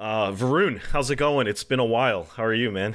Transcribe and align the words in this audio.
Uh, 0.00 0.32
Varun, 0.32 0.80
how's 0.92 1.10
it 1.10 1.16
going? 1.16 1.46
It's 1.46 1.62
been 1.62 1.78
a 1.78 1.84
while. 1.84 2.26
How 2.34 2.44
are 2.44 2.54
you, 2.54 2.70
man? 2.70 2.94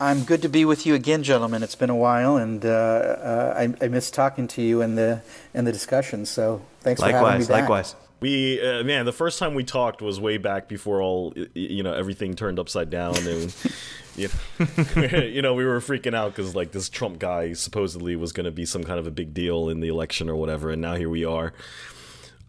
I'm 0.00 0.24
good 0.24 0.40
to 0.40 0.48
be 0.48 0.64
with 0.64 0.86
you 0.86 0.94
again, 0.94 1.22
gentlemen. 1.22 1.62
It's 1.62 1.74
been 1.74 1.90
a 1.90 1.96
while, 1.96 2.38
and 2.38 2.64
uh, 2.64 2.68
uh, 2.68 3.54
I, 3.58 3.84
I 3.84 3.88
miss 3.88 4.10
talking 4.10 4.48
to 4.48 4.62
you 4.62 4.80
and 4.80 4.96
the 4.96 5.20
and 5.52 5.66
the 5.66 5.72
discussions. 5.72 6.30
So 6.30 6.62
thanks 6.80 7.02
likewise, 7.02 7.20
for 7.20 7.26
having 7.26 7.40
me 7.40 7.46
back. 7.46 7.60
Likewise, 7.60 7.94
we 8.20 8.58
uh, 8.66 8.84
man, 8.84 9.04
the 9.04 9.12
first 9.12 9.38
time 9.38 9.54
we 9.54 9.64
talked 9.64 10.00
was 10.00 10.18
way 10.18 10.38
back 10.38 10.66
before 10.66 11.02
all 11.02 11.34
you 11.52 11.82
know 11.82 11.92
everything 11.92 12.34
turned 12.34 12.58
upside 12.58 12.88
down, 12.88 13.16
and 13.26 13.54
you 14.16 14.28
know, 14.56 15.02
you 15.18 15.42
know 15.42 15.52
we 15.52 15.66
were 15.66 15.80
freaking 15.80 16.14
out 16.14 16.34
because 16.34 16.54
like 16.54 16.72
this 16.72 16.88
Trump 16.88 17.18
guy 17.18 17.52
supposedly 17.52 18.16
was 18.16 18.32
going 18.32 18.46
to 18.46 18.50
be 18.50 18.64
some 18.64 18.82
kind 18.82 18.98
of 18.98 19.06
a 19.06 19.10
big 19.10 19.34
deal 19.34 19.68
in 19.68 19.80
the 19.80 19.88
election 19.88 20.30
or 20.30 20.36
whatever, 20.36 20.70
and 20.70 20.80
now 20.80 20.94
here 20.94 21.10
we 21.10 21.22
are. 21.22 21.52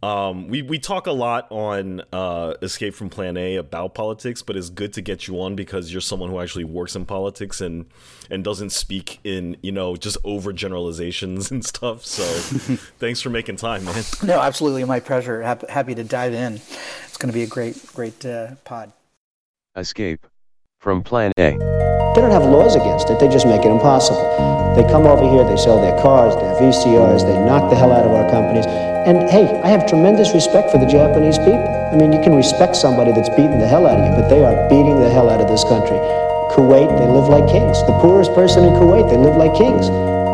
Um, 0.04 0.48
we 0.48 0.62
we 0.62 0.78
talk 0.78 1.08
a 1.08 1.12
lot 1.12 1.48
on 1.50 2.04
uh, 2.14 2.54
Escape 2.62 2.94
from 2.94 3.10
Plan 3.10 3.36
A 3.36 3.56
about 3.56 3.96
politics, 3.96 4.44
but 4.44 4.56
it's 4.56 4.70
good 4.70 4.94
to 4.94 5.02
get 5.02 5.28
you 5.28 5.42
on 5.42 5.56
because 5.56 5.92
you're 5.92 6.02
someone 6.02 6.30
who 6.30 6.40
actually 6.40 6.66
works 6.66 6.96
in 6.96 7.06
politics 7.06 7.62
and 7.62 7.88
and 8.30 8.44
doesn't 8.44 8.70
speak 8.70 9.20
in 9.24 9.58
you 9.64 9.72
know 9.72 9.96
just 9.96 10.18
over 10.24 10.54
generalizations 10.54 11.50
and 11.52 11.66
stuff. 11.66 12.06
So 12.06 12.24
thanks 13.00 13.22
for 13.22 13.32
making 13.32 13.56
time, 13.56 13.86
man. 13.86 14.04
No, 14.24 14.40
absolutely, 14.40 14.84
my 14.84 15.00
pleasure. 15.00 15.42
Happy 15.42 15.96
to 15.96 16.04
dive 16.04 16.34
in. 16.34 16.56
It's 17.06 17.18
going 17.18 17.30
to 17.30 17.34
be 17.34 17.44
a 17.44 17.48
great 17.48 17.84
great 17.96 18.24
uh, 18.24 18.54
pod. 18.66 18.92
Escape 19.76 20.28
from 20.80 21.02
Plan 21.02 21.32
A. 21.40 21.58
They 21.58 22.22
don't 22.22 22.32
have 22.32 22.46
laws 22.46 22.76
against 22.76 23.10
it. 23.10 23.20
They 23.20 23.30
just 23.30 23.48
make 23.48 23.66
it 23.66 23.70
impossible. 23.72 24.22
They 24.76 24.84
come 24.84 25.08
over 25.08 25.28
here. 25.28 25.44
They 25.44 25.58
sell 25.58 25.82
their 25.82 26.00
cars, 26.02 26.36
their 26.36 26.54
VCRs. 26.56 27.22
They 27.26 27.44
knock 27.46 27.72
the 27.72 27.76
hell 27.76 27.92
out 27.92 28.06
of 28.06 28.12
our 28.12 28.30
companies 28.30 28.66
and 29.08 29.30
hey, 29.30 29.48
I 29.64 29.70
have 29.70 29.88
tremendous 29.88 30.34
respect 30.34 30.70
for 30.70 30.78
the 30.78 30.86
Japanese 30.86 31.38
people. 31.40 31.64
I 31.94 31.96
mean, 31.96 32.12
you 32.12 32.20
can 32.20 32.36
respect 32.36 32.76
somebody 32.76 33.14
that's 33.14 33.30
beating 33.30 33.58
the 33.58 33.68
hell 33.68 33.88
out 33.88 33.98
of 33.98 34.04
you, 34.04 34.12
but 34.12 34.28
they 34.28 34.44
are 34.44 34.68
beating 34.68 35.00
the 35.00 35.10
hell 35.10 35.30
out 35.30 35.40
of 35.40 35.48
this 35.48 35.64
country. 35.64 35.96
Kuwait, 36.52 36.92
they 37.00 37.08
live 37.08 37.32
like 37.32 37.48
kings. 37.48 37.80
The 37.88 37.98
poorest 38.04 38.36
person 38.36 38.66
in 38.66 38.74
Kuwait, 38.74 39.10
they 39.10 39.16
live 39.16 39.38
like 39.38 39.56
kings. 39.56 39.88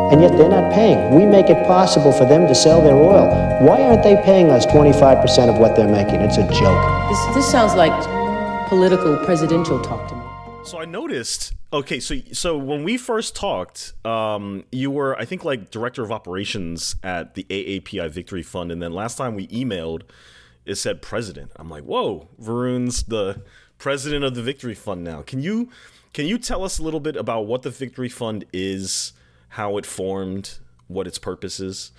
And 0.10 0.22
yet 0.22 0.36
they're 0.38 0.50
not 0.50 0.74
paying. 0.74 1.14
We 1.14 1.28
make 1.28 1.52
it 1.52 1.68
possible 1.68 2.12
for 2.12 2.26
them 2.26 2.48
to 2.48 2.56
sell 2.56 2.82
their 2.82 2.96
oil. 2.96 3.30
Why 3.62 3.84
aren't 3.84 4.02
they 4.02 4.16
paying 4.26 4.50
us 4.50 4.66
25% 4.66 5.50
of 5.50 5.60
what 5.60 5.76
they're 5.76 5.88
making? 5.88 6.22
It's 6.22 6.38
a 6.38 6.48
joke. 6.50 6.82
This, 7.10 7.36
this 7.36 7.52
sounds 7.52 7.76
like 7.76 7.94
political 8.70 9.24
presidential 9.24 9.80
talk 9.84 10.10
to 10.10 10.16
me. 10.16 10.23
So 10.66 10.80
I 10.80 10.86
noticed. 10.86 11.54
Okay, 11.74 12.00
so 12.00 12.16
so 12.32 12.58
when 12.58 12.84
we 12.84 12.98
first 12.98 13.36
talked, 13.36 13.94
um, 14.06 14.64
you 14.72 14.90
were 14.90 15.18
I 15.20 15.26
think 15.26 15.44
like 15.44 15.70
director 15.70 16.04
of 16.04 16.12
operations 16.12 16.96
at 17.04 17.36
the 17.36 17.44
AAPI 17.50 18.10
Victory 18.10 18.44
Fund, 18.44 18.72
and 18.72 18.82
then 18.82 18.94
last 18.94 19.18
time 19.18 19.36
we 19.36 19.48
emailed, 19.48 20.04
it 20.66 20.76
said 20.76 21.02
president. 21.02 21.52
I'm 21.58 21.70
like, 21.70 21.84
whoa, 21.84 22.30
Varun's 22.42 23.04
the 23.04 23.44
president 23.78 24.24
of 24.24 24.36
the 24.36 24.42
Victory 24.42 24.74
Fund 24.74 25.04
now. 25.04 25.22
Can 25.22 25.42
you 25.42 25.70
can 26.14 26.28
you 26.28 26.38
tell 26.38 26.64
us 26.64 26.80
a 26.80 26.84
little 26.84 27.02
bit 27.02 27.18
about 27.18 27.46
what 27.46 27.64
the 27.64 27.70
Victory 27.70 28.10
Fund 28.10 28.46
is, 28.54 29.14
how 29.50 29.78
it 29.78 29.86
formed, 29.86 30.60
what 30.88 31.08
its 31.08 31.18
purpose 31.18 31.60
is? 31.60 31.92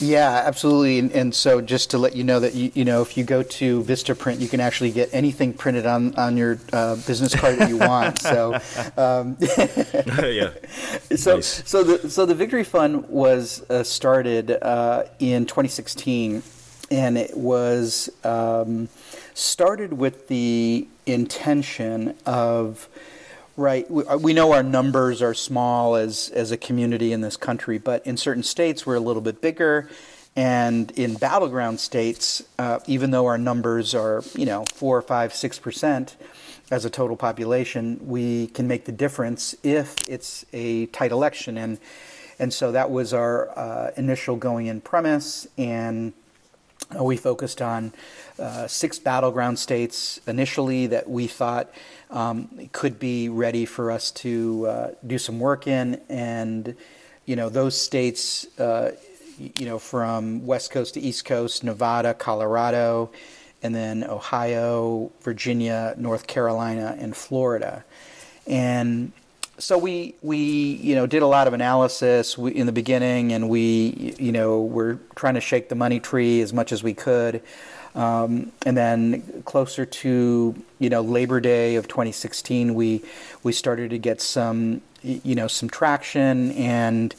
Yeah, 0.00 0.42
absolutely. 0.44 0.98
And, 0.98 1.12
and, 1.12 1.34
so, 1.34 1.60
just 1.60 1.90
to 1.90 1.98
let 1.98 2.16
you 2.16 2.24
know 2.24 2.40
that 2.40 2.54
you, 2.54 2.70
you 2.74 2.84
know, 2.84 3.02
if 3.02 3.16
you 3.16 3.24
go 3.24 3.42
to 3.42 3.82
Vistaprint, 3.84 4.40
you 4.40 4.48
can 4.48 4.60
actually 4.60 4.90
get 4.90 5.08
anything 5.12 5.52
printed 5.52 5.86
on 5.86 6.14
on 6.16 6.36
your 6.36 6.58
uh, 6.72 6.96
business 6.96 7.34
card 7.34 7.58
that 7.58 7.68
you 7.68 7.78
want. 7.78 8.18
So, 8.18 8.54
um, 8.96 9.36
yeah. 10.22 10.50
So, 11.16 11.36
nice. 11.36 11.68
so 11.68 11.82
the 11.82 12.08
so 12.08 12.24
the 12.24 12.34
Victory 12.34 12.64
Fund 12.64 13.08
was 13.08 13.68
uh, 13.68 13.82
started 13.82 14.50
uh, 14.50 15.04
in 15.18 15.44
2016, 15.44 16.42
and 16.90 17.18
it 17.18 17.36
was 17.36 18.08
um, 18.22 18.88
started 19.34 19.92
with 19.94 20.28
the 20.28 20.86
intention 21.06 22.16
of 22.26 22.88
Right. 23.60 23.86
Uh, 23.90 24.16
we 24.18 24.32
know 24.32 24.52
our 24.52 24.62
numbers 24.62 25.20
are 25.20 25.34
small 25.34 25.94
as, 25.94 26.30
as 26.30 26.50
a 26.50 26.56
community 26.56 27.12
in 27.12 27.20
this 27.20 27.36
country, 27.36 27.76
but 27.76 28.06
in 28.06 28.16
certain 28.16 28.42
states 28.42 28.86
we're 28.86 28.94
a 28.94 29.00
little 29.00 29.20
bit 29.20 29.42
bigger. 29.42 29.86
And 30.34 30.90
in 30.92 31.12
battleground 31.16 31.78
states, 31.78 32.42
uh, 32.58 32.78
even 32.86 33.10
though 33.10 33.26
our 33.26 33.36
numbers 33.36 33.94
are, 33.94 34.22
you 34.34 34.46
know, 34.46 34.64
four, 34.64 35.02
five, 35.02 35.34
six 35.34 35.58
percent 35.58 36.16
as 36.70 36.86
a 36.86 36.90
total 36.90 37.18
population, 37.18 38.00
we 38.02 38.46
can 38.46 38.66
make 38.66 38.86
the 38.86 38.92
difference 38.92 39.54
if 39.62 40.08
it's 40.08 40.46
a 40.54 40.86
tight 40.86 41.12
election. 41.12 41.58
And 41.58 41.78
and 42.38 42.54
so 42.54 42.72
that 42.72 42.90
was 42.90 43.12
our 43.12 43.50
uh, 43.58 43.90
initial 43.98 44.36
going 44.36 44.68
in 44.68 44.80
premise. 44.80 45.46
And 45.58 46.14
uh, 46.98 47.04
we 47.04 47.16
focused 47.16 47.62
on 47.62 47.92
uh, 48.38 48.66
six 48.66 48.98
battleground 48.98 49.58
states 49.58 50.20
initially 50.26 50.86
that 50.88 51.08
we 51.08 51.26
thought 51.26 51.70
um, 52.10 52.48
could 52.72 52.98
be 52.98 53.28
ready 53.28 53.64
for 53.64 53.90
us 53.90 54.10
to 54.10 54.66
uh, 54.66 54.90
do 55.06 55.18
some 55.18 55.38
work 55.38 55.66
in. 55.66 56.00
And, 56.08 56.74
you 57.26 57.36
know, 57.36 57.48
those 57.48 57.80
states, 57.80 58.46
uh, 58.58 58.92
you 59.38 59.66
know, 59.66 59.78
from 59.78 60.46
West 60.46 60.70
Coast 60.70 60.94
to 60.94 61.00
East 61.00 61.24
Coast, 61.24 61.64
Nevada, 61.64 62.14
Colorado, 62.14 63.10
and 63.62 63.74
then 63.74 64.04
Ohio, 64.04 65.12
Virginia, 65.22 65.94
North 65.96 66.26
Carolina, 66.26 66.96
and 66.98 67.16
Florida. 67.16 67.84
And 68.46 69.12
so 69.60 69.76
we 69.76 70.14
we 70.22 70.38
you 70.38 70.94
know 70.94 71.06
did 71.06 71.22
a 71.22 71.26
lot 71.26 71.46
of 71.46 71.52
analysis 71.52 72.36
in 72.36 72.66
the 72.66 72.72
beginning, 72.72 73.32
and 73.32 73.48
we 73.48 74.14
you 74.18 74.32
know 74.32 74.62
were 74.62 74.98
trying 75.14 75.34
to 75.34 75.40
shake 75.40 75.68
the 75.68 75.74
money 75.74 76.00
tree 76.00 76.40
as 76.40 76.52
much 76.52 76.72
as 76.72 76.82
we 76.82 76.94
could. 76.94 77.42
Um, 77.94 78.52
and 78.64 78.76
then 78.76 79.42
closer 79.44 79.84
to 79.84 80.54
you 80.78 80.90
know 80.90 81.02
Labor 81.02 81.40
Day 81.40 81.76
of 81.76 81.88
2016, 81.88 82.74
we 82.74 83.02
we 83.42 83.52
started 83.52 83.90
to 83.90 83.98
get 83.98 84.20
some 84.20 84.80
you 85.02 85.34
know 85.34 85.46
some 85.46 85.68
traction, 85.68 86.52
and 86.52 87.14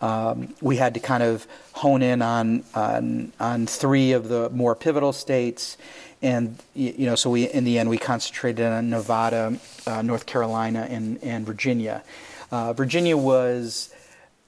um, 0.00 0.54
we 0.60 0.76
had 0.76 0.94
to 0.94 1.00
kind 1.00 1.22
of 1.22 1.46
hone 1.72 2.02
in 2.02 2.22
on, 2.22 2.64
on 2.74 3.32
on 3.38 3.66
three 3.66 4.12
of 4.12 4.28
the 4.28 4.50
more 4.50 4.74
pivotal 4.74 5.12
states, 5.12 5.76
and 6.24 6.58
you 6.74 7.06
know 7.06 7.14
so 7.14 7.30
we 7.30 7.44
in 7.44 7.64
the 7.64 7.78
end 7.78 7.88
we 7.90 7.98
concentrated 7.98 8.64
on 8.64 8.90
Nevada, 8.90 9.58
uh, 9.86 10.02
North 10.02 10.26
Carolina, 10.26 10.86
and 10.90 11.22
and 11.22 11.46
Virginia. 11.46 12.02
Uh, 12.50 12.72
Virginia 12.72 13.16
was 13.16 13.92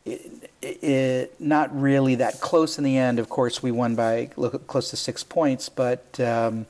it, 0.05 0.51
it, 0.63 1.41
not 1.41 1.79
really 1.79 2.15
that 2.17 2.41
close 2.41 2.79
in 2.79 2.85
the 2.85 2.97
end. 2.97 3.19
Of 3.19 3.29
course, 3.29 3.63
we 3.63 3.71
won 3.71 3.95
by 3.95 4.27
close 4.67 4.91
to 4.91 4.97
six 4.97 5.23
points, 5.23 5.69
but 5.69 6.19
um, 6.19 6.67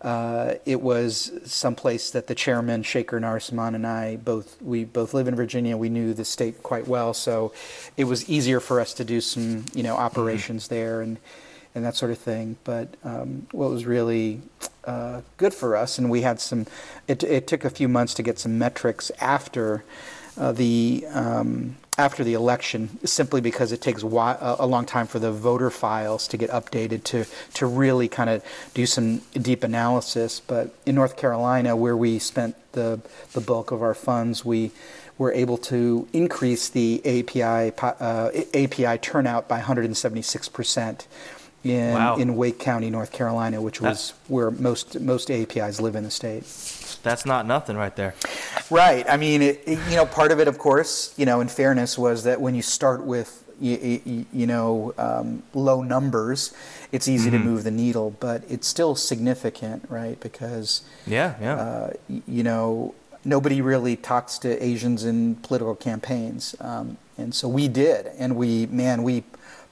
uh, 0.00 0.54
it 0.64 0.80
was 0.80 1.32
someplace 1.44 2.10
that 2.12 2.26
the 2.26 2.34
chairman, 2.34 2.82
Shekar 2.82 3.20
Narasimhan, 3.20 3.74
and 3.74 3.86
I 3.86 4.16
both 4.16 4.60
we 4.62 4.84
both 4.84 5.12
live 5.12 5.28
in 5.28 5.34
Virginia. 5.34 5.76
We 5.76 5.90
knew 5.90 6.14
the 6.14 6.24
state 6.24 6.62
quite 6.62 6.88
well, 6.88 7.12
so 7.12 7.52
it 7.98 8.04
was 8.04 8.28
easier 8.28 8.60
for 8.60 8.80
us 8.80 8.94
to 8.94 9.04
do 9.04 9.20
some 9.20 9.66
you 9.74 9.82
know 9.82 9.96
operations 9.96 10.64
mm-hmm. 10.64 10.74
there 10.74 11.00
and 11.02 11.18
and 11.76 11.84
that 11.84 11.94
sort 11.94 12.10
of 12.10 12.18
thing. 12.18 12.56
But 12.64 12.88
um, 13.04 13.46
what 13.52 13.70
was 13.70 13.84
really 13.84 14.40
uh, 14.84 15.20
good 15.36 15.54
for 15.54 15.76
us, 15.76 15.98
and 15.98 16.10
we 16.10 16.22
had 16.22 16.40
some. 16.40 16.66
It, 17.06 17.22
it 17.22 17.46
took 17.46 17.64
a 17.64 17.70
few 17.70 17.86
months 17.88 18.14
to 18.14 18.22
get 18.22 18.38
some 18.38 18.58
metrics 18.58 19.12
after 19.20 19.84
uh, 20.38 20.52
the 20.52 21.04
um, 21.12 21.76
after 21.98 22.22
the 22.24 22.34
election, 22.34 22.98
simply 23.06 23.40
because 23.40 23.72
it 23.72 23.80
takes 23.80 24.02
a 24.02 24.66
long 24.66 24.86
time 24.86 25.06
for 25.06 25.18
the 25.18 25.32
voter 25.32 25.70
files 25.70 26.28
to 26.28 26.36
get 26.36 26.50
updated 26.50 27.04
to 27.04 27.24
to 27.54 27.66
really 27.66 28.08
kind 28.08 28.30
of 28.30 28.44
do 28.74 28.86
some 28.86 29.18
deep 29.32 29.64
analysis. 29.64 30.40
But 30.40 30.74
in 30.86 30.94
North 30.94 31.16
Carolina, 31.16 31.76
where 31.76 31.96
we 31.96 32.18
spent 32.18 32.56
the 32.72 33.00
the 33.32 33.40
bulk 33.40 33.70
of 33.70 33.82
our 33.82 33.94
funds, 33.94 34.44
we 34.44 34.72
were 35.18 35.32
able 35.32 35.56
to 35.56 36.06
increase 36.12 36.68
the 36.68 37.00
API 37.04 37.72
uh, 37.80 38.30
API 38.54 38.98
turnout 38.98 39.48
by 39.48 39.56
176 39.56 40.48
percent 40.48 41.06
in 41.64 41.92
wow. 41.92 42.16
in 42.16 42.36
Wake 42.36 42.58
County, 42.58 42.90
North 42.90 43.12
Carolina, 43.12 43.60
which 43.60 43.80
was 43.80 44.14
where 44.28 44.50
most 44.50 45.00
most 45.00 45.30
APIs 45.30 45.80
live 45.80 45.96
in 45.96 46.04
the 46.04 46.10
state. 46.10 46.44
That's 47.02 47.26
not 47.26 47.46
nothing 47.46 47.76
right 47.76 47.94
there. 47.94 48.14
Right. 48.70 49.06
I 49.08 49.16
mean, 49.16 49.42
it, 49.42 49.62
it, 49.64 49.78
you 49.88 49.96
know, 49.96 50.06
part 50.06 50.32
of 50.32 50.40
it, 50.40 50.48
of 50.48 50.58
course, 50.58 51.14
you 51.16 51.24
know, 51.24 51.40
in 51.40 51.48
fairness, 51.48 51.96
was 51.96 52.24
that 52.24 52.40
when 52.40 52.54
you 52.54 52.62
start 52.62 53.04
with 53.04 53.44
you, 53.60 54.26
you 54.32 54.46
know 54.46 54.92
um, 54.98 55.42
low 55.54 55.82
numbers, 55.82 56.52
it's 56.92 57.08
easy 57.08 57.30
mm-hmm. 57.30 57.38
to 57.38 57.44
move 57.44 57.64
the 57.64 57.70
needle, 57.70 58.16
but 58.20 58.44
it's 58.48 58.66
still 58.66 58.94
significant, 58.94 59.84
right? 59.88 60.18
Because 60.20 60.82
yeah, 61.06 61.34
yeah, 61.40 61.54
uh, 61.54 61.92
you 62.08 62.42
know, 62.42 62.94
nobody 63.24 63.60
really 63.60 63.96
talks 63.96 64.38
to 64.40 64.62
Asians 64.62 65.04
in 65.04 65.36
political 65.36 65.74
campaigns, 65.74 66.54
um, 66.60 66.98
and 67.16 67.34
so 67.34 67.48
we 67.48 67.68
did, 67.68 68.06
and 68.18 68.36
we 68.36 68.66
man, 68.66 69.02
we 69.02 69.24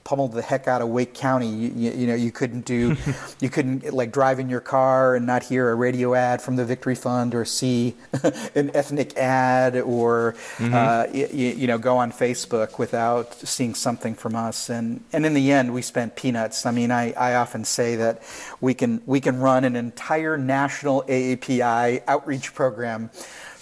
pummeled 0.05 0.33
the 0.33 0.43
heck 0.43 0.69
out 0.69 0.83
of 0.83 0.89
Wake 0.89 1.15
County. 1.15 1.49
You, 1.49 1.73
you, 1.75 1.91
you 1.93 2.07
know, 2.07 2.15
you 2.15 2.31
couldn't 2.31 2.65
do, 2.65 2.97
you 3.41 3.49
couldn't 3.49 3.93
like 3.93 4.13
drive 4.13 4.39
in 4.39 4.49
your 4.49 4.61
car 4.61 5.17
and 5.17 5.27
not 5.27 5.43
hear 5.43 5.71
a 5.71 5.75
radio 5.75 6.15
ad 6.15 6.41
from 6.41 6.57
the 6.57 6.65
Victory 6.65 6.95
Fund 6.95 7.35
or 7.35 7.45
see 7.45 7.95
an 8.55 8.71
ethnic 8.75 9.17
ad 9.17 9.77
or, 9.77 10.37
uh, 10.61 11.07
you, 11.13 11.27
you 11.31 11.67
know, 11.67 11.79
go 11.79 11.97
on 11.97 12.13
Facebook 12.13 12.79
without 12.79 13.35
seeing 13.35 13.75
something 13.75 14.15
from 14.15 14.37
us. 14.37 14.69
And 14.69 15.03
and 15.13 15.25
in 15.25 15.35
the 15.35 15.51
end, 15.53 15.73
we 15.73 15.83
spent 15.83 16.17
peanuts. 16.17 16.67
I 16.67 16.71
mean, 16.71 16.91
I, 16.91 17.13
I 17.13 17.35
often 17.35 17.65
say 17.65 17.97
that 17.97 18.23
we 18.61 18.75
can 18.75 19.03
we 19.07 19.21
can 19.21 19.41
run 19.41 19.65
an 19.65 19.77
entire 19.77 20.37
national 20.37 21.03
AAPI 21.05 22.03
outreach 22.07 22.55
program 22.55 23.11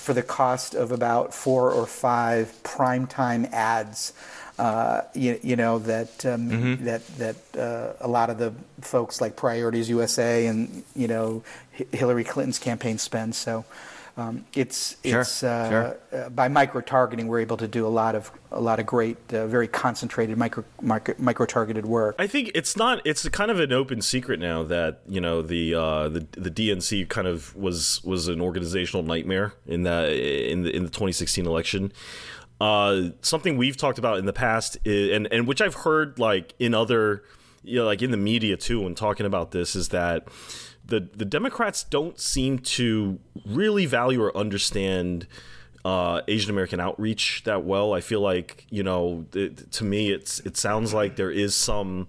for 0.02 0.12
the 0.12 0.22
cost 0.22 0.74
of 0.74 0.90
about 0.90 1.32
four 1.32 1.70
or 1.70 1.86
five 1.86 2.52
primetime 2.64 3.50
ads. 3.52 4.12
Uh, 4.58 5.00
you, 5.14 5.40
you 5.42 5.56
know 5.56 5.78
that 5.78 6.24
um, 6.26 6.84
that 6.84 7.06
that 7.18 7.36
uh, 7.58 7.94
a 8.00 8.08
lot 8.08 8.28
of 8.30 8.38
the 8.38 8.52
folks 8.82 9.20
like 9.20 9.34
Priorities 9.34 9.88
USA 9.88 10.46
and 10.46 10.84
you 10.94 11.08
know 11.08 11.42
H- 11.78 11.88
Hillary 11.92 12.22
Clinton's 12.24 12.58
campaign 12.58 12.98
spend. 12.98 13.34
So 13.34 13.64
um, 14.18 14.44
it's 14.54 14.96
Sure, 15.04 15.22
it's 15.22 15.42
uh, 15.42 15.70
sure. 16.12 16.20
uh, 16.26 16.28
by 16.28 16.48
micro 16.48 16.82
targeting 16.82 17.28
we're 17.28 17.40
able 17.40 17.56
to 17.56 17.66
do 17.66 17.86
a 17.86 17.88
lot 17.88 18.14
of 18.14 18.30
a 18.50 18.60
lot 18.60 18.78
of 18.78 18.84
great, 18.84 19.16
uh, 19.32 19.46
very 19.46 19.66
concentrated 19.66 20.36
micro 20.36 20.64
micro 20.82 21.46
targeted 21.46 21.86
work. 21.86 22.14
I 22.18 22.26
think 22.26 22.50
it's 22.54 22.76
not. 22.76 23.00
It's 23.06 23.26
kind 23.30 23.50
of 23.50 23.58
an 23.58 23.72
open 23.72 24.02
secret 24.02 24.38
now 24.38 24.62
that 24.64 25.00
you 25.08 25.22
know 25.22 25.40
the 25.40 25.74
uh, 25.74 26.08
the 26.08 26.26
the 26.32 26.50
DNC 26.50 27.08
kind 27.08 27.26
of 27.26 27.56
was 27.56 28.04
was 28.04 28.28
an 28.28 28.42
organizational 28.42 29.02
nightmare 29.02 29.54
in 29.66 29.84
the 29.84 30.50
in 30.50 30.62
the 30.64 30.76
in 30.76 30.82
the 30.84 30.90
2016 30.90 31.46
election. 31.46 31.90
Uh, 32.62 33.10
something 33.22 33.56
we've 33.56 33.76
talked 33.76 33.98
about 33.98 34.18
in 34.18 34.24
the 34.24 34.32
past, 34.32 34.78
i 34.86 34.88
and 34.88 35.26
and 35.32 35.48
which 35.48 35.60
I've 35.60 35.74
heard 35.74 36.20
like 36.20 36.54
in 36.60 36.74
other, 36.74 37.24
you 37.64 37.80
know, 37.80 37.84
like 37.84 38.02
in 38.02 38.12
the 38.12 38.16
media 38.16 38.56
too, 38.56 38.82
when 38.82 38.94
talking 38.94 39.26
about 39.26 39.50
this, 39.50 39.74
is 39.74 39.88
that 39.88 40.28
the 40.84 41.00
the 41.12 41.24
Democrats 41.24 41.82
don't 41.82 42.20
seem 42.20 42.60
to 42.60 43.18
really 43.44 43.84
value 43.84 44.22
or 44.22 44.36
understand 44.36 45.26
uh, 45.84 46.20
Asian 46.28 46.50
American 46.50 46.78
outreach 46.78 47.42
that 47.46 47.64
well. 47.64 47.94
I 47.94 48.00
feel 48.00 48.20
like 48.20 48.64
you 48.70 48.84
know, 48.84 49.26
it, 49.34 49.72
to 49.72 49.84
me, 49.84 50.12
it's 50.12 50.38
it 50.40 50.56
sounds 50.56 50.94
like 50.94 51.16
there 51.16 51.32
is 51.32 51.56
some 51.56 52.06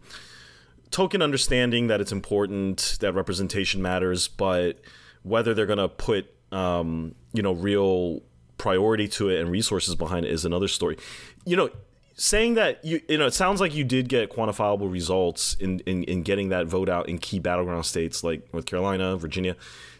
token 0.91 1.23
understanding 1.23 1.87
that 1.87 1.99
it's 1.99 2.11
important 2.11 2.97
that 2.99 3.13
representation 3.13 3.81
matters, 3.81 4.27
but 4.27 4.79
whether 5.23 5.55
they're 5.55 5.65
gonna 5.65 5.89
put 5.89 6.31
um, 6.51 7.15
you 7.33 7.41
know 7.41 7.53
real 7.53 8.21
priority 8.63 9.09
to 9.09 9.27
it 9.27 9.41
and 9.41 9.51
resources 9.51 9.93
behind 9.93 10.25
it 10.25 10.31
is 10.31 10.45
another 10.45 10.69
story. 10.69 10.97
You 11.45 11.57
know, 11.57 11.69
saying 12.15 12.53
that 12.53 12.83
you 12.85 13.01
you 13.09 13.17
know 13.17 13.25
it 13.25 13.33
sounds 13.33 13.59
like 13.59 13.75
you 13.75 13.83
did 13.83 14.07
get 14.07 14.31
quantifiable 14.31 14.89
results 14.89 15.55
in 15.59 15.81
in, 15.81 16.03
in 16.05 16.23
getting 16.23 16.47
that 16.49 16.65
vote 16.67 16.87
out 16.87 17.09
in 17.09 17.17
key 17.17 17.39
battleground 17.39 17.85
states 17.85 18.23
like 18.23 18.53
North 18.53 18.65
Carolina, 18.65 19.17
Virginia. 19.17 19.57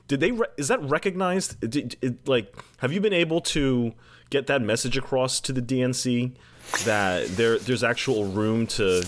Did 0.08 0.22
they 0.22 0.32
re- 0.32 0.48
is 0.58 0.70
that 0.70 0.82
recognized? 0.82 1.60
Did, 1.60 1.98
it, 2.02 2.26
like 2.26 2.56
have 2.78 2.94
you 2.94 3.02
been 3.02 3.14
able 3.14 3.42
to 3.42 3.94
get 4.30 4.48
that 4.48 4.62
message 4.62 4.98
across 4.98 5.42
to 5.42 5.52
the 5.52 5.62
DNC 5.62 6.32
that 6.86 7.28
there 7.36 7.60
there's 7.60 7.84
actual 7.84 8.26
room 8.26 8.66
to 8.68 9.04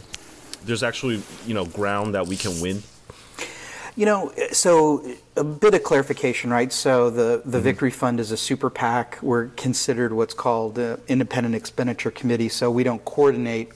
there's 0.65 0.83
actually 0.83 1.23
you 1.47 1.53
know 1.53 1.63
ground 1.63 2.13
that 2.13 2.27
we 2.27 2.35
can 2.35 2.59
win? 2.59 2.83
You 3.95 4.05
know, 4.05 4.29
eh, 4.29 4.49
so 4.51 5.05
eh, 5.05 5.15
a 5.37 5.43
bit 5.43 5.73
of 5.73 5.83
clarification, 5.83 6.49
right? 6.49 6.71
So 6.71 7.09
the, 7.09 7.41
the 7.45 7.57
mm-hmm. 7.57 7.63
Victory 7.63 7.91
Fund 7.91 8.19
is 8.19 8.31
a 8.31 8.37
super 8.37 8.69
PAC. 8.69 9.19
We're 9.21 9.47
considered 9.49 10.13
what's 10.13 10.33
called 10.33 10.75
the 10.75 10.99
Independent 11.07 11.55
Expenditure 11.55 12.11
Committee, 12.11 12.49
so 12.49 12.69
we 12.69 12.83
don't 12.83 13.03
coordinate 13.05 13.71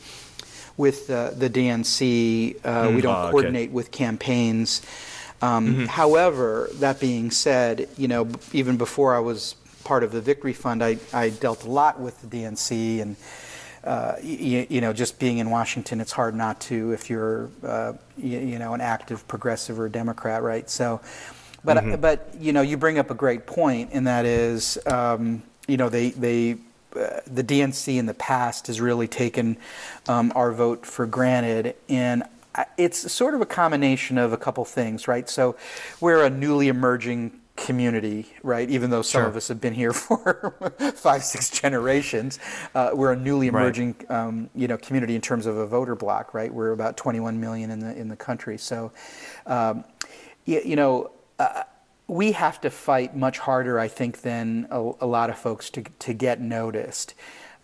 with 0.77 1.10
uh, 1.10 1.31
the 1.31 1.50
DNC. 1.50 2.56
Uh, 2.63 2.83
mm-hmm. 2.86 2.95
we 2.95 3.01
don't 3.01 3.16
ah, 3.16 3.24
okay. 3.24 3.31
coordinate 3.31 3.71
with 3.71 3.92
campaigns. 3.92 4.81
Um, 5.42 5.68
mm-hmm. 5.68 5.86
However, 5.86 6.69
that 6.75 7.00
being 7.00 7.31
said, 7.31 7.88
you 7.98 8.07
know, 8.07 8.25
b- 8.25 8.39
even 8.54 8.77
before 8.77 9.16
I 9.16 9.19
was 9.19 9.56
part 9.86 10.04
of 10.04 10.12
the 10.12 10.21
Victory 10.21 10.54
Fund, 10.54 10.83
I, 10.83 10.98
I 11.13 11.30
dealt 11.30 11.63
a 11.63 11.69
lot 11.69 12.00
with 12.00 12.21
the 12.21 12.27
DNC 12.27 13.01
and 13.01 13.16
uh, 13.89 14.15
you, 14.21 14.68
you 14.69 14.81
know, 14.81 14.94
just 14.94 15.18
being 15.18 15.39
in 15.39 15.50
Washington, 15.50 16.00
it's 16.00 16.12
hard 16.12 16.36
not 16.36 16.62
to 16.62 16.91
if 16.91 17.09
you're, 17.09 17.50
uh, 17.63 17.94
you, 18.19 18.38
you 18.38 18.59
know, 18.59 18.75
an 18.75 18.81
active 18.81 19.27
progressive 19.27 19.80
or 19.80 19.89
Democrat, 19.89 20.44
right? 20.44 20.69
So, 20.69 21.01
but 21.63 22.00
but 22.00 22.30
you 22.39 22.53
know, 22.53 22.62
you 22.62 22.77
bring 22.77 23.00
up 23.00 23.09
a 23.09 23.15
great 23.15 23.47
point, 23.47 23.89
and 23.91 24.06
that 24.06 24.25
is, 24.25 24.77
um, 24.86 25.41
you 25.68 25.77
know, 25.77 25.89
they 25.89 26.12
they. 26.12 26.57
Uh, 26.95 27.19
the 27.27 27.44
DNC 27.44 27.97
in 27.97 28.07
the 28.07 28.15
past 28.15 28.65
has 28.65 28.81
really 28.81 29.07
taken 29.07 29.57
um, 30.07 30.31
our 30.35 30.51
vote 30.51 30.85
for 30.88 31.06
granted, 31.06 31.75
and 31.88 32.24
I- 32.56 32.65
it's 32.77 33.12
sort 33.12 33.35
of 33.35 33.42
a 33.42 33.45
combination 33.45 34.18
of 34.18 34.33
a 34.33 34.38
couple 34.38 34.65
things, 34.65 35.07
right? 35.07 35.30
So, 35.30 35.56
we're 36.00 36.24
a 36.24 36.31
newly 36.31 36.68
emerging 36.68 37.39
community, 37.69 38.25
right? 38.42 38.68
Even 38.71 38.89
though 38.89 39.04
some 39.04 39.21
Sure. 39.21 39.27
of 39.30 39.36
us 39.36 39.48
have 39.48 39.62
been 39.62 39.75
here 39.75 39.94
for 40.07 40.54
five, 40.95 41.24
six 41.24 41.51
generations, 41.51 42.39
uh, 42.74 42.89
we're 42.94 43.12
a 43.12 43.16
newly 43.16 43.51
Right. 43.51 43.62
emerging, 43.62 43.95
um, 44.10 44.50
you 44.56 44.68
know, 44.68 44.77
community 44.77 45.13
in 45.13 45.21
terms 45.21 45.45
of 45.45 45.56
a 45.56 45.68
voter 45.68 45.95
block, 45.95 46.33
right? 46.33 46.51
We're 46.51 46.71
about 46.71 46.98
21 46.98 47.39
million 47.39 47.69
in 47.69 47.80
the 47.80 47.95
in 47.95 48.07
the 48.10 48.16
country, 48.16 48.57
so, 48.57 48.92
um, 49.45 49.83
you, 50.45 50.62
you 50.66 50.75
know. 50.75 51.12
Uh, 51.38 51.63
we 52.07 52.31
have 52.31 52.60
to 52.60 52.71
fight 52.71 53.16
much 53.16 53.38
harder, 53.38 53.77
I 53.80 53.88
think, 53.88 54.21
than 54.21 54.66
a, 54.71 54.80
a 55.01 55.06
lot 55.06 55.30
of 55.30 55.38
folks 55.38 55.69
to, 55.69 55.83
to 56.00 56.12
get 56.12 56.42
noticed. 56.42 57.13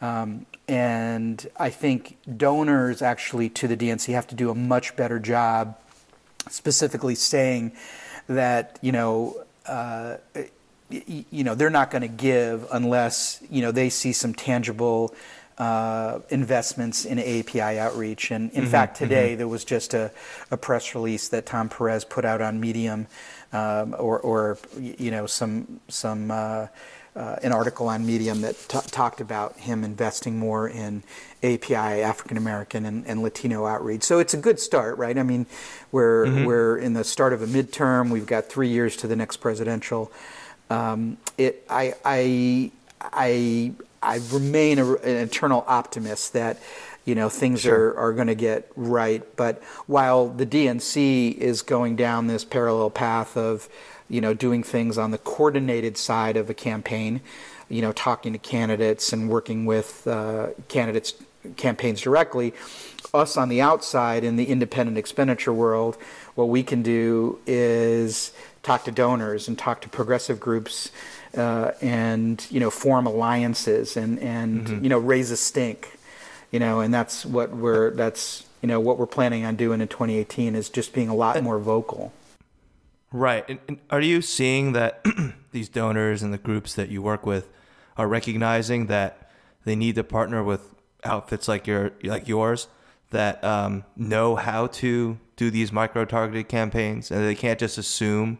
Um, 0.01 0.45
and 0.67 1.47
I 1.57 1.71
think 1.71 2.17
donors 2.37 3.01
actually 3.01 3.49
to 3.59 3.67
the 3.67 3.75
DNC 3.75 4.13
have 4.13 4.27
to 4.27 4.35
do 4.35 4.51
a 4.51 4.55
much 4.55 4.95
better 4.95 5.17
job 5.19 5.75
specifically 6.47 7.15
saying 7.15 7.71
that 8.27 8.77
you 8.83 8.91
know 8.91 9.44
uh, 9.67 10.17
you 10.89 11.43
know 11.43 11.55
they're 11.55 11.69
not 11.69 11.89
going 11.89 12.03
to 12.03 12.07
give 12.07 12.67
unless 12.71 13.41
you 13.49 13.61
know 13.61 13.71
they 13.71 13.89
see 13.89 14.13
some 14.13 14.33
tangible 14.33 15.15
uh, 15.57 16.19
investments 16.29 17.05
in 17.05 17.19
API 17.19 17.79
outreach. 17.79 18.31
And 18.31 18.51
in 18.51 18.65
fact, 18.65 18.97
today 18.97 19.35
there 19.35 19.47
was 19.47 19.63
just 19.63 19.93
a, 19.93 20.11
a 20.51 20.57
press 20.57 20.93
release 20.95 21.29
that 21.29 21.45
Tom 21.45 21.69
Perez 21.69 22.03
put 22.03 22.25
out 22.25 22.41
on 22.41 22.59
Medium, 22.59 23.07
um, 23.53 23.95
or, 23.97 24.19
or 24.19 24.57
you 24.77 25.11
know 25.11 25.25
some 25.25 25.79
some. 25.87 26.31
Uh, 26.31 26.67
uh, 27.15 27.37
an 27.43 27.53
article 27.53 27.87
on 27.87 28.05
Medium 28.05 28.41
that 28.41 28.57
t- 28.67 28.77
talked 28.91 29.21
about 29.21 29.57
him 29.57 29.85
investing 29.85 30.37
more 30.37 30.67
in 30.67 31.01
API, 31.45 32.01
African 32.01 32.37
American 32.37 32.85
and, 32.85 33.05
and 33.07 33.21
Latino 33.21 33.65
outreach. 33.65 34.03
So 34.03 34.19
it's 34.19 34.33
a 34.33 34.37
good 34.37 34.59
start, 34.59 34.97
right? 34.97 35.17
I 35.17 35.23
mean, 35.23 35.45
we're 35.91 36.45
we're 36.45 36.77
in 36.77 36.93
the 36.93 37.03
start 37.03 37.33
of 37.33 37.41
a 37.41 37.47
midterm. 37.47 38.09
We've 38.09 38.25
got 38.25 38.45
three 38.45 38.69
years 38.69 38.97
to 38.97 39.07
the 39.07 39.15
next 39.15 39.37
presidential. 39.37 40.11
Um, 40.69 41.17
it, 41.37 41.65
I, 41.69 41.93
I, 42.03 42.71
I, 43.01 43.73
I 44.01 44.19
remain 44.31 44.79
a, 44.79 44.93
an 44.93 45.17
eternal 45.17 45.63
optimist 45.67 46.33
that 46.33 46.59
you 47.05 47.13
know 47.15 47.29
things 47.29 47.65
are, 47.65 47.95
are 47.97 48.13
going 48.13 48.27
to 48.27 48.35
get 48.35 48.71
right. 48.75 49.23
But 49.35 49.63
while 49.85 50.27
the 50.27 50.45
DNC 50.45 51.37
is 51.37 51.61
going 51.61 51.95
down 51.95 52.27
this 52.27 52.43
parallel 52.43 52.89
path 52.89 53.37
of 53.37 53.69
you 54.09 54.21
know 54.21 54.33
doing 54.33 54.63
things 54.63 54.97
on 54.97 55.11
the 55.11 55.17
coordinated 55.19 55.97
side 55.97 56.37
of 56.37 56.49
a 56.49 56.53
campaign, 56.53 57.21
you 57.69 57.81
know 57.81 57.91
talking 57.91 58.33
to 58.33 58.39
candidates 58.39 59.13
and 59.13 59.29
working 59.29 59.65
with 59.65 60.07
uh, 60.07 60.47
candidates 60.67 61.13
campaigns 61.57 62.01
directly. 62.01 62.53
Us 63.13 63.37
on 63.37 63.49
the 63.49 63.61
outside 63.61 64.23
in 64.23 64.35
the 64.35 64.45
independent 64.45 64.97
expenditure 64.97 65.53
world, 65.53 65.97
what 66.35 66.49
we 66.49 66.63
can 66.63 66.81
do 66.81 67.39
is 67.47 68.33
talk 68.61 68.83
to 68.85 68.91
donors 68.91 69.47
and 69.47 69.57
talk 69.57 69.81
to 69.81 69.89
progressive 69.89 70.39
groups 70.39 70.91
uh, 71.37 71.71
and 71.81 72.45
you 72.49 72.59
know 72.59 72.69
form 72.69 73.05
alliances 73.05 73.95
and 73.95 74.19
and 74.19 74.83
you 74.83 74.89
know 74.89 74.97
raise 74.97 75.31
a 75.31 75.37
stink 75.37 75.99
you 76.51 76.59
know 76.59 76.79
and 76.79 76.93
that's 76.93 77.25
what 77.25 77.51
we're 77.51 77.91
that's 77.91 78.45
you 78.61 78.67
know 78.67 78.79
what 78.79 78.97
we're 78.97 79.05
planning 79.05 79.45
on 79.45 79.55
doing 79.55 79.81
in 79.81 79.87
2018 79.87 80.55
is 80.55 80.69
just 80.69 80.93
being 80.93 81.09
a 81.09 81.15
lot 81.15 81.41
more 81.43 81.59
vocal 81.59 82.11
Right. 83.15 83.45
And, 83.47 83.59
and 83.69 83.79
are 83.89 84.01
you 84.01 84.21
seeing 84.21 84.73
that 84.73 85.05
these 85.53 85.69
donors 85.69 86.21
and 86.21 86.33
the 86.33 86.37
groups 86.37 86.73
that 86.75 86.89
you 86.89 87.01
work 87.01 87.25
with 87.25 87.47
are 87.95 88.09
recognizing 88.09 88.87
that 88.87 89.31
they 89.63 89.73
need 89.73 89.95
to 89.95 90.03
partner 90.03 90.43
with 90.43 90.74
outfits 91.05 91.47
like 91.47 91.67
your 91.67 91.91
like 92.03 92.27
yours 92.27 92.67
that 93.11 93.43
um, 93.43 93.83
know 93.95 94.35
how 94.35 94.67
to 94.67 95.17
do 95.35 95.51
these 95.51 95.71
micro 95.71 96.05
targeted 96.05 96.47
campaigns 96.47 97.11
and 97.11 97.25
they 97.25 97.35
can't 97.35 97.59
just 97.59 97.77
assume 97.77 98.39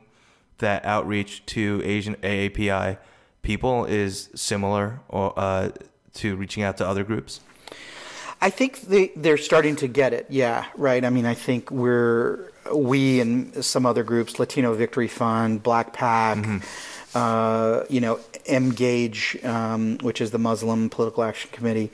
that 0.58 0.84
outreach 0.86 1.46
to 1.46 1.82
Asian 1.84 2.16
AAPI 2.16 2.98
people 3.42 3.86
is 3.86 4.30
similar 4.36 5.00
or 5.10 5.34
uh, 5.38 5.70
to 6.16 6.36
reaching 6.36 6.64
out 6.64 6.78
to 6.78 6.88
other 6.88 7.04
groups? 7.04 7.42
I 8.42 8.50
think 8.50 8.82
they 8.82 9.12
they're 9.16 9.38
starting 9.38 9.76
to 9.78 9.88
get 9.88 10.14
it. 10.14 10.28
Yeah, 10.30 10.66
right. 10.76 11.04
I 11.04 11.10
mean, 11.10 11.26
I 11.26 11.34
think 11.34 11.72
we're 11.72 12.52
we 12.74 13.20
and 13.20 13.64
some 13.64 13.86
other 13.86 14.04
groups, 14.04 14.40
Latino 14.40 14.74
Victory 14.74 15.08
Fund, 15.08 15.64
Black 15.64 15.94
Pac, 15.94 16.46
uh, 17.16 17.84
you 17.90 18.02
know, 18.02 18.20
Emgage, 18.50 19.44
um, 19.46 19.98
which 20.02 20.20
is 20.20 20.32
the 20.32 20.40
Muslim 20.40 20.90
Political 20.90 21.24
Action 21.24 21.50
Committee. 21.54 21.92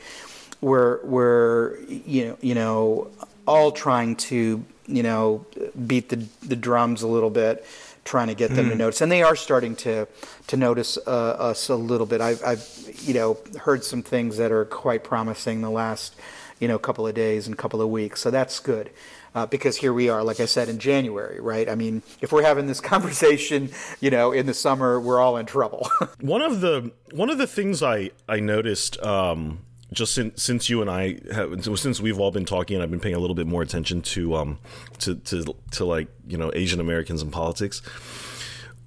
We're 0.62 1.04
we're 1.04 1.78
you 1.88 2.28
know 2.28 2.38
you 2.42 2.56
know 2.56 3.12
all 3.48 3.72
trying 3.72 4.16
to 4.16 4.64
you 4.88 5.04
know 5.04 5.46
beat 5.88 6.10
the 6.10 6.28
the 6.44 6.56
drums 6.56 7.02
a 7.02 7.08
little 7.08 7.30
bit, 7.30 7.66
trying 8.06 8.28
to 8.28 8.36
get 8.36 8.52
them 8.52 8.70
to 8.70 8.76
notice, 8.76 9.02
and 9.02 9.12
they 9.12 9.24
are 9.24 9.36
starting 9.36 9.76
to 9.78 10.08
to 10.48 10.58
notice 10.58 10.98
uh, 11.06 11.10
us 11.10 11.70
a 11.70 11.76
little 11.76 12.06
bit. 12.06 12.22
I've 12.22 12.44
I've 12.44 12.94
you 13.02 13.14
know 13.14 13.38
heard 13.60 13.84
some 13.84 14.04
things 14.04 14.38
that 14.38 14.52
are 14.52 14.66
quite 14.66 15.04
promising 15.04 15.62
the 15.62 15.72
last 15.72 16.16
you 16.60 16.68
know 16.68 16.78
couple 16.78 17.08
of 17.08 17.16
days 17.16 17.48
and 17.48 17.58
couple 17.58 17.82
of 17.82 17.90
weeks, 17.90 18.22
so 18.22 18.32
that's 18.32 18.60
good. 18.60 18.92
Uh, 19.34 19.46
because 19.46 19.78
here 19.78 19.94
we 19.94 20.10
are, 20.10 20.26
like 20.26 20.42
I 20.42 20.46
said, 20.46 20.68
in 20.68 20.78
January, 20.78 21.40
right? 21.40 21.70
I 21.70 21.76
mean, 21.76 22.04
if 22.20 22.34
we're 22.34 22.44
having 22.44 22.68
this 22.68 22.82
conversation, 22.94 23.70
you 24.02 24.10
know, 24.10 24.34
in 24.34 24.46
the 24.46 24.54
summer, 24.54 25.00
we're 25.00 25.22
all 25.22 25.38
in 25.38 25.46
trouble. 25.46 25.90
One 26.20 26.42
of 26.42 26.60
the 26.60 26.92
one 27.12 27.30
of 27.30 27.38
the 27.38 27.48
things 27.48 27.82
I 27.82 28.12
I 28.28 28.42
noticed 28.42 29.02
um, 29.02 29.60
just 29.94 30.14
since 30.14 30.42
since 30.42 30.70
you 30.70 30.82
and 30.82 30.90
I 30.90 31.20
have 31.34 31.66
since 31.78 32.00
we've 32.00 32.20
all 32.20 32.32
been 32.32 32.46
talking 32.46 32.76
and 32.76 32.84
I've 32.84 32.92
been 32.92 33.00
paying 33.00 33.16
a 33.16 33.20
little 33.20 33.36
bit 33.36 33.48
more 33.48 33.62
attention 33.62 34.02
to 34.02 34.36
um 34.36 34.60
to 35.00 35.16
to 35.16 35.56
to 35.72 35.86
like 35.86 36.08
you 36.28 36.38
know 36.38 36.52
Asian 36.54 36.80
Americans 36.80 37.22
in 37.22 37.32
politics. 37.32 37.82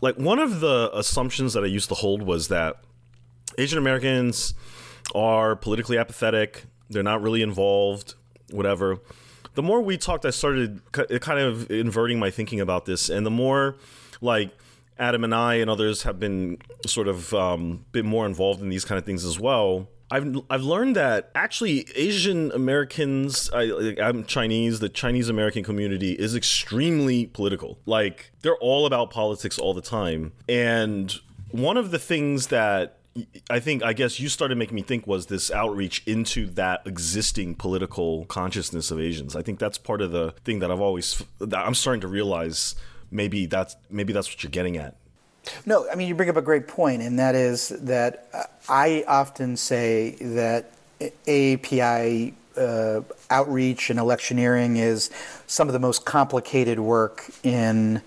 Like 0.01 0.17
one 0.17 0.39
of 0.39 0.61
the 0.61 0.91
assumptions 0.95 1.53
that 1.55 1.65
I 1.65 1.67
used 1.67 1.89
to 1.89 1.95
hold 1.95 2.23
was 2.23 2.49
that 2.49 2.77
Asian 3.59 3.79
Americans 3.79 4.55
are 5.15 5.57
politically 5.57 5.99
apathetic. 5.99 6.65
They're 6.91 7.03
not 7.03 7.23
really 7.23 7.43
involved. 7.43 8.15
Whatever. 8.51 8.99
The 9.55 9.63
more 9.63 9.81
we 9.81 9.97
talked, 9.97 10.25
I 10.25 10.31
started 10.31 10.81
kind 10.93 11.39
of 11.39 11.71
inverting 11.71 12.19
my 12.19 12.31
thinking 12.31 12.61
about 12.61 12.87
this, 12.87 13.09
and 13.09 13.25
the 13.25 13.31
more 13.31 13.77
like 14.21 14.53
Adam 14.99 15.23
and 15.23 15.35
I 15.35 15.55
and 15.55 15.71
others 15.71 16.03
have 16.03 16.19
been 16.19 16.59
sort 16.87 17.09
of 17.09 17.33
um, 17.35 17.85
been 17.93 18.07
more 18.07 18.27
involved 18.27 18.61
in 18.63 18.69
these 18.69 18.85
kind 18.85 18.99
of 18.99 19.05
things 19.05 19.25
as 19.25 19.39
well. 19.39 19.89
I've 20.15 20.43
I've 20.49 20.63
learned 20.63 20.95
that 20.95 21.33
actually 21.35 21.89
Asian 21.97 22.53
Americans, 22.53 23.51
I, 23.53 23.97
I'm 24.01 24.25
Chinese. 24.25 24.79
The 24.79 24.89
Chinese 24.89 25.29
American 25.29 25.65
community 25.65 26.13
is 26.13 26.37
extremely 26.37 27.27
political. 27.27 27.81
Like 27.85 28.31
they're 28.43 28.57
all 28.59 28.87
about 28.87 29.11
politics 29.11 29.59
all 29.59 29.75
the 29.75 29.83
time. 29.83 30.33
And 30.49 31.13
one 31.51 31.77
of 31.77 31.91
the 31.91 31.99
things 31.99 32.47
that 32.49 32.99
I 33.51 33.59
think 33.59 33.83
I 33.83 33.93
guess 33.93 34.21
you 34.21 34.29
started 34.29 34.57
making 34.57 34.77
me 34.77 34.83
think 34.83 35.05
was 35.05 35.27
this 35.27 35.51
outreach 35.51 36.05
into 36.07 36.47
that 36.51 36.83
existing 36.87 37.57
political 37.57 38.25
consciousness 38.27 38.93
of 38.93 39.01
Asians. 39.01 39.35
I 39.35 39.43
think 39.43 39.59
that's 39.59 39.79
part 39.79 40.01
of 40.01 40.13
the 40.13 40.31
thing 40.45 40.61
that 40.61 40.71
I've 40.71 40.81
always 40.81 41.25
that 41.41 41.67
I'm 41.67 41.75
starting 41.75 42.03
to 42.03 42.09
realize 42.09 42.77
maybe 43.11 43.47
that's 43.47 43.75
maybe 43.91 44.13
that's 44.13 44.29
what 44.29 44.45
you're 44.45 44.51
getting 44.53 44.77
at. 44.77 44.97
No, 45.67 45.89
I 45.91 45.95
mean, 45.95 46.09
you 46.09 46.15
bring 46.15 46.29
up 46.29 46.37
a 46.37 46.43
great 46.43 46.69
point, 46.69 47.03
and 47.03 47.19
that 47.19 47.35
is 47.35 47.69
that 47.69 48.29
uh, 48.33 48.45
I 48.69 49.05
often 49.07 49.57
say 49.57 50.17
that 50.21 50.71
AAPI 51.01 52.35
uh, 52.57 53.01
outreach 53.31 53.91
and 53.91 53.99
electioneering 53.99 54.77
is 54.77 55.11
some 55.47 55.69
of 55.69 55.73
the 55.73 55.81
most 55.81 56.05
complicated 56.05 56.79
work 56.79 57.29
in. 57.43 58.03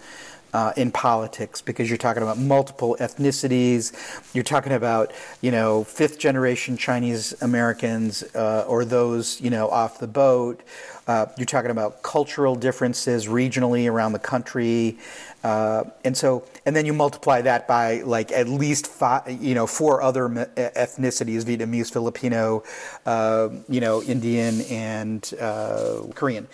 Uh, 0.54 0.72
in 0.78 0.90
politics, 0.90 1.62
because 1.62 1.90
you're 1.90 1.98
talking 1.98 2.24
about 2.24 2.38
multiple 2.38 2.96
ethnicities, 3.02 3.92
you're 4.34 4.46
talking 4.46 4.72
about 4.72 5.12
you 5.42 5.52
know 5.52 5.84
fifth 5.84 6.18
generation 6.18 6.78
Chinese 6.78 7.40
Americans 7.42 8.24
uh, 8.34 8.64
or 8.66 8.86
those 8.86 9.42
you 9.42 9.50
know 9.50 9.68
off 9.68 10.00
the 10.00 10.08
boat. 10.08 10.62
Uh, 11.06 11.26
you're 11.38 11.46
talking 11.46 11.70
about 11.70 12.02
cultural 12.02 12.56
differences 12.56 13.28
regionally 13.28 13.92
around 13.92 14.14
the 14.14 14.20
country, 14.20 14.98
uh, 15.44 15.84
and 16.06 16.16
so 16.16 16.44
and 16.68 16.76
then 16.76 16.86
you 16.86 16.92
multiply 16.92 17.42
that 17.42 17.66
by 17.66 18.02
like 18.02 18.30
at 18.34 18.50
least 18.50 18.88
five, 18.88 19.42
you 19.42 19.56
know, 19.56 19.66
four 19.66 20.02
other 20.02 20.28
ethnicities: 20.28 21.46
Vietnamese, 21.46 21.90
Filipino, 21.90 22.62
uh, 23.06 23.48
you 23.70 23.80
know, 23.80 24.04
Indian, 24.04 24.62
and 24.64 25.34
uh, 25.40 26.02
Korean. 26.14 26.46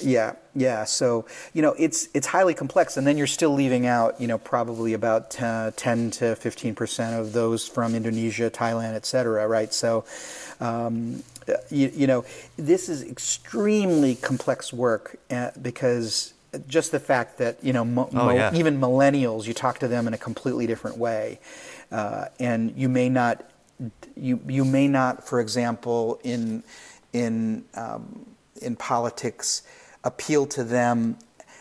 Yeah, 0.00 0.36
yeah. 0.54 0.84
So 0.84 1.26
you 1.52 1.60
know, 1.60 1.74
it's 1.78 2.08
it's 2.14 2.28
highly 2.28 2.54
complex, 2.54 2.96
and 2.96 3.06
then 3.06 3.18
you're 3.18 3.26
still 3.26 3.52
leaving 3.52 3.86
out, 3.86 4.18
you 4.18 4.26
know, 4.26 4.38
probably 4.38 4.94
about 4.94 5.30
10, 5.30 5.72
10 5.72 6.10
to 6.12 6.34
fifteen 6.34 6.74
percent 6.74 7.20
of 7.20 7.34
those 7.34 7.68
from 7.68 7.94
Indonesia, 7.94 8.50
Thailand, 8.50 8.94
et 8.94 9.06
cetera. 9.06 9.46
Right. 9.46 9.72
So. 9.72 10.04
Um, 10.60 11.22
you, 11.70 11.90
you 11.92 12.06
know, 12.06 12.24
this 12.56 12.88
is 12.88 13.02
extremely 13.02 14.14
complex 14.14 14.72
work 14.72 15.18
uh, 15.28 15.50
because 15.60 16.34
just 16.66 16.92
the 16.92 17.00
fact 17.00 17.38
that 17.38 17.62
you 17.64 17.72
know 17.72 17.84
mo- 17.84 18.08
Oh, 18.12 18.26
mo- 18.26 18.30
yeah. 18.30 18.54
even 18.54 18.78
millennials 18.80 19.46
you 19.46 19.54
talk 19.54 19.78
to 19.80 19.88
them 19.88 20.06
in 20.06 20.14
a 20.14 20.18
completely 20.18 20.66
different 20.66 20.98
way. 20.98 21.40
Uh, 21.90 22.26
and 22.40 22.72
you 22.76 22.88
may 22.88 23.08
not 23.08 23.44
you 24.16 24.40
you 24.46 24.64
may 24.64 24.88
not 24.88 25.26
for 25.26 25.40
example 25.40 26.20
in 26.22 26.62
in 27.12 27.64
um, 27.74 28.26
in 28.60 28.76
politics 28.76 29.62
appeal 30.04 30.46
to 30.46 30.62
them 30.64 31.16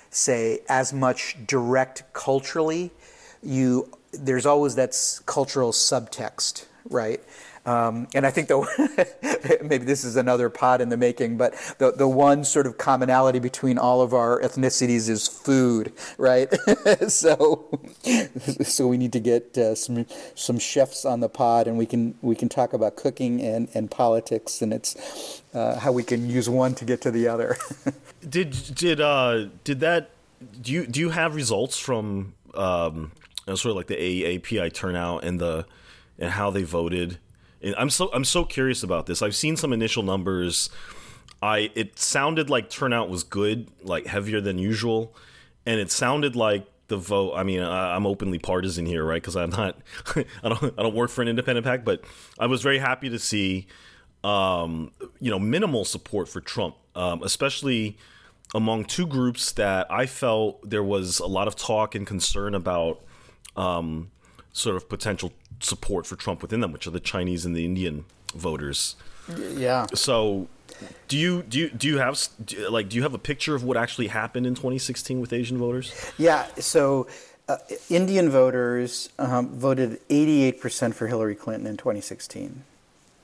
say 0.10 0.60
as 0.67 0.91
much 0.93 1.38
direct 1.48 2.03
culturally. 2.13 2.91
You 3.43 3.89
there's 4.12 4.45
always 4.45 4.75
that 4.75 4.89
s- 4.89 5.21
cultural 5.25 5.71
subtext 5.71 6.65
right 6.89 7.21
um, 7.65 8.08
and 8.15 8.25
I 8.25 8.32
think 8.32 8.48
the 8.48 9.60
maybe 9.63 9.86
this 9.86 10.03
is 10.03 10.15
another 10.15 10.50
pod 10.50 10.82
in 10.82 10.89
the 10.89 10.98
making, 10.98 11.38
but 11.38 11.53
the 11.77 11.91
the 11.91 12.08
one 12.08 12.44
sort 12.44 12.65
of 12.65 12.77
commonality 12.77 13.39
between 13.39 13.77
all 13.77 14.01
of 14.01 14.13
our 14.13 14.41
ethnicities 14.41 15.10
is 15.10 15.27
food, 15.27 15.94
right? 16.18 16.51
so 17.08 17.80
so 18.63 18.88
we 18.88 18.98
need 18.98 19.13
to 19.13 19.20
get 19.20 19.58
uh, 19.58 19.75
some 19.75 20.08
some 20.34 20.58
chefs 20.58 21.06
on 21.06 21.20
the 21.20 21.30
pod, 21.30 21.68
and 21.68 21.77
we 21.77 21.86
can 21.86 22.15
we 22.22 22.36
can 22.36 22.50
talk 22.50 22.74
about 22.74 22.96
cooking 22.96 23.41
and, 23.41 23.70
and 23.75 23.91
politics, 23.91 24.62
and 24.63 24.74
it's 24.74 25.44
uh, 25.53 25.77
how 25.80 25.91
we 25.91 26.03
can 26.03 26.27
use 26.27 26.50
one 26.50 26.74
to 26.75 26.86
get 26.86 27.01
to 27.01 27.12
the 27.12 27.27
other. 27.27 27.58
Did 28.27 28.51
did 28.75 29.01
uh 29.01 29.46
did 29.63 29.80
that 29.82 30.12
do 30.62 30.72
you 30.72 30.88
do 30.88 31.00
you 31.00 31.10
have 31.10 31.36
results 31.36 31.77
from 31.77 32.34
um 32.53 33.12
sort 33.48 33.65
of 33.65 33.75
like 33.75 33.88
the 33.88 33.96
AAPI 33.96 34.74
turnout 34.74 35.24
and 35.24 35.39
the 35.39 35.65
and 36.18 36.32
how 36.32 36.50
they 36.50 36.63
voted? 36.63 37.20
And 37.63 37.75
I'm 37.77 37.89
so 37.89 38.10
I'm 38.13 38.25
so 38.25 38.46
curious 38.46 38.84
about 38.84 39.06
this. 39.06 39.22
I've 39.22 39.36
seen 39.36 39.56
some 39.56 39.74
initial 39.74 40.03
numbers. 40.03 40.70
I 41.41 41.72
it 41.75 42.00
sounded 42.00 42.50
like 42.50 42.70
turnout 42.70 43.10
was 43.10 43.24
good, 43.24 43.70
like 43.84 44.06
heavier 44.08 44.41
than 44.41 44.58
usual, 44.58 45.15
and 45.65 45.80
it 45.80 45.91
sounded 45.91 46.36
like 46.36 46.65
the 46.91 46.98
vote. 46.98 47.34
I 47.36 47.41
mean, 47.41 47.62
I, 47.62 47.96
I'm 47.96 48.06
openly 48.06 48.38
partisan 48.38 48.86
here, 48.86 49.03
right? 49.03 49.22
Because 49.22 49.36
I'm 49.36 49.50
not, 49.50 49.77
I 50.15 50.50
don't, 50.50 50.63
I 50.77 50.84
don't 50.84 50.94
work 50.94 51.10
for 51.10 51.24
an 51.24 51.27
independent 51.27 51.65
PAC, 51.65 51.84
but 51.84 52.03
I 52.38 52.46
was 52.46 52.62
very 52.62 52.77
happy 52.77 53.10
to 53.10 53.18
see, 53.18 53.65
um, 54.24 54.91
you 55.20 55.32
know, 55.32 55.39
minimal 55.39 55.86
support 55.86 56.30
for 56.30 56.41
Trump, 56.41 56.75
um, 56.96 57.24
especially 57.24 57.98
among 58.53 58.86
two 58.86 59.08
groups 59.08 59.53
that 59.53 59.89
I 59.89 60.06
felt 60.06 60.70
there 60.70 60.84
was 60.84 61.20
a 61.20 61.27
lot 61.27 61.48
of 61.48 61.56
talk 61.56 61.96
and 61.96 62.06
concern 62.06 62.53
about, 62.53 63.01
um, 63.56 64.12
sort 64.51 64.75
of 64.75 64.89
potential 64.89 65.32
support 65.63 66.06
for 66.06 66.15
Trump 66.15 66.41
within 66.41 66.60
them, 66.60 66.72
which 66.72 66.88
are 66.88 66.91
the 66.91 67.00
Chinese 67.00 67.46
and 67.46 67.56
the 67.56 67.65
Indian 67.65 68.06
voters. 68.34 68.96
yeah. 69.56 69.88
So, 69.94 70.48
do 71.08 71.18
you 71.18 71.44
do 71.44 71.60
you 71.60 71.70
do 71.70 71.88
you 71.88 71.98
have 72.00 72.20
do, 72.44 72.70
like 72.70 72.89
do 72.89 72.96
you 72.96 73.03
have 73.03 73.13
a 73.13 73.20
picture 73.20 73.56
of 73.56 73.63
what 73.63 73.77
actually 73.77 74.08
happened 74.08 74.48
in 74.48 74.56
2016 74.56 75.22
with 75.22 75.32
Asian 75.34 75.58
voters? 75.58 75.94
Yeah, 76.18 76.48
so 76.58 77.08
uh, 77.51 77.58
Indian 77.89 78.30
voters 78.30 79.10
um, 79.20 79.50
voted 79.50 80.00
88% 80.10 80.94
for 80.94 81.08
Hillary 81.08 81.36
Clinton 81.36 81.68
in 81.68 81.77
2016. 81.77 82.63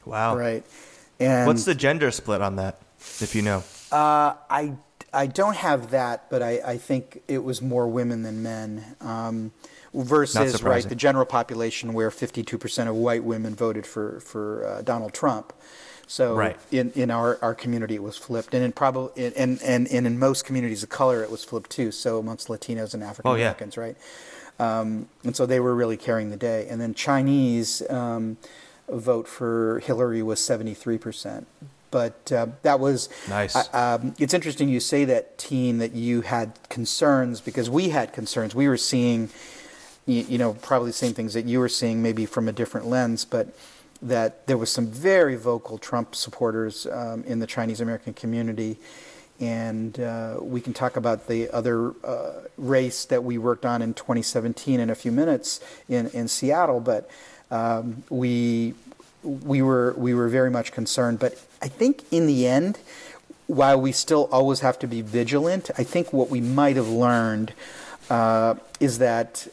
Wow. 0.06 0.36
Right. 0.36 0.65
And 1.20 1.48
What's 1.48 1.65
the 1.65 1.75
gender 1.75 2.12
split 2.12 2.41
on 2.41 2.58
that, 2.58 2.79
if 3.20 3.36
you 3.36 3.41
know? 3.41 3.63
Uh, 3.91 4.34
I, 4.50 4.74
I 5.13 5.27
don't 5.27 5.56
have 5.56 5.91
that, 5.91 6.29
but 6.29 6.41
I, 6.44 6.60
I 6.65 6.77
think 6.77 7.22
it 7.27 7.44
was 7.44 7.62
more 7.62 7.88
women 7.88 8.24
than 8.24 8.44
men. 8.44 8.96
Um, 9.01 9.51
versus 9.94 10.62
right 10.63 10.84
the 10.88 10.96
general 10.96 11.25
population 11.25 11.94
where 11.94 12.10
52% 12.10 12.88
of 12.88 12.96
white 12.96 13.24
women 13.24 13.56
voted 13.56 13.86
for 13.86 14.20
for 14.20 14.65
uh, 14.65 14.82
Donald 14.82 15.13
Trump. 15.13 15.53
So 16.10 16.36
Right. 16.36 16.58
in, 16.72 16.91
in 16.91 17.12
our, 17.12 17.38
our 17.41 17.53
community 17.53 17.96
it 17.96 18.03
was 18.03 18.15
flipped, 18.17 18.53
and 18.53 18.63
in 18.63 18.72
probably 18.72 19.25
and, 19.36 19.62
and 19.62 19.88
and 19.89 20.08
in 20.08 20.17
most 20.20 20.46
communities 20.46 20.82
of 20.84 20.89
color 20.89 21.22
it 21.22 21.29
was 21.29 21.44
flipped 21.44 21.70
too. 21.70 21.91
So 21.91 22.17
amongst 22.20 22.48
Latinos 22.48 22.94
and 22.94 23.03
African 23.03 23.32
Oh, 23.32 23.36
yeah. 23.36 23.46
Americans, 23.48 23.77
right? 23.77 23.98
Um, 24.60 25.08
and 25.24 25.36
so 25.36 25.46
they 25.46 25.60
were 25.60 25.75
really 25.75 25.98
carrying 25.98 26.29
the 26.32 26.38
day. 26.38 26.67
And 26.70 26.79
then 26.82 26.94
Chinese 26.94 27.84
um, 27.89 28.38
vote 28.89 29.27
for 29.27 29.79
Hillary 29.86 30.24
was 30.24 30.39
73%. 30.39 31.46
But 31.91 32.32
uh, 32.32 32.48
that 32.63 32.79
was 32.79 33.08
Nice. 33.29 33.56
I- 33.56 33.94
um, 33.94 34.15
it's 34.17 34.34
interesting 34.34 34.67
you 34.70 34.79
say 34.79 35.06
that, 35.06 35.38
Teen, 35.38 35.77
that 35.77 35.94
you 35.94 36.22
had 36.22 36.58
concerns 36.70 37.39
because 37.39 37.70
we 37.70 37.89
had 37.89 38.13
concerns. 38.13 38.56
We 38.56 38.67
were 38.67 38.77
seeing, 38.77 39.29
you, 40.07 40.23
you 40.23 40.37
know, 40.39 40.53
probably 40.53 40.89
the 40.89 40.93
same 40.93 41.13
things 41.13 41.35
that 41.35 41.45
you 41.45 41.59
were 41.59 41.69
seeing, 41.69 42.01
maybe 42.01 42.25
from 42.25 42.47
a 42.47 42.51
different 42.51 42.87
lens, 42.87 43.25
but 43.25 43.53
that 44.01 44.47
there 44.47 44.57
was 44.57 44.71
some 44.71 44.87
very 44.87 45.35
vocal 45.35 45.77
Trump 45.77 46.15
supporters 46.15 46.87
um, 46.87 47.23
in 47.25 47.39
the 47.39 47.47
Chinese 47.47 47.81
American 47.81 48.13
community. 48.13 48.77
And 49.39 49.99
uh, 49.99 50.37
we 50.39 50.61
can 50.61 50.73
talk 50.73 50.95
about 50.97 51.27
the 51.27 51.49
other 51.51 51.93
uh, 52.03 52.41
race 52.57 53.05
that 53.05 53.23
we 53.23 53.37
worked 53.37 53.65
on 53.65 53.83
in 53.83 53.93
2017 53.93 54.79
in 54.79 54.89
a 54.89 54.95
few 54.95 55.11
minutes 55.11 55.59
in, 55.87 56.07
in 56.07 56.27
Seattle. 56.27 56.79
But 56.79 57.09
um, 57.51 58.03
we 58.09 58.73
we 59.23 59.61
were 59.61 59.93
we 59.97 60.13
were 60.13 60.27
very 60.27 60.49
much 60.49 60.71
concerned. 60.71 61.19
But 61.19 61.33
I 61.61 61.67
think 61.67 62.03
in 62.11 62.25
the 62.25 62.47
end, 62.47 62.79
while 63.45 63.79
we 63.79 63.91
still 63.91 64.27
always 64.31 64.61
have 64.61 64.79
to 64.79 64.87
be 64.87 65.01
vigilant, 65.01 65.69
I 65.77 65.83
think 65.83 66.11
what 66.11 66.29
we 66.29 66.41
might 66.41 66.75
have 66.75 66.89
learned 66.89 67.53
uh, 68.09 68.55
is 68.79 68.97
that 68.99 69.47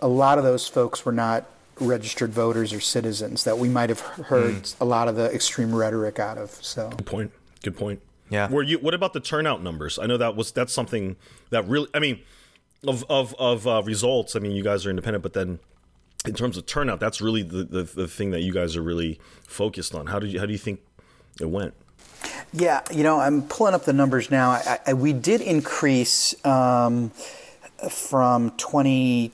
a 0.00 0.08
lot 0.08 0.38
of 0.38 0.44
those 0.44 0.68
folks 0.68 1.04
were 1.04 1.12
not 1.12 1.44
registered 1.80 2.32
voters 2.32 2.72
or 2.72 2.80
citizens 2.80 3.44
that 3.44 3.58
we 3.58 3.68
might 3.68 3.88
have 3.88 4.00
heard 4.00 4.54
mm. 4.54 4.80
a 4.80 4.84
lot 4.84 5.08
of 5.08 5.16
the 5.16 5.32
extreme 5.32 5.74
rhetoric 5.74 6.18
out 6.18 6.38
of. 6.38 6.50
So 6.50 6.90
good 6.90 7.06
point. 7.06 7.32
Good 7.62 7.76
point. 7.76 8.00
Yeah. 8.30 8.50
Were 8.50 8.62
you? 8.62 8.78
What 8.78 8.94
about 8.94 9.12
the 9.12 9.20
turnout 9.20 9.62
numbers? 9.62 9.98
I 9.98 10.06
know 10.06 10.16
that 10.16 10.36
was 10.36 10.52
that's 10.52 10.72
something 10.72 11.16
that 11.50 11.66
really. 11.66 11.88
I 11.94 11.98
mean, 11.98 12.20
of 12.86 13.04
of 13.08 13.34
of 13.38 13.66
uh, 13.66 13.82
results. 13.84 14.36
I 14.36 14.38
mean, 14.38 14.52
you 14.52 14.62
guys 14.62 14.86
are 14.86 14.90
independent, 14.90 15.22
but 15.22 15.32
then 15.32 15.58
in 16.26 16.34
terms 16.34 16.56
of 16.56 16.66
turnout, 16.66 17.00
that's 17.00 17.20
really 17.20 17.42
the, 17.42 17.64
the, 17.64 17.82
the 17.82 18.08
thing 18.08 18.30
that 18.32 18.40
you 18.40 18.52
guys 18.52 18.76
are 18.76 18.82
really 18.82 19.18
focused 19.46 19.94
on. 19.94 20.06
How 20.06 20.18
did 20.18 20.32
you 20.32 20.40
how 20.40 20.46
do 20.46 20.52
you 20.52 20.58
think 20.58 20.80
it 21.40 21.48
went? 21.48 21.74
Yeah, 22.52 22.80
you 22.92 23.02
know, 23.02 23.20
I'm 23.20 23.42
pulling 23.42 23.74
up 23.74 23.84
the 23.84 23.92
numbers 23.92 24.30
now. 24.30 24.50
I, 24.50 24.78
I, 24.88 24.92
we 24.94 25.12
did 25.12 25.40
increase 25.40 26.34
um, 26.44 27.10
from 27.90 28.50
20 28.52 29.30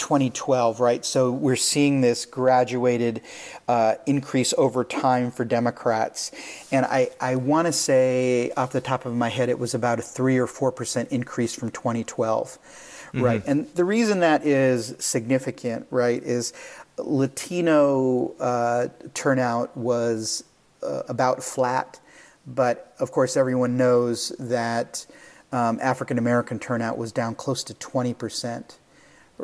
2012, 0.00 0.80
right? 0.80 1.04
So 1.04 1.30
we're 1.30 1.56
seeing 1.56 2.00
this 2.00 2.24
graduated 2.24 3.20
uh, 3.68 3.96
increase 4.06 4.54
over 4.56 4.82
time 4.82 5.30
for 5.30 5.44
Democrats. 5.44 6.32
And 6.72 6.86
I, 6.86 7.10
I 7.20 7.36
want 7.36 7.66
to 7.66 7.72
say, 7.72 8.50
off 8.56 8.72
the 8.72 8.80
top 8.80 9.04
of 9.04 9.14
my 9.14 9.28
head, 9.28 9.50
it 9.50 9.58
was 9.58 9.74
about 9.74 9.98
a 9.98 10.02
3 10.02 10.38
or 10.38 10.46
4% 10.46 11.08
increase 11.08 11.54
from 11.54 11.70
2012, 11.70 12.48
mm-hmm. 12.48 13.22
right? 13.22 13.42
And 13.46 13.68
the 13.74 13.84
reason 13.84 14.20
that 14.20 14.46
is 14.46 14.96
significant, 14.98 15.86
right, 15.90 16.22
is 16.22 16.54
Latino 16.96 18.34
uh, 18.40 18.88
turnout 19.12 19.76
was 19.76 20.44
uh, 20.82 21.02
about 21.08 21.42
flat. 21.42 22.00
But 22.46 22.94
of 22.98 23.12
course, 23.12 23.36
everyone 23.36 23.76
knows 23.76 24.30
that 24.38 25.06
um, 25.52 25.78
African 25.82 26.16
American 26.16 26.58
turnout 26.58 26.96
was 26.96 27.12
down 27.12 27.34
close 27.34 27.62
to 27.64 27.74
20 27.74 28.14
percent. 28.14 28.79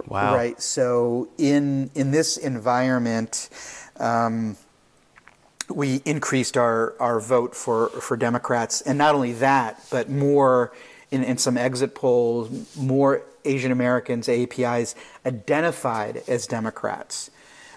Wow. 0.06 0.34
Right. 0.34 0.60
So 0.60 1.28
in 1.38 1.90
in 1.94 2.10
this 2.10 2.36
environment, 2.36 3.48
um, 3.98 4.56
we 5.68 6.00
increased 6.04 6.56
our, 6.56 6.94
our 7.00 7.20
vote 7.20 7.54
for, 7.54 7.88
for 7.88 8.16
Democrats, 8.16 8.80
and 8.82 8.96
not 8.98 9.14
only 9.14 9.32
that, 9.32 9.84
but 9.90 10.08
more 10.08 10.72
in, 11.10 11.24
in 11.24 11.38
some 11.38 11.56
exit 11.56 11.94
polls, 11.94 12.76
more 12.76 13.22
Asian 13.44 13.72
Americans, 13.72 14.28
APIs 14.28 14.94
identified 15.24 16.22
as 16.28 16.46
Democrats. 16.46 17.30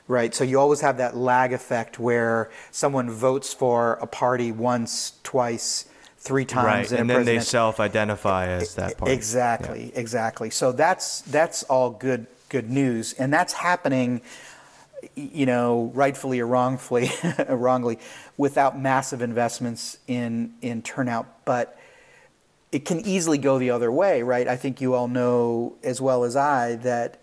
Right, 0.07 0.33
so 0.33 0.43
you 0.43 0.59
always 0.59 0.81
have 0.81 0.97
that 0.97 1.15
lag 1.15 1.53
effect 1.53 1.99
where 1.99 2.49
someone 2.71 3.11
votes 3.11 3.53
for 3.53 3.93
a 4.01 4.07
party 4.07 4.51
once, 4.51 5.13
twice, 5.21 5.85
three 6.29 6.45
times. 6.45 6.91
Right, 6.91 6.99
and 6.99 7.09
then 7.09 7.25
they 7.25 7.39
self-identify 7.39 8.49
as 8.49 8.75
that 8.75 8.97
party. 8.99 9.13
Exactly, 9.13 9.85
yeah. 9.85 9.99
exactly. 9.99 10.51
So 10.51 10.71
that's 10.71 11.21
that's 11.21 11.63
all 11.63 11.89
good 11.89 12.27
good 12.49 12.69
news, 12.69 13.13
and 13.13 13.33
that's 13.33 13.51
happening, 13.51 14.21
you 15.15 15.47
know, 15.47 15.91
rightfully 15.95 16.39
or 16.39 16.45
wrongfully, 16.45 17.09
wrongly, 17.49 17.97
without 18.37 18.79
massive 18.79 19.23
investments 19.23 19.97
in 20.07 20.53
in 20.61 20.81
turnout, 20.81 21.45
but. 21.45 21.75
It 22.71 22.85
can 22.85 22.99
easily 22.99 23.39
go 23.39 23.57
the 23.57 23.71
other 23.71 23.91
way, 23.91 24.21
right? 24.21 24.47
I 24.47 24.55
think 24.55 24.79
you 24.79 24.93
all 24.93 25.07
know 25.07 25.73
as 25.81 25.99
well 25.99 26.23
as 26.23 26.35
I 26.35 26.75
that 26.83 27.19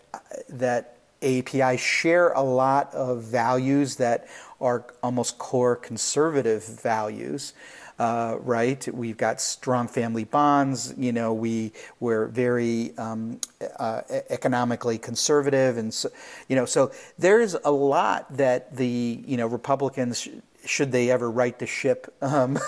that 0.48 0.96
API 1.22 1.76
share 1.76 2.32
a 2.32 2.42
lot 2.42 2.92
of 2.92 3.22
values 3.22 3.94
that 3.94 4.26
are 4.60 4.86
almost 5.04 5.38
core 5.38 5.76
conservative 5.76 6.66
values 6.66 7.52
uh, 7.98 8.36
right? 8.40 8.86
We've 8.92 9.16
got 9.16 9.40
strong 9.40 9.88
family 9.88 10.24
bonds. 10.24 10.94
You 10.96 11.12
know, 11.12 11.32
we 11.32 11.72
we're 12.00 12.26
very 12.26 12.96
um, 12.98 13.40
uh, 13.78 14.02
economically 14.30 14.98
conservative, 14.98 15.76
and 15.76 15.92
so, 15.92 16.10
you 16.48 16.56
know, 16.56 16.64
so 16.64 16.92
there's 17.18 17.54
a 17.64 17.70
lot 17.70 18.36
that 18.36 18.76
the 18.76 19.22
you 19.26 19.36
know 19.36 19.46
Republicans. 19.46 20.28
Should 20.64 20.90
they 20.90 21.12
ever 21.12 21.30
right 21.30 21.56
the 21.56 21.66
ship, 21.66 22.12
um, 22.20 22.58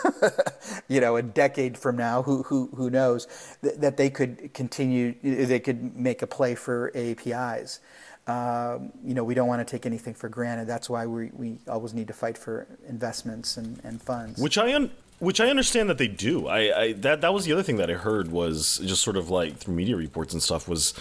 you 0.88 1.00
know, 1.00 1.16
a 1.16 1.23
decade 1.23 1.76
from 1.76 1.97
now, 1.97 2.23
who 2.23 2.44
who 2.44 2.70
who 2.76 2.90
knows, 2.90 3.26
th- 3.61 3.75
that 3.78 3.97
they 3.97 4.08
could 4.08 4.54
continue, 4.54 5.16
they 5.20 5.58
could 5.58 5.97
make 5.97 6.23
a 6.23 6.26
play 6.28 6.54
for 6.54 6.92
APIs. 6.94 7.80
Um, 8.28 8.92
you 9.02 9.14
know, 9.14 9.25
we 9.25 9.35
don't 9.35 9.49
want 9.49 9.66
to 9.66 9.70
take 9.70 9.87
anything 9.87 10.14
for 10.14 10.28
granted. 10.28 10.68
That's 10.68 10.88
why 10.88 11.06
we, 11.06 11.30
we 11.32 11.58
always 11.66 11.94
need 11.94 12.06
to 12.08 12.12
fight 12.12 12.37
for 12.37 12.66
investments 12.87 13.57
and, 13.57 13.81
and 13.83 14.00
funds. 14.00 14.38
Which 14.38 14.59
I 14.59 14.74
un- 14.74 14.90
which 15.18 15.40
I 15.40 15.48
understand 15.48 15.88
that 15.90 15.98
they 15.98 16.09
do. 16.09 16.46
I, 16.46 16.81
I 16.83 16.92
that 16.94 17.20
that 17.20 17.35
was 17.35 17.44
the 17.44 17.52
other 17.52 17.62
thing 17.62 17.76
that 17.76 17.90
I 17.90 17.94
heard 17.94 18.31
was 18.31 18.78
just 18.85 19.02
sort 19.02 19.16
of 19.16 19.31
like 19.31 19.57
through 19.57 19.74
media 19.74 19.96
reports 19.96 20.33
and 20.33 20.42
stuff 20.42 20.68
was 20.68 20.94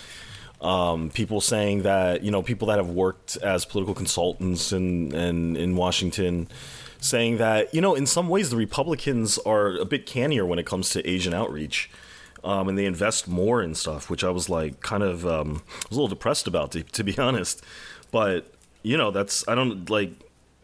um, 0.61 1.11
people 1.11 1.39
saying 1.39 1.83
that 1.83 2.23
you 2.23 2.31
know 2.31 2.41
people 2.41 2.67
that 2.67 2.77
have 2.77 2.89
worked 2.89 3.37
as 3.37 3.65
political 3.65 3.93
consultants 3.93 4.71
in 4.71 5.13
in, 5.13 5.55
in 5.55 5.75
Washington 5.75 6.47
saying 6.99 7.37
that 7.37 7.73
you 7.73 7.81
know 7.81 7.93
in 7.93 8.05
some 8.05 8.27
ways 8.27 8.49
the 8.49 8.57
Republicans 8.57 9.37
are 9.39 9.77
a 9.77 9.85
bit 9.85 10.05
cannier 10.05 10.45
when 10.45 10.57
it 10.59 10.65
comes 10.65 10.89
to 10.91 11.07
Asian 11.07 11.33
outreach. 11.33 11.89
Um, 12.43 12.69
and 12.69 12.77
they 12.77 12.85
invest 12.85 13.27
more 13.27 13.61
in 13.61 13.75
stuff, 13.75 14.09
which 14.09 14.23
I 14.23 14.29
was 14.29 14.47
like 14.47 14.79
kind 14.79 15.03
of 15.03 15.25
um, 15.25 15.63
was 15.89 15.91
a 15.91 15.93
little 15.95 16.07
depressed 16.07 16.47
about, 16.47 16.71
to, 16.73 16.83
to 16.83 17.03
be 17.03 17.17
honest. 17.17 17.63
But 18.11 18.53
you 18.83 18.95
know, 18.95 19.11
that's 19.11 19.45
I 19.47 19.55
don't 19.55 19.89
like 19.89 20.11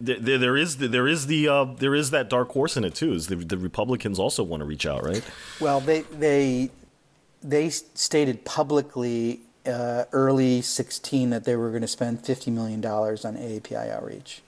there, 0.04 0.38
there 0.38 0.58
is 0.58 0.78
the, 0.78 0.88
there 0.88 1.08
is 1.08 1.28
the 1.28 1.48
uh, 1.48 1.64
there 1.64 1.96
is 1.96 2.12
that 2.12 2.30
dark 2.30 2.50
horse 2.50 2.76
in 2.76 2.84
it 2.84 2.94
too. 2.94 3.14
Is 3.14 3.28
the, 3.28 3.36
the 3.36 3.58
Republicans 3.58 4.20
also 4.20 4.44
want 4.44 4.62
to 4.62 4.66
reach 4.66 4.86
out, 4.86 5.04
right? 5.04 5.24
Well, 5.60 5.80
they 5.80 6.02
they 6.02 6.70
they 7.42 7.70
stated 7.70 8.44
publicly 8.44 9.42
uh, 9.66 10.06
early 10.12 10.62
16 10.62 11.30
that 11.30 11.46
they 11.46 11.56
were 11.56 11.70
going 11.70 11.82
to 11.82 11.88
spend 11.88 12.26
50 12.26 12.52
million 12.52 12.82
dollars 12.82 13.24
on 13.24 13.38
AAPI 13.38 13.90
outreach, 13.92 14.42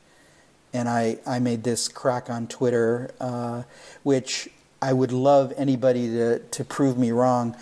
and 0.74 0.90
I 0.90 1.20
I 1.26 1.40
made 1.40 1.64
this 1.64 1.88
crack 1.88 2.30
on 2.30 2.48
Twitter, 2.48 3.12
uh, 3.22 3.64
which 4.04 4.50
I 4.82 4.92
would 4.92 5.14
love 5.14 5.54
anybody 5.56 6.08
to 6.10 6.40
to 6.40 6.66
prove 6.66 6.98
me 6.98 7.12
wrong. 7.12 7.56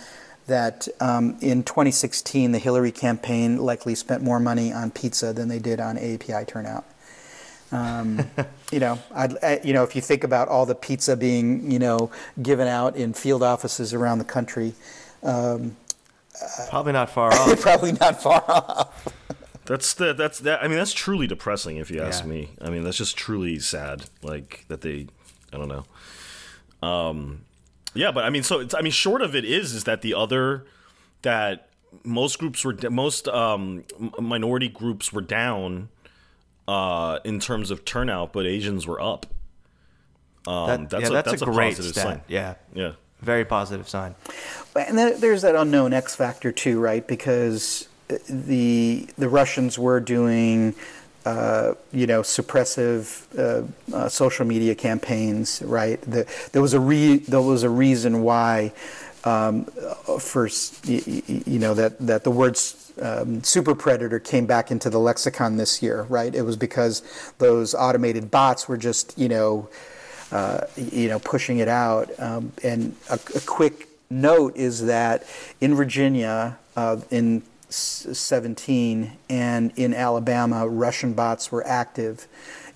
That 0.46 0.88
um, 1.00 1.38
in 1.40 1.62
2016, 1.62 2.52
the 2.52 2.58
Hillary 2.58 2.92
campaign 2.92 3.56
likely 3.56 3.94
spent 3.94 4.22
more 4.22 4.38
money 4.38 4.74
on 4.74 4.90
pizza 4.90 5.32
than 5.32 5.48
they 5.48 5.58
did 5.58 5.80
on 5.80 5.96
AAPI 5.96 6.46
turnout. 6.46 6.84
Um, 7.74 8.30
you 8.70 8.78
know, 8.78 9.00
I, 9.14 9.60
you 9.64 9.72
know, 9.72 9.82
if 9.82 9.96
you 9.96 10.02
think 10.02 10.22
about 10.22 10.48
all 10.48 10.64
the 10.64 10.76
pizza 10.76 11.16
being, 11.16 11.70
you 11.70 11.80
know, 11.80 12.10
given 12.40 12.68
out 12.68 12.96
in 12.96 13.12
field 13.12 13.42
offices 13.42 13.92
around 13.92 14.18
the 14.18 14.24
country, 14.24 14.74
um, 15.24 15.76
probably 16.68 16.92
not 16.92 17.10
far 17.10 17.32
off. 17.32 17.60
probably 17.60 17.92
not 17.92 18.22
far 18.22 18.44
off. 18.48 19.08
That's 19.66 19.94
the 19.94 20.12
that's 20.12 20.40
that. 20.40 20.62
I 20.62 20.68
mean, 20.68 20.76
that's 20.76 20.92
truly 20.92 21.26
depressing, 21.26 21.78
if 21.78 21.90
you 21.90 22.00
ask 22.00 22.22
yeah. 22.22 22.30
me. 22.30 22.50
I 22.60 22.70
mean, 22.70 22.84
that's 22.84 22.98
just 22.98 23.16
truly 23.16 23.58
sad. 23.58 24.04
Like 24.22 24.64
that 24.68 24.82
they, 24.82 25.08
I 25.52 25.56
don't 25.56 25.68
know. 25.68 26.86
Um, 26.86 27.40
yeah, 27.94 28.12
but 28.12 28.24
I 28.24 28.30
mean, 28.30 28.42
so 28.42 28.60
it's, 28.60 28.74
I 28.74 28.82
mean, 28.82 28.92
short 28.92 29.20
of 29.20 29.34
it 29.34 29.44
is 29.44 29.72
is 29.72 29.84
that 29.84 30.02
the 30.02 30.14
other 30.14 30.64
that 31.22 31.70
most 32.04 32.38
groups 32.38 32.64
were 32.64 32.76
most 32.90 33.26
um, 33.26 33.84
minority 34.20 34.68
groups 34.68 35.12
were 35.12 35.22
down 35.22 35.88
uh, 36.66 37.18
in 37.24 37.40
terms 37.40 37.70
of 37.70 37.84
turnout, 37.84 38.32
but 38.32 38.46
Asians 38.46 38.86
were 38.86 39.00
up. 39.00 39.26
Um, 40.46 40.66
that, 40.66 40.90
that's 40.90 41.02
yeah, 41.02 41.08
a, 41.08 41.12
that's, 41.12 41.30
that's 41.30 41.42
a, 41.42 41.46
a 41.46 41.52
great 41.52 41.76
stat. 41.76 41.94
Sign. 41.94 42.20
Yeah, 42.28 42.54
yeah, 42.74 42.92
very 43.20 43.44
positive 43.44 43.88
sign. 43.88 44.14
And 44.74 44.98
there's 44.98 45.42
that 45.42 45.54
unknown 45.54 45.92
X 45.92 46.14
factor 46.14 46.52
too, 46.52 46.80
right? 46.80 47.06
Because 47.06 47.88
the 48.28 49.08
the 49.16 49.28
Russians 49.28 49.78
were 49.78 50.00
doing. 50.00 50.74
Uh, 51.26 51.72
you 51.90 52.06
know, 52.06 52.20
suppressive 52.20 53.24
uh, 53.38 53.66
uh, 53.96 54.10
social 54.10 54.44
media 54.44 54.74
campaigns, 54.74 55.62
right? 55.64 55.98
The, 56.02 56.30
there 56.52 56.60
was 56.60 56.74
a 56.74 56.80
re- 56.80 57.16
there 57.16 57.40
was 57.40 57.62
a 57.62 57.70
reason 57.70 58.20
why, 58.20 58.72
um, 59.24 59.64
first, 60.20 60.86
you, 60.86 61.22
you 61.26 61.58
know, 61.58 61.72
that 61.72 61.98
that 62.00 62.24
the 62.24 62.30
words 62.30 62.83
um, 63.00 63.42
super 63.42 63.74
predator 63.74 64.18
came 64.20 64.46
back 64.46 64.70
into 64.70 64.90
the 64.90 64.98
lexicon 64.98 65.56
this 65.56 65.82
year, 65.82 66.02
right? 66.04 66.34
It 66.34 66.42
was 66.42 66.56
because 66.56 67.02
those 67.38 67.74
automated 67.74 68.30
bots 68.30 68.68
were 68.68 68.76
just, 68.76 69.18
you 69.18 69.28
know, 69.28 69.68
uh, 70.32 70.66
you 70.76 71.08
know, 71.08 71.18
pushing 71.18 71.58
it 71.58 71.68
out. 71.68 72.10
Um, 72.18 72.52
and 72.62 72.96
a, 73.10 73.14
a, 73.34 73.40
quick 73.46 73.88
note 74.10 74.56
is 74.56 74.86
that 74.86 75.24
in 75.60 75.74
Virginia, 75.74 76.58
uh, 76.76 77.00
in 77.10 77.42
17 77.68 79.12
and 79.28 79.72
in 79.76 79.94
Alabama, 79.94 80.68
Russian 80.68 81.12
bots 81.12 81.52
were 81.52 81.66
active, 81.66 82.26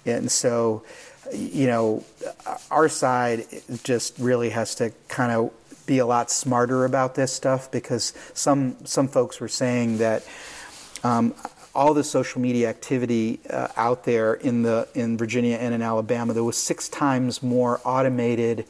and 0.07 0.31
so, 0.31 0.85
you 1.33 1.67
know, 1.67 2.05
our 2.71 2.89
side 2.89 3.47
just 3.83 4.19
really 4.19 4.51
has 4.51 4.75
to 4.77 4.93
kind 5.09 5.33
of 5.33 5.53
be 5.89 5.99
a 5.99 6.07
lot 6.07 6.31
smarter 6.31 6.85
about 6.85 7.17
this 7.17 7.33
stuff 7.33 7.69
because 7.73 8.13
some 8.35 8.77
some 8.85 9.09
folks 9.09 9.41
were 9.41 9.49
saying 9.49 9.99
that 9.99 10.23
um, 11.03 11.35
all 11.75 11.95
the 11.95 12.05
social 12.05 12.41
media 12.41 12.69
activity 12.69 13.41
uh, 13.51 13.69
out 13.77 14.05
there 14.05 14.35
in 14.35 14.63
the 14.63 14.87
in 14.95 15.17
Virginia 15.17 15.57
and 15.57 15.75
in 15.75 15.83
Alabama, 15.83 16.33
there 16.33 16.45
was 16.45 16.57
six 16.57 16.89
times 16.89 17.43
more 17.43 17.81
automated 17.85 18.67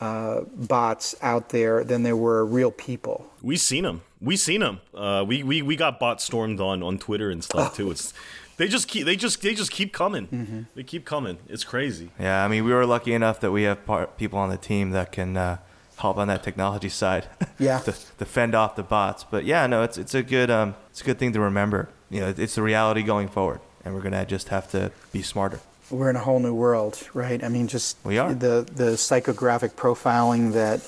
uh, 0.00 0.40
bots 0.56 1.14
out 1.22 1.50
there 1.50 1.84
than 1.84 2.02
there 2.02 2.16
were 2.16 2.44
real 2.44 2.70
people. 2.72 3.30
We 3.42 3.56
seen 3.56 3.84
them. 3.84 4.02
We 4.20 4.36
seen 4.36 4.60
them. 4.60 4.80
Uh, 4.94 5.24
we, 5.26 5.42
we 5.42 5.62
we 5.62 5.76
got 5.76 6.00
bot 6.00 6.20
stormed 6.20 6.60
on 6.60 6.82
on 6.82 6.98
Twitter 6.98 7.30
and 7.30 7.44
stuff 7.44 7.76
too. 7.76 7.90
It's 7.90 8.14
they 8.56 8.68
just 8.68 8.88
keep 8.88 9.04
they 9.04 9.16
just 9.16 9.42
they 9.42 9.54
just 9.54 9.70
keep 9.70 9.92
coming. 9.92 10.66
They 10.74 10.82
keep 10.82 11.04
coming. 11.04 11.38
It's 11.48 11.64
crazy. 11.64 12.10
Yeah, 12.18 12.44
I 12.44 12.48
mean, 12.48 12.64
we 12.64 12.72
were 12.72 12.86
lucky 12.86 13.12
enough 13.12 13.40
that 13.40 13.52
we 13.52 13.64
have 13.64 13.84
part, 13.84 14.16
people 14.16 14.38
on 14.38 14.48
the 14.48 14.56
team 14.56 14.90
that 14.92 15.12
can 15.12 15.36
uh, 15.36 15.58
help 15.98 16.16
on 16.18 16.28
that 16.28 16.42
technology 16.42 16.88
side. 16.88 17.26
Yeah. 17.58 17.78
to, 17.78 17.92
to 18.18 18.24
fend 18.24 18.54
off 18.56 18.74
the 18.74 18.82
bots. 18.82 19.22
But 19.22 19.44
yeah, 19.44 19.66
no, 19.68 19.84
it's 19.84 19.96
it's 19.96 20.12
a 20.12 20.24
good 20.24 20.50
um, 20.50 20.74
it's 20.90 21.00
a 21.02 21.04
good 21.04 21.18
thing 21.20 21.32
to 21.34 21.40
remember. 21.40 21.88
You 22.10 22.20
know, 22.20 22.34
it's 22.36 22.56
the 22.56 22.62
reality 22.62 23.02
going 23.04 23.28
forward, 23.28 23.60
and 23.84 23.94
we're 23.94 24.00
gonna 24.02 24.26
just 24.26 24.48
have 24.48 24.68
to 24.72 24.90
be 25.12 25.22
smarter. 25.22 25.60
We're 25.90 26.10
in 26.10 26.16
a 26.16 26.20
whole 26.20 26.40
new 26.40 26.52
world, 26.54 26.98
right? 27.14 27.42
I 27.44 27.48
mean, 27.48 27.68
just 27.68 27.96
We 28.04 28.18
are. 28.18 28.34
the 28.34 28.66
the 28.74 28.96
psychographic 28.96 29.74
profiling 29.74 30.52
that 30.54 30.80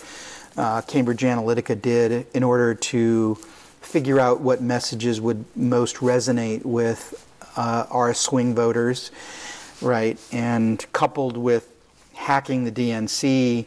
uh, 0.60 0.80
Cambridge 0.82 1.20
Analytica 1.22 1.80
did 1.80 2.26
in 2.34 2.42
order 2.42 2.74
to 2.74 3.36
figure 3.80 4.18
out 4.18 4.40
what 4.40 4.60
messages 4.60 5.20
would 5.20 5.44
most 5.54 5.96
resonate 5.96 6.64
with 6.64 7.24
uh, 7.56 7.86
our 7.90 8.12
swing 8.12 8.56
voters, 8.56 9.12
right? 9.80 10.18
And 10.32 10.84
coupled 10.92 11.36
with 11.36 11.68
hacking 12.14 12.64
the 12.64 12.72
DNC, 12.72 13.66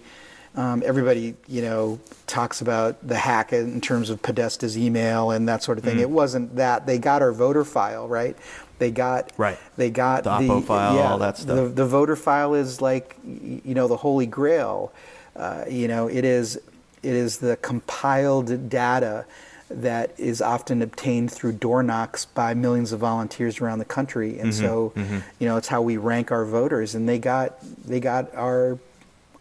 um, 0.60 0.84
everybody, 0.86 1.36
you 1.48 1.62
know, 1.62 2.00
talks 2.28 2.60
about 2.60 3.08
the 3.08 3.16
hack 3.16 3.54
in 3.54 3.80
terms 3.80 4.10
of 4.10 4.22
Podesta's 4.22 4.78
email 4.78 5.32
and 5.32 5.48
that 5.48 5.64
sort 5.64 5.78
of 5.78 5.86
thing. 5.86 5.98
Mm. 5.98 6.02
It 6.02 6.10
wasn't 6.10 6.58
that. 6.58 6.86
They 6.86 6.98
got 6.98 7.22
our 7.22 7.32
voter 7.32 7.64
file, 7.64 8.10
right? 8.10 8.36
They 8.78 8.92
got 8.92 9.32
Right. 9.38 9.58
They 9.78 9.90
got 9.90 10.26
The 10.26 10.32
Oppo 10.32 10.64
file, 10.66 11.00
all 11.00 11.18
that 11.20 11.38
stuff. 11.38 11.56
The, 11.56 11.70
the 11.70 11.86
voter 11.86 12.18
file 12.18 12.56
is 12.56 12.82
like, 12.82 13.16
you 13.24 13.74
know, 13.74 13.88
the 13.88 13.96
holy 13.96 14.26
grail. 14.26 14.92
Uh, 15.34 15.64
you 15.70 15.88
know, 15.88 16.08
it 16.10 16.26
is 16.26 16.58
it 16.58 17.14
is 17.14 17.38
the 17.38 17.56
compiled 17.58 18.70
data 18.70 19.26
that 19.70 20.14
is 20.18 20.42
often 20.42 20.82
obtained 20.82 21.32
through 21.32 21.54
door 21.54 21.84
knocks 21.84 22.26
by 22.26 22.54
millions 22.54 22.92
of 22.92 23.00
volunteers 23.00 23.62
around 23.62 23.80
the 23.80 23.86
country, 23.86 24.40
and 24.40 24.54
so 24.54 24.92
you 25.40 25.48
know 25.48 25.56
it's 25.56 25.70
how 25.70 25.82
we 25.82 25.96
rank 25.96 26.32
our 26.32 26.44
voters. 26.44 26.96
And 26.96 27.08
they 27.08 27.20
got 27.20 27.62
they 27.86 28.02
got 28.02 28.34
our 28.36 28.78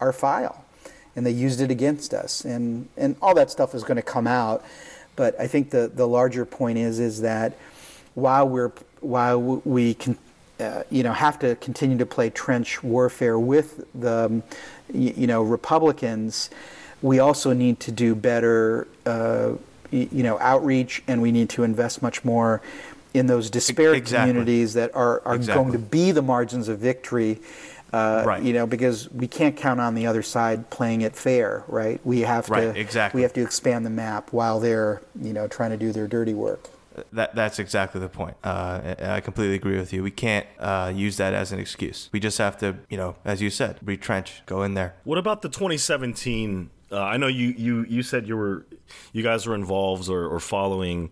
our 0.01 0.13
file, 0.13 0.65
and 1.19 1.27
they 1.27 1.33
used 1.33 1.61
it 1.61 1.69
against 1.69 2.15
us, 2.15 2.45
and 2.45 2.89
and 2.97 3.17
all 3.21 3.35
that 3.35 3.51
stuff 3.51 3.75
is 3.75 3.83
going 3.83 3.97
to 3.97 4.03
come 4.03 4.29
out. 4.29 4.65
But 5.17 5.39
I 5.39 5.49
think 5.49 5.71
the 5.71 5.91
the 5.93 6.07
larger 6.07 6.45
point 6.45 6.79
is 6.79 7.01
is 7.01 7.23
that 7.23 7.55
while 8.15 8.49
we're 8.49 8.71
while 9.01 9.41
we 9.41 9.95
can 9.95 10.17
uh, 10.61 10.85
you 10.91 11.03
know 11.03 11.13
have 11.13 11.37
to 11.41 11.57
continue 11.57 11.99
to 11.99 12.07
play 12.07 12.31
trench 12.31 12.85
warfare 12.85 13.37
with 13.37 13.85
the 14.01 14.43
you 14.95 15.27
know 15.27 15.43
Republicans, 15.43 16.51
we 17.03 17.19
also 17.19 17.53
need 17.53 17.81
to 17.81 17.91
do 17.91 18.15
better 18.15 18.87
uh, 19.05 19.55
you 19.91 20.23
know 20.23 20.39
outreach, 20.39 21.03
and 21.09 21.21
we 21.21 21.33
need 21.33 21.49
to 21.51 21.65
invest 21.65 22.01
much 22.01 22.25
more 22.25 22.63
in 23.13 23.27
those 23.27 23.51
disparate 23.51 23.97
exactly. 23.97 24.31
communities 24.31 24.75
that 24.75 24.95
are 24.95 25.21
are 25.25 25.35
Exactly. 25.35 25.65
going 25.65 25.73
to 25.73 25.79
be 25.81 26.13
the 26.13 26.23
margins 26.23 26.69
of 26.69 26.79
victory. 26.79 27.41
Uh, 27.93 28.23
Right. 28.27 28.43
You 28.43 28.53
know, 28.53 28.67
because 28.67 29.11
we 29.13 29.27
can't 29.27 29.57
count 29.57 29.81
on 29.81 29.95
the 29.95 30.07
other 30.07 30.23
side 30.23 30.69
playing 30.71 31.01
it 31.03 31.17
fair, 31.17 31.65
right? 31.69 32.01
We 32.05 32.21
have 32.21 32.47
to 32.47 32.53
Right, 32.53 32.77
exactly. 32.77 33.19
we 33.19 33.23
have 33.23 33.33
to 33.35 33.43
expand 33.43 33.87
the 33.87 33.91
map 33.91 34.33
while 34.33 34.61
they're 34.61 35.01
you 35.21 35.33
know 35.33 35.49
trying 35.49 35.71
to 35.71 35.77
do 35.77 35.93
their 35.93 36.07
dirty 36.07 36.35
work. 36.35 36.69
That 37.13 37.35
that's 37.35 37.59
exactly 37.61 38.01
the 38.01 38.09
point. 38.09 38.37
Uh, 38.43 38.95
I 39.01 39.21
completely 39.21 39.55
agree 39.55 39.79
with 39.79 39.93
you. 39.93 40.03
We 40.03 40.11
can't 40.11 40.47
uh, 40.59 40.93
use 40.95 41.17
that 41.19 41.33
as 41.33 41.53
an 41.53 41.61
excuse. 41.61 42.09
We 42.13 42.19
just 42.19 42.39
have 42.39 42.59
to, 42.59 42.77
you 42.91 42.97
know, 42.97 43.15
as 43.25 43.41
you 43.41 43.51
said, 43.51 43.79
retrench, 43.85 44.43
go 44.47 44.65
in 44.65 44.75
there. 44.75 44.97
What 45.05 45.17
about 45.17 45.43
the 45.43 45.49
2017? 45.49 46.71
Uh, 46.91 47.01
I 47.01 47.17
know 47.17 47.27
you, 47.29 47.49
you 47.57 47.87
you 47.89 48.03
said 48.03 48.27
you 48.27 48.37
were 48.37 48.67
you 49.13 49.23
guys 49.23 49.47
were 49.47 49.55
involved 49.55 50.09
or, 50.09 50.27
or 50.27 50.41
following 50.41 51.11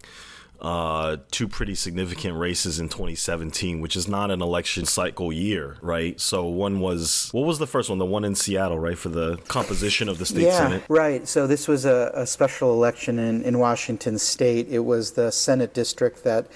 uh, 0.61 1.19
two 1.31 1.49
pretty 1.49 1.75
significant 1.75 2.37
races 2.39 2.79
in 2.79 2.89
2017, 2.89 3.81
which 3.81 3.97
is 3.97 4.09
not 4.09 4.31
an 4.31 4.41
election 4.41 4.85
cycle 4.87 5.33
year, 5.33 5.77
right? 5.83 6.21
So 6.21 6.47
one 6.47 6.81
was 6.81 7.29
what 7.33 7.47
was 7.47 7.59
the 7.59 7.67
first 7.67 7.91
one? 7.91 7.99
The 7.99 8.07
one 8.07 8.25
in 8.25 8.35
Seattle, 8.35 8.79
right, 8.79 8.97
for 8.97 9.09
the 9.09 9.37
composition 9.49 10.09
of 10.09 10.19
the 10.19 10.27
state 10.27 10.45
yeah, 10.45 10.59
senate. 10.59 10.85
right. 10.89 11.29
So 11.29 11.47
this 11.47 11.69
was 11.69 11.85
a, 11.85 12.11
a 12.15 12.27
special 12.27 12.73
election 12.73 13.19
in, 13.19 13.43
in 13.43 13.59
Washington 13.59 14.19
State. 14.19 14.69
It 14.69 14.81
was 14.81 15.13
the 15.13 15.31
Senate 15.31 15.75
district 15.75 16.25
that 16.25 16.47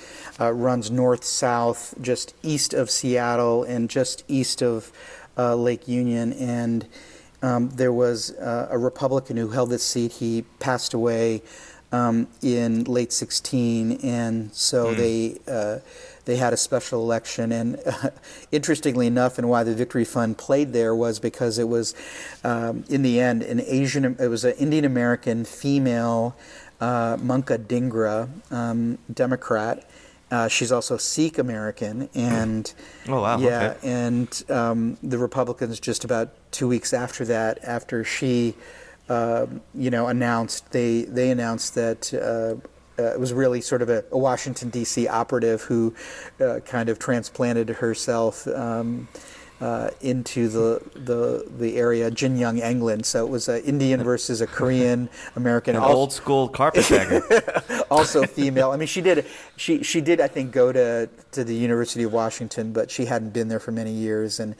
uh, 0.40 0.52
runs 0.52 0.90
north 0.90 1.24
south, 1.24 1.94
just 2.00 2.34
east 2.42 2.72
of 2.72 2.90
Seattle 2.90 3.64
and 3.64 3.90
just 3.90 4.24
east 4.28 4.62
of 4.62 4.92
uh, 5.36 5.54
Lake 5.54 5.86
Union. 5.86 6.32
And 6.32 6.86
um, 7.42 7.70
there 7.70 7.92
was 7.92 8.32
uh, 8.32 8.68
a 8.70 8.78
Republican 8.78 9.36
who 9.36 9.48
held 9.48 9.70
this 9.70 9.84
seat. 9.84 10.12
He 10.12 10.42
passed 10.58 10.94
away 10.94 11.42
um, 11.92 12.28
in 12.42 12.84
late 12.84 13.12
16, 13.12 13.92
and 14.02 14.52
so 14.54 14.94
they. 14.94 15.38
Uh, 15.48 15.78
they 16.26 16.36
had 16.36 16.52
a 16.52 16.56
special 16.56 17.00
election, 17.02 17.50
and 17.50 17.80
interestingly 18.52 19.06
enough, 19.06 19.38
and 19.38 19.48
why 19.48 19.64
the 19.64 19.74
Victory 19.74 20.04
Fund 20.04 20.38
played 20.38 20.72
there 20.72 20.94
was 20.94 21.18
because 21.18 21.58
it 21.58 21.66
was, 21.68 21.94
um, 22.44 22.84
in 22.88 23.02
the 23.02 23.18
end, 23.20 23.42
an 23.42 23.60
Asian. 23.66 24.16
It 24.20 24.28
was 24.28 24.44
an 24.44 24.52
Indian 24.52 24.84
American 24.84 25.44
female, 25.44 26.36
uh, 26.80 27.16
Manka 27.20 27.58
Dhingra, 27.58 28.28
um, 28.52 28.98
Democrat. 29.12 29.88
Uh, 30.30 30.46
she's 30.46 30.70
also 30.70 30.96
Sikh 30.96 31.38
American, 31.38 32.08
and 32.14 32.72
Oh, 33.08 33.22
wow, 33.22 33.38
yeah, 33.38 33.74
okay. 33.78 33.90
and 33.90 34.44
um, 34.50 34.98
the 35.02 35.18
Republicans 35.18 35.80
just 35.80 36.04
about 36.04 36.28
two 36.52 36.68
weeks 36.68 36.92
after 36.92 37.24
that, 37.24 37.58
after 37.64 38.04
she, 38.04 38.54
um, 39.10 39.60
you 39.74 39.90
know, 39.90 40.06
announced 40.06 40.70
they 40.70 41.02
they 41.02 41.30
announced 41.30 41.74
that. 41.74 42.14
Uh, 42.14 42.66
uh, 42.98 43.14
it 43.14 43.20
was 43.20 43.32
really 43.32 43.62
sort 43.62 43.80
of 43.80 43.88
a, 43.88 44.04
a 44.12 44.18
Washington 44.18 44.68
D.C. 44.68 45.08
operative 45.08 45.62
who 45.62 45.94
uh, 46.38 46.60
kind 46.66 46.90
of 46.90 46.98
transplanted 46.98 47.70
herself 47.70 48.46
um, 48.48 49.08
uh, 49.60 49.90
into 50.00 50.48
the, 50.48 50.82
the 50.94 51.46
the 51.58 51.76
area, 51.76 52.10
Jin 52.10 52.36
Young 52.36 52.58
Englund. 52.58 53.04
So 53.04 53.26
it 53.26 53.30
was 53.30 53.48
an 53.48 53.62
Indian 53.62 54.02
versus 54.02 54.40
a 54.42 54.46
Korean 54.46 55.08
American. 55.34 55.76
An 55.76 55.82
old 55.82 56.12
school 56.12 56.48
carpetbagger. 56.48 57.22
also 57.90 58.24
female. 58.24 58.70
I 58.70 58.76
mean, 58.76 58.88
she 58.88 59.00
did. 59.00 59.26
She 59.56 59.82
she 59.82 60.00
did. 60.00 60.20
I 60.20 60.28
think 60.28 60.52
go 60.52 60.70
to 60.70 61.08
to 61.32 61.42
the 61.42 61.54
University 61.54 62.04
of 62.04 62.12
Washington, 62.12 62.72
but 62.72 62.90
she 62.90 63.06
hadn't 63.06 63.32
been 63.32 63.48
there 63.48 63.60
for 63.60 63.72
many 63.72 63.92
years, 63.92 64.40
and 64.40 64.54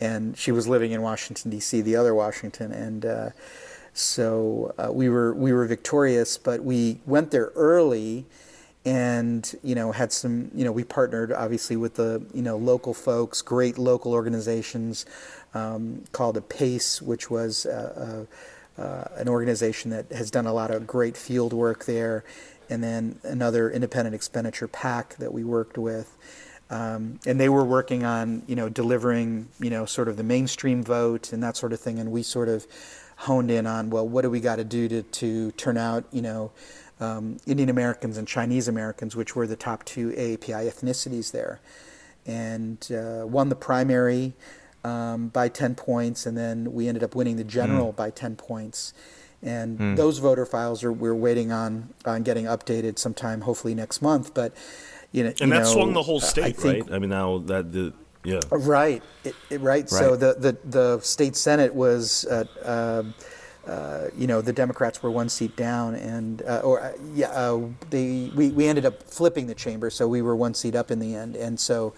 and 0.00 0.36
she 0.38 0.52
was 0.52 0.66
living 0.66 0.92
in 0.92 1.02
Washington 1.02 1.50
D.C., 1.50 1.80
the 1.82 1.96
other 1.96 2.14
Washington, 2.14 2.72
and 2.72 3.04
uh, 3.04 3.30
so 4.00 4.74
uh, 4.78 4.92
we 4.92 5.08
were 5.08 5.34
we 5.34 5.52
were 5.52 5.66
victorious, 5.66 6.38
but 6.38 6.62
we 6.64 7.00
went 7.06 7.30
there 7.30 7.52
early. 7.54 8.26
And 8.86 9.54
you 9.62 9.74
know 9.74 9.92
had 9.92 10.10
some 10.10 10.50
you 10.54 10.64
know 10.64 10.72
we 10.72 10.84
partnered 10.84 11.32
obviously 11.32 11.76
with 11.76 11.96
the 11.96 12.24
you 12.32 12.40
know 12.40 12.56
local 12.56 12.94
folks, 12.94 13.42
great 13.42 13.76
local 13.76 14.14
organizations 14.14 15.04
um, 15.52 16.04
called 16.12 16.38
a 16.38 16.40
PACE, 16.40 17.02
which 17.02 17.30
was 17.30 17.66
uh, 17.66 18.26
uh, 18.78 18.82
uh, 18.82 19.08
an 19.16 19.28
organization 19.28 19.90
that 19.90 20.10
has 20.12 20.30
done 20.30 20.46
a 20.46 20.52
lot 20.52 20.70
of 20.70 20.86
great 20.86 21.16
field 21.16 21.52
work 21.52 21.84
there, 21.84 22.24
and 22.70 22.82
then 22.82 23.18
another 23.22 23.70
independent 23.70 24.14
expenditure 24.14 24.68
PAC 24.68 25.16
that 25.16 25.32
we 25.32 25.44
worked 25.44 25.76
with. 25.76 26.16
Um, 26.70 27.18
and 27.26 27.40
they 27.40 27.48
were 27.48 27.64
working 27.64 28.04
on, 28.04 28.44
you 28.46 28.54
know, 28.54 28.68
delivering, 28.68 29.48
you 29.58 29.70
know, 29.70 29.86
sort 29.86 30.06
of 30.08 30.16
the 30.16 30.22
mainstream 30.22 30.84
vote 30.84 31.32
and 31.32 31.42
that 31.42 31.56
sort 31.56 31.72
of 31.72 31.80
thing. 31.80 31.98
And 31.98 32.12
we 32.12 32.22
sort 32.22 32.48
of 32.48 32.64
honed 33.20 33.50
in 33.50 33.66
on, 33.66 33.90
well, 33.90 34.08
what 34.08 34.22
do 34.22 34.30
we 34.30 34.40
got 34.40 34.56
to 34.56 34.64
do 34.64 34.88
to, 34.88 35.02
to 35.02 35.50
turn 35.52 35.76
out, 35.76 36.04
you 36.10 36.22
know, 36.22 36.50
um, 37.00 37.36
Indian 37.46 37.68
Americans 37.68 38.16
and 38.16 38.26
Chinese 38.26 38.66
Americans, 38.66 39.14
which 39.14 39.36
were 39.36 39.46
the 39.46 39.56
top 39.56 39.84
two 39.84 40.10
AAPI 40.12 40.66
ethnicities 40.70 41.30
there, 41.32 41.60
and 42.26 42.90
uh, 42.92 43.26
won 43.26 43.48
the 43.50 43.54
primary 43.56 44.32
um, 44.84 45.28
by 45.28 45.48
10 45.48 45.74
points, 45.74 46.24
and 46.26 46.36
then 46.36 46.72
we 46.72 46.88
ended 46.88 47.02
up 47.02 47.14
winning 47.14 47.36
the 47.36 47.44
general 47.44 47.92
by 47.92 48.08
10 48.10 48.36
points. 48.36 48.92
And 49.42 49.96
those 49.96 50.18
voter 50.18 50.44
files 50.44 50.84
are 50.84 50.92
we're 50.92 51.14
waiting 51.14 51.50
on 51.50 51.88
on 52.04 52.22
getting 52.24 52.44
updated 52.44 52.98
sometime, 52.98 53.40
hopefully 53.40 53.74
next 53.74 54.02
month. 54.02 54.34
But 54.34 54.52
you 55.12 55.22
know, 55.22 55.30
And 55.30 55.40
you 55.40 55.46
that 55.48 55.60
know, 55.60 55.72
swung 55.72 55.94
the 55.94 56.02
whole 56.02 56.20
state, 56.20 56.44
I 56.44 56.50
state, 56.52 56.60
think- 56.60 56.86
right? 56.90 56.96
I 56.96 56.98
mean, 56.98 57.08
now 57.08 57.38
that 57.38 57.72
the 57.72 57.94
yeah. 58.24 58.40
Right, 58.50 59.02
it, 59.24 59.36
it- 59.50 59.60
right. 59.60 59.88
So 59.88 60.16
the, 60.16 60.34
the 60.34 60.56
the 60.68 61.00
state 61.00 61.36
senate 61.36 61.74
was, 61.74 62.24
uh, 62.26 62.44
uh, 62.64 63.70
uh, 63.70 64.08
you 64.16 64.26
know, 64.26 64.40
the 64.40 64.52
Democrats 64.52 65.02
were 65.02 65.10
one 65.10 65.28
seat 65.28 65.56
down, 65.56 65.94
and 65.94 66.42
uh, 66.42 66.60
or 66.64 66.80
uh, 66.80 66.92
yeah, 67.14 67.28
uh, 67.30 67.60
they 67.90 68.30
we, 68.34 68.50
we 68.50 68.66
ended 68.66 68.84
up 68.86 69.02
flipping 69.04 69.46
the 69.46 69.54
chamber, 69.54 69.90
so 69.90 70.08
we 70.08 70.22
were 70.22 70.34
one 70.36 70.54
seat 70.54 70.74
up 70.74 70.90
in 70.90 70.98
the 70.98 71.14
end, 71.14 71.36
and 71.36 71.58
so 71.60 71.94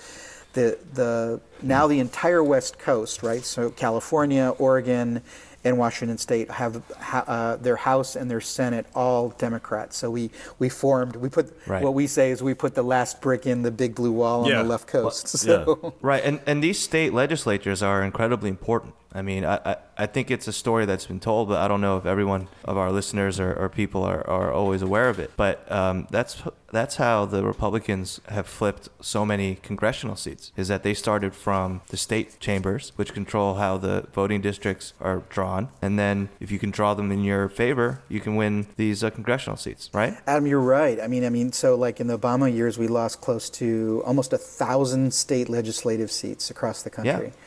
the 0.53 0.79
the 0.93 1.41
now 1.63 1.87
the 1.87 1.99
entire 2.01 2.43
West 2.45 2.79
Coast, 2.79 3.23
right? 3.23 3.45
So 3.45 3.71
California, 3.71 4.51
Oregon, 4.59 5.23
in 5.65 5.77
Washington 5.77 6.19
State 6.19 6.51
have 6.51 6.83
ha- 6.99 7.25
uh, 7.27 7.57
their 7.57 7.77
House 7.77 8.17
and 8.17 8.31
their 8.31 8.41
Senate 8.41 8.87
all 8.95 9.31
Democrats. 9.31 9.97
So 9.97 10.11
we 10.11 10.31
we 10.59 10.69
formed 10.69 11.17
we 11.17 11.29
put 11.29 11.53
Right. 11.67 11.83
what 11.83 11.95
we 11.95 12.07
say 12.07 12.31
is 12.31 12.43
we 12.43 12.55
put 12.55 12.75
the 12.75 12.83
last 12.83 13.21
brick 13.21 13.47
in 13.47 13.63
the 13.63 13.71
big 13.71 13.95
blue 13.95 14.13
wall 14.13 14.49
Yeah. 14.49 14.59
on 14.59 14.65
the 14.65 14.71
left 14.71 14.87
coast. 14.89 15.29
So 15.43 15.95
Right, 16.03 16.23
and 16.25 16.41
and 16.47 16.63
these 16.63 16.79
state 16.79 17.13
legislatures 17.13 17.83
are 17.83 18.03
incredibly 18.03 18.49
important. 18.49 18.95
I 19.15 19.23
mean, 19.23 19.45
I, 19.45 19.61
I, 19.65 19.77
I 19.99 20.07
think 20.07 20.31
it's 20.31 20.49
a 20.49 20.53
story 20.53 20.87
that's 20.87 21.07
been 21.07 21.21
told, 21.21 21.49
but 21.49 21.61
I 21.61 21.69
don't 21.69 21.81
know 21.81 21.97
if 21.97 22.07
everyone 22.07 22.49
of 22.65 22.77
our 22.77 22.91
listeners 22.91 23.39
or, 23.39 23.53
or 23.53 23.69
people 23.69 24.03
are, 24.05 24.27
are 24.29 24.53
always 24.53 24.83
aware 24.83 25.09
of 25.09 25.19
it. 25.19 25.31
But 25.37 25.71
um, 25.71 26.07
that's 26.11 26.43
that's 26.71 26.97
how 26.97 27.27
the 27.27 27.45
Republicans 27.45 28.21
have 28.29 28.47
flipped 28.47 28.89
so 29.01 29.27
many 29.27 29.57
congressional 29.57 30.17
seats. 30.17 30.53
Is 30.57 30.69
that 30.69 30.83
they 30.83 30.95
started 30.95 31.35
from 31.35 31.83
the 31.89 31.97
state 31.97 32.41
chambers, 32.41 32.93
which 32.97 33.13
control 33.13 33.57
how 33.57 33.77
the 33.77 34.07
voting 34.15 34.41
districts 34.41 34.95
are 35.01 35.23
drawn, 35.29 35.69
and 35.83 35.99
then 35.99 36.31
if 36.41 36.51
you 36.51 36.59
can 36.59 36.71
draw 36.71 36.95
them 36.95 37.13
in 37.13 37.23
your 37.23 37.49
favor, 37.49 38.01
you 38.09 38.21
can 38.21 38.37
win 38.37 38.67
these 38.77 39.05
uh, 39.05 39.11
congressional 39.11 39.57
seats. 39.57 39.91
Right? 39.93 40.17
Adam, 40.27 40.47
you're 40.47 40.61
right. 40.61 40.99
I 41.01 41.07
mean, 41.07 41.25
I 41.25 41.29
mean, 41.29 41.53
so 41.53 41.75
like 41.75 42.01
in 42.01 42.07
the 42.07 42.19
Obama 42.19 42.53
years, 42.53 42.79
we 42.79 42.89
lost 42.89 43.21
close 43.21 43.51
to 43.51 44.03
almost 44.07 44.33
a 44.33 44.39
thousand 44.39 45.13
state 45.13 45.49
legislative 45.49 46.11
seats 46.11 46.51
across 46.51 46.83
the 46.83 46.91
country. 46.91 47.27
Yeah. 47.27 47.42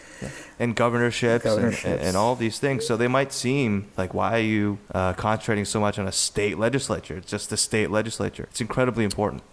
And 0.60 0.76
governorships, 0.76 1.46
and- 1.46 1.56
Governorships. 1.56 1.86
And, 1.86 2.02
and 2.02 2.18
all 2.18 2.36
these 2.36 2.60
things. 2.60 2.86
So 2.88 2.96
they 2.98 3.08
might 3.08 3.32
seem 3.34 3.88
like, 3.98 4.14
why 4.14 4.34
are 4.38 4.40
you 4.40 4.80
uh, 4.94 5.14
concentrating 5.14 5.66
so 5.66 5.80
much 5.80 6.00
on 6.00 6.08
a 6.08 6.12
state 6.12 6.58
legislature? 6.58 7.18
It's 7.18 7.30
just 7.30 7.50
the 7.50 7.58
state 7.58 7.92
legislature. 7.92 8.48
It's 8.52 8.62
incredibly 8.62 9.04
important. 9.04 9.44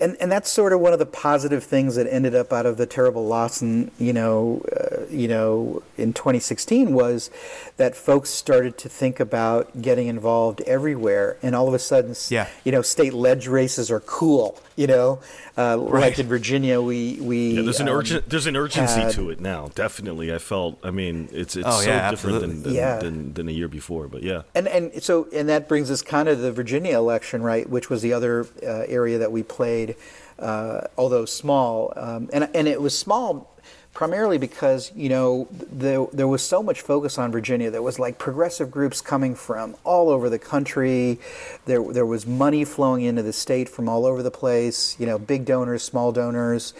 and 0.00 0.16
and 0.20 0.30
that's 0.30 0.50
sort 0.50 0.72
of 0.72 0.80
one 0.80 0.92
of 0.92 0.98
the 0.98 1.06
positive 1.06 1.62
things 1.62 1.94
that 1.94 2.12
ended 2.12 2.34
up 2.34 2.52
out 2.52 2.66
of 2.66 2.76
the 2.76 2.84
terrible 2.86 3.24
loss 3.24 3.62
in 3.62 3.90
you 3.98 4.12
know 4.12 4.60
uh, 4.76 4.85
you 5.10 5.28
know 5.28 5.82
in 5.96 6.12
2016 6.12 6.92
was 6.94 7.30
that 7.76 7.94
folks 7.96 8.30
started 8.30 8.76
to 8.78 8.88
think 8.88 9.20
about 9.20 9.82
getting 9.82 10.06
involved 10.08 10.60
everywhere 10.62 11.36
and 11.42 11.54
all 11.54 11.68
of 11.68 11.74
a 11.74 11.78
sudden 11.78 12.14
Yeah. 12.28 12.48
you 12.64 12.72
know 12.72 12.82
state 12.82 13.12
ledge 13.14 13.46
races 13.48 13.90
are 13.90 14.00
cool 14.00 14.58
you 14.76 14.86
know 14.86 15.20
uh, 15.58 15.76
like 15.76 15.92
Right. 15.92 16.18
in 16.18 16.26
Virginia 16.28 16.80
we 16.82 17.18
we 17.20 17.52
Yeah, 17.52 17.62
there's 17.62 17.80
an 17.80 17.88
um, 17.88 17.96
urgent 17.96 18.28
there's 18.28 18.46
an 18.46 18.56
urgency 18.56 19.00
had- 19.00 19.12
to 19.12 19.30
it 19.30 19.40
now. 19.40 19.70
Definitely, 19.74 20.32
I 20.34 20.38
felt. 20.38 20.78
I 20.84 20.90
mean, 20.90 21.28
it's 21.32 21.56
it's 21.56 21.66
Oh, 21.66 21.80
so 21.80 21.88
yeah, 21.88 22.10
different 22.10 22.40
than 22.40 22.62
than, 22.62 22.74
Yeah. 22.74 22.98
than 22.98 23.32
than 23.32 23.48
a 23.48 23.52
year 23.52 23.66
before. 23.68 24.06
But 24.06 24.22
yeah, 24.22 24.42
And 24.54 24.68
and 24.68 25.02
so 25.02 25.28
and 25.32 25.48
that 25.48 25.66
brings 25.66 25.90
us 25.90 26.02
kind 26.02 26.28
of 26.28 26.36
to 26.36 26.42
the 26.42 26.52
Virginia 26.52 26.94
election, 26.98 27.42
right, 27.42 27.66
which 27.70 27.88
was 27.88 28.02
the 28.02 28.12
other 28.12 28.46
uh, 28.62 28.84
area 28.86 29.16
that 29.16 29.32
we 29.32 29.42
played, 29.42 29.96
uh, 30.38 30.82
although 30.98 31.24
small, 31.24 31.92
um, 31.96 32.28
and 32.34 32.48
and 32.54 32.68
it 32.68 32.82
was 32.82 32.96
small 32.98 33.50
primarily 33.96 34.36
because 34.36 34.92
you 34.94 35.08
know 35.08 35.48
there 35.50 36.06
there 36.12 36.28
was 36.28 36.42
so 36.42 36.62
much 36.62 36.82
focus 36.82 37.16
on 37.16 37.32
Virginia. 37.32 37.70
There 37.70 37.80
was 37.80 37.98
like 37.98 38.18
progressive 38.18 38.70
groups 38.70 39.00
coming 39.00 39.34
from 39.34 39.74
all 39.84 40.10
over 40.10 40.28
the 40.28 40.38
country. 40.38 41.18
There 41.64 41.82
there 41.82 42.04
was 42.04 42.26
money 42.26 42.62
flowing 42.66 43.04
into 43.04 43.22
the 43.22 43.32
state 43.32 43.70
from 43.70 43.88
all 43.88 44.04
over 44.04 44.22
the 44.22 44.30
place. 44.30 45.00
You 45.00 45.06
know, 45.06 45.18
big 45.18 45.46
donors, 45.46 45.82
small 45.82 46.12
donors. 46.12 46.74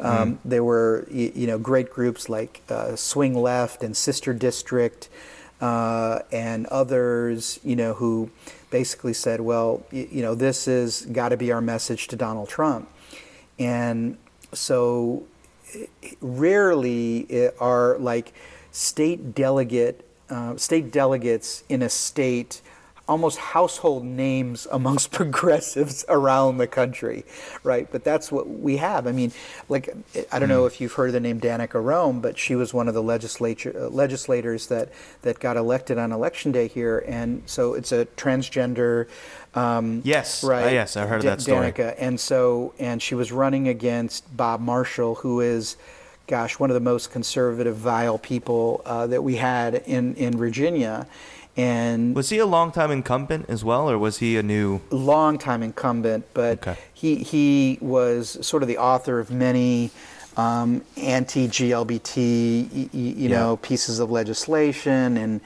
Um, 0.00 0.38
There 0.46 0.64
were 0.64 1.06
y- 1.10 1.32
you 1.34 1.46
know 1.46 1.58
great 1.58 1.90
groups 1.90 2.30
like 2.30 2.62
uh, 2.70 2.96
Swing 2.96 3.34
Left 3.34 3.82
and 3.84 3.94
Sister 3.94 4.32
District 4.32 5.10
uh, 5.60 6.20
and 6.32 6.64
others, 6.68 7.60
you 7.62 7.76
know, 7.76 7.92
who 7.94 8.30
basically 8.70 9.12
said, 9.12 9.42
well, 9.42 9.82
y- 9.92 10.08
you 10.10 10.22
know, 10.22 10.34
this 10.34 10.64
has 10.64 11.02
got 11.02 11.28
to 11.28 11.36
be 11.36 11.52
our 11.52 11.60
message 11.60 12.08
to 12.08 12.16
Donald 12.16 12.48
Trump. 12.48 12.88
And 13.58 14.16
so 14.54 15.24
rarely 16.20 17.50
are 17.60 17.98
like 17.98 18.32
state 18.70 19.34
delegate, 19.34 20.06
uh, 20.30 20.56
state 20.56 20.90
delegates 20.90 21.64
in 21.68 21.82
a 21.82 21.88
state 21.88 22.60
almost 23.12 23.38
household 23.38 24.04
names 24.04 24.66
amongst 24.72 25.10
progressives 25.20 26.04
around 26.08 26.56
the 26.56 26.66
country, 26.66 27.24
right? 27.62 27.86
But 27.92 28.04
that's 28.04 28.32
what 28.32 28.48
we 28.48 28.78
have. 28.78 29.06
I 29.06 29.12
mean, 29.12 29.32
like 29.68 29.90
I 30.32 30.38
don't 30.38 30.48
know 30.48 30.64
if 30.64 30.80
you've 30.80 30.94
heard 30.94 31.08
of 31.08 31.12
the 31.12 31.20
name 31.20 31.38
Danica 31.38 31.82
Roem, 31.84 32.20
but 32.22 32.38
she 32.38 32.54
was 32.56 32.72
one 32.72 32.88
of 32.88 32.94
the 32.94 33.02
legislature 33.02 33.74
uh, 33.76 33.88
legislators 33.88 34.66
that 34.68 34.88
that 35.22 35.38
got 35.38 35.56
elected 35.58 35.98
on 35.98 36.10
election 36.10 36.52
day 36.52 36.68
here, 36.68 37.04
and 37.06 37.42
so 37.46 37.74
it's 37.74 37.92
a 37.92 38.06
transgender. 38.16 39.06
Um, 39.54 40.00
Yes. 40.04 40.42
right. 40.42 40.68
Uh, 40.68 40.70
yes, 40.70 40.96
I 40.96 41.04
heard 41.06 41.18
of 41.18 41.24
that 41.24 41.42
story. 41.42 41.70
Danica, 41.70 41.94
and 41.98 42.18
so 42.18 42.72
and 42.78 43.02
she 43.02 43.14
was 43.14 43.30
running 43.30 43.68
against 43.68 44.34
Bob 44.36 44.60
Marshall, 44.60 45.16
who 45.16 45.40
is. 45.40 45.76
Gosh, 46.28 46.58
one 46.58 46.70
of 46.70 46.74
the 46.74 46.80
most 46.80 47.10
conservative, 47.10 47.76
vile 47.76 48.16
people 48.16 48.80
uh, 48.86 49.08
that 49.08 49.22
we 49.22 49.36
had 49.36 49.74
in, 49.74 50.14
in 50.14 50.38
Virginia, 50.38 51.06
and 51.56 52.14
Was 52.16 52.30
he 52.30 52.38
a 52.38 52.46
long 52.46 52.72
time 52.72 52.90
incumbent 52.90 53.46
as 53.48 53.62
well, 53.64 53.90
or 53.90 53.98
was 53.98 54.18
he 54.18 54.36
a 54.36 54.42
new? 54.42 54.80
long 54.90 55.38
time 55.38 55.62
incumbent, 55.62 56.24
but 56.34 56.58
Okay. 56.66 56.76
he 56.94 57.16
he 57.16 57.78
was 57.80 58.38
sort 58.46 58.62
of 58.62 58.68
the 58.68 58.78
author 58.78 59.18
of 59.18 59.30
many 59.30 59.90
um, 60.36 60.80
anti-GLBT, 60.96 62.16
y- 62.16 62.68
y- 62.72 62.88
you 62.92 63.28
Yeah. 63.28 63.38
know, 63.38 63.56
pieces 63.58 63.98
of 63.98 64.10
legislation, 64.10 65.16
and 65.16 65.40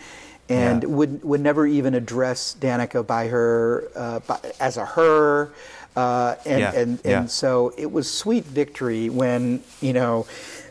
and 0.48 0.82
Yeah. 0.84 0.88
would 0.88 1.24
would 1.24 1.40
never 1.40 1.66
even 1.66 1.94
address 1.94 2.54
Danica 2.60 3.04
by 3.04 3.26
her 3.28 3.88
uh, 3.96 4.20
by, 4.20 4.38
as 4.60 4.76
a 4.76 4.84
her. 4.86 5.50
Uh, 5.96 6.34
and, 6.44 6.60
Yeah, 6.60 6.72
and, 6.74 6.90
and 7.04 7.24
yeah. 7.24 7.26
so 7.26 7.72
it 7.78 7.90
was 7.90 8.08
sweet 8.12 8.44
victory 8.44 9.08
when 9.08 9.60
you 9.80 9.92
know 9.94 10.26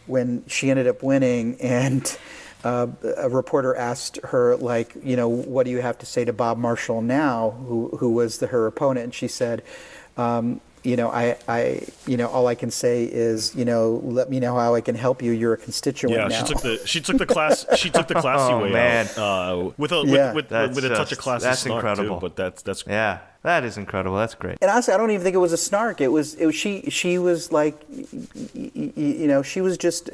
when 0.06 0.44
she 0.48 0.70
ended 0.70 0.88
up 0.88 1.02
winning 1.04 1.58
and 1.60 2.18
uh, 2.66 2.88
a 3.18 3.30
reporter 3.30 3.76
asked 3.76 4.18
her 4.32 4.56
like 4.58 4.96
you 5.04 5.16
know 5.16 5.30
what 5.30 5.66
do 5.66 5.72
you 5.72 5.82
have 5.82 5.98
to 6.00 6.06
say 6.06 6.26
to 6.26 6.34
Bob 6.34 6.58
Marshall 6.58 7.02
now 7.02 7.52
who 7.68 7.90
who 8.00 8.10
was 8.12 8.40
the, 8.40 8.48
her 8.48 8.66
opponent 8.68 9.04
and 9.06 9.14
she 9.14 9.28
said 9.28 9.62
um, 10.18 10.60
you 10.84 10.96
know 10.96 11.10
I, 11.10 11.38
I 11.48 11.82
you 12.08 12.18
know 12.18 12.28
all 12.28 12.48
I 12.48 12.56
can 12.56 12.72
say 12.72 13.04
is 13.06 13.56
you 13.56 13.66
know 13.66 14.02
let 14.04 14.30
me 14.30 14.40
know 14.40 14.56
how 14.56 14.74
I 14.76 14.82
can 14.82 14.96
help 14.96 15.22
you 15.22 15.32
you're 15.32 15.54
a 15.54 15.58
constituent 15.58 16.16
yeah. 16.18 16.28
now 16.28 16.40
She 16.44 16.54
took 16.54 16.62
the 16.64 16.76
she 16.88 17.02
took 17.02 17.18
the 17.18 17.26
class 17.26 17.66
she 17.78 17.90
took 17.90 18.08
the 18.08 18.16
classy 18.16 18.54
Oh, 18.58 18.64
way 18.64 18.72
man. 18.72 19.06
out 19.18 19.18
uh, 19.18 19.72
with 19.78 19.92
a 19.92 20.04
Yeah. 20.06 20.34
with, 20.34 20.50
with, 20.52 20.76
with 20.76 20.86
a 20.86 20.90
touch 20.90 21.10
just- 21.10 21.12
of 21.14 21.18
classy 21.20 21.46
that's 21.46 21.66
incredible. 21.66 22.16
too. 22.18 22.22
But 22.22 22.36
that's 22.36 22.62
that's 22.64 22.84
Yeah, 22.88 23.20
that 23.46 23.64
is 23.64 23.78
incredible. 23.78 24.18
That's 24.18 24.36
great. 24.36 24.58
and 24.62 24.70
honestly, 24.70 24.94
I 24.94 24.98
don't 24.98 25.12
even 25.12 25.24
think 25.24 25.36
it 25.36 25.40
was 25.40 25.54
a 25.54 25.58
snark. 25.58 26.02
It 26.02 26.10
was, 26.10 26.34
it 26.36 26.46
was 26.46 26.56
she. 26.56 26.82
She 26.90 27.18
was 27.18 27.52
like, 27.52 27.78
you 28.54 29.28
know, 29.28 29.42
she 29.42 29.62
was 29.62 29.78
just, 29.78 30.10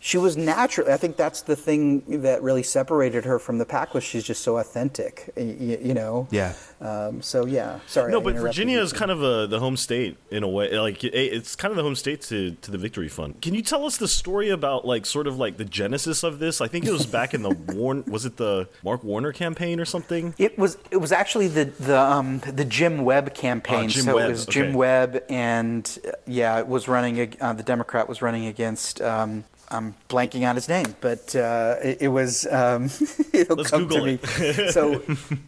she 0.00 0.18
was 0.18 0.36
natural. 0.36 0.90
I 0.90 0.96
think 0.96 1.16
that's 1.16 1.42
the 1.42 1.56
thing 1.56 2.22
that 2.22 2.42
really 2.42 2.62
separated 2.62 3.24
her 3.24 3.38
from 3.38 3.58
the 3.58 3.64
pack 3.66 3.92
was 3.92 4.04
she's 4.04 4.24
just 4.24 4.42
so 4.42 4.58
authentic. 4.58 5.30
You, 5.36 5.78
you 5.82 5.94
know. 5.94 6.28
Yeah. 6.30 6.54
Um, 6.80 7.22
so 7.22 7.46
yeah. 7.46 7.80
Sorry. 7.86 8.12
no, 8.12 8.20
I 8.20 8.24
but 8.24 8.34
Virginia 8.36 8.80
is 8.80 8.92
kind 8.92 9.10
of 9.10 9.22
a, 9.22 9.46
the 9.46 9.58
home 9.58 9.76
state 9.76 10.16
in 10.30 10.42
a 10.42 10.48
way. 10.48 10.78
Like 10.78 11.02
it's 11.02 11.56
kind 11.56 11.72
of 11.72 11.76
the 11.76 11.82
home 11.82 11.96
state 11.96 12.20
to, 12.22 12.52
to 12.52 12.70
the 12.70 12.78
Victory 12.78 13.08
Fund. 13.08 13.40
Can 13.40 13.54
you 13.54 13.62
tell 13.62 13.84
us 13.84 13.96
the 13.96 14.08
story 14.08 14.50
about 14.50 14.86
like 14.86 15.06
sort 15.06 15.26
of 15.26 15.38
like 15.38 15.56
the 15.56 15.64
genesis 15.64 16.22
of 16.22 16.38
this? 16.38 16.60
I 16.60 16.68
think 16.68 16.84
it 16.84 16.92
was 16.92 17.06
back 17.06 17.34
in 17.34 17.42
the 17.42 17.50
Warren. 17.74 18.04
Was 18.06 18.24
it 18.26 18.36
the 18.36 18.68
Mark 18.84 19.02
Warner 19.02 19.32
campaign 19.32 19.80
or 19.80 19.84
something? 19.84 20.34
It 20.38 20.58
was 20.58 20.78
it 20.90 20.98
was 20.98 21.12
actually 21.12 21.48
the 21.48 21.64
the 21.64 21.98
um, 21.98 22.38
the 22.40 22.64
Jim 22.76 23.04
Webb 23.04 23.34
campaign. 23.34 23.84
Ah, 23.86 23.88
Jim 23.88 24.04
so 24.04 24.14
Webb, 24.16 24.28
it 24.28 24.32
was 24.32 24.46
Jim 24.46 24.66
okay. 24.68 24.76
Webb, 24.76 25.22
and 25.28 25.98
uh, 26.06 26.10
yeah, 26.26 26.58
it 26.58 26.66
was 26.66 26.88
running. 26.88 27.34
Uh, 27.40 27.52
the 27.54 27.62
Democrat 27.62 28.08
was 28.08 28.20
running 28.22 28.46
against. 28.46 29.00
Um, 29.00 29.44
I'm 29.68 29.96
blanking 30.08 30.48
on 30.48 30.54
his 30.54 30.68
name, 30.68 30.94
but 31.00 31.34
uh, 31.34 31.74
it, 31.82 32.02
it 32.02 32.08
was. 32.08 32.46
Um, 32.46 32.84
it'll 33.32 33.56
Let's 33.56 33.70
come 33.70 33.88
Google 33.88 33.98
to 34.00 34.04
me. 34.06 34.18
it. 34.22 34.72
so, 34.76 34.94
uh, 34.94 35.00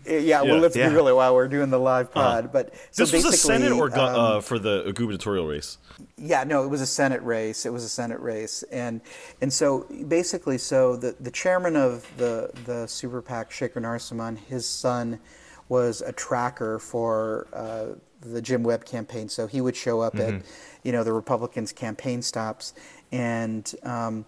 yeah, 0.06 0.18
Yeah. 0.18 0.42
well, 0.42 0.58
let's 0.58 0.74
Yeah. 0.74 0.88
Google 0.88 1.08
it 1.08 1.14
while 1.14 1.34
we're 1.34 1.46
doing 1.46 1.70
the 1.70 1.78
live 1.78 2.10
pod. 2.12 2.50
but 2.52 2.74
so 2.90 3.02
this 3.04 3.12
was 3.12 3.24
a 3.26 3.28
basically, 3.30 3.36
Senate 3.36 3.72
or 3.72 3.86
um, 3.96 4.14
uh, 4.16 4.40
for 4.40 4.58
the 4.58 4.90
gubernatorial 4.92 5.46
race? 5.46 5.78
yeah, 6.16 6.42
no, 6.44 6.64
it 6.64 6.68
was 6.68 6.80
a 6.80 6.86
Senate 6.86 7.22
race. 7.22 7.64
It 7.64 7.72
was 7.72 7.84
a 7.84 7.88
Senate 7.88 8.20
race, 8.20 8.64
and 8.72 9.00
and 9.40 9.52
so 9.52 9.86
basically, 10.08 10.58
so 10.58 10.96
the 10.96 11.14
the 11.20 11.30
chairman 11.30 11.76
of 11.76 12.04
the 12.16 12.50
the 12.64 12.88
super 12.88 13.22
PAC, 13.22 13.50
Shekar 13.50 13.80
Narasimhan, 13.82 14.38
his 14.38 14.66
son 14.66 15.20
was 15.68 16.00
a 16.02 16.12
tracker 16.12 16.78
for 16.78 17.46
uh, 17.52 17.86
the 18.20 18.42
Jim 18.42 18.62
Webb 18.62 18.84
campaign. 18.84 19.28
So 19.28 19.46
he 19.46 19.60
would 19.60 19.76
show 19.76 20.00
up 20.00 20.16
at 20.16 20.42
you 20.82 20.92
know 20.92 21.04
the 21.04 21.12
Republicans' 21.12 21.72
campaign 21.72 22.22
stops, 22.22 22.74
and 23.12 23.72
um, 23.82 24.24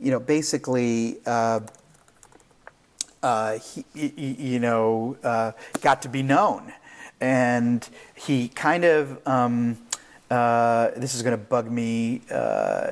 you 0.00 0.10
know 0.10 0.20
basically. 0.20 1.18
Uh, 1.26 1.60
uh, 3.22 3.58
he, 3.58 3.84
you 3.94 4.58
know, 4.58 5.16
uh, 5.22 5.52
got 5.80 6.02
to 6.02 6.08
be 6.08 6.22
known. 6.22 6.72
And 7.20 7.88
he 8.16 8.48
kind 8.48 8.84
of, 8.84 9.26
um, 9.28 9.78
uh, 10.30 10.90
this 10.96 11.14
is 11.14 11.22
going 11.22 11.38
to 11.38 11.44
bug 11.44 11.70
me, 11.70 12.22
uh, 12.30 12.90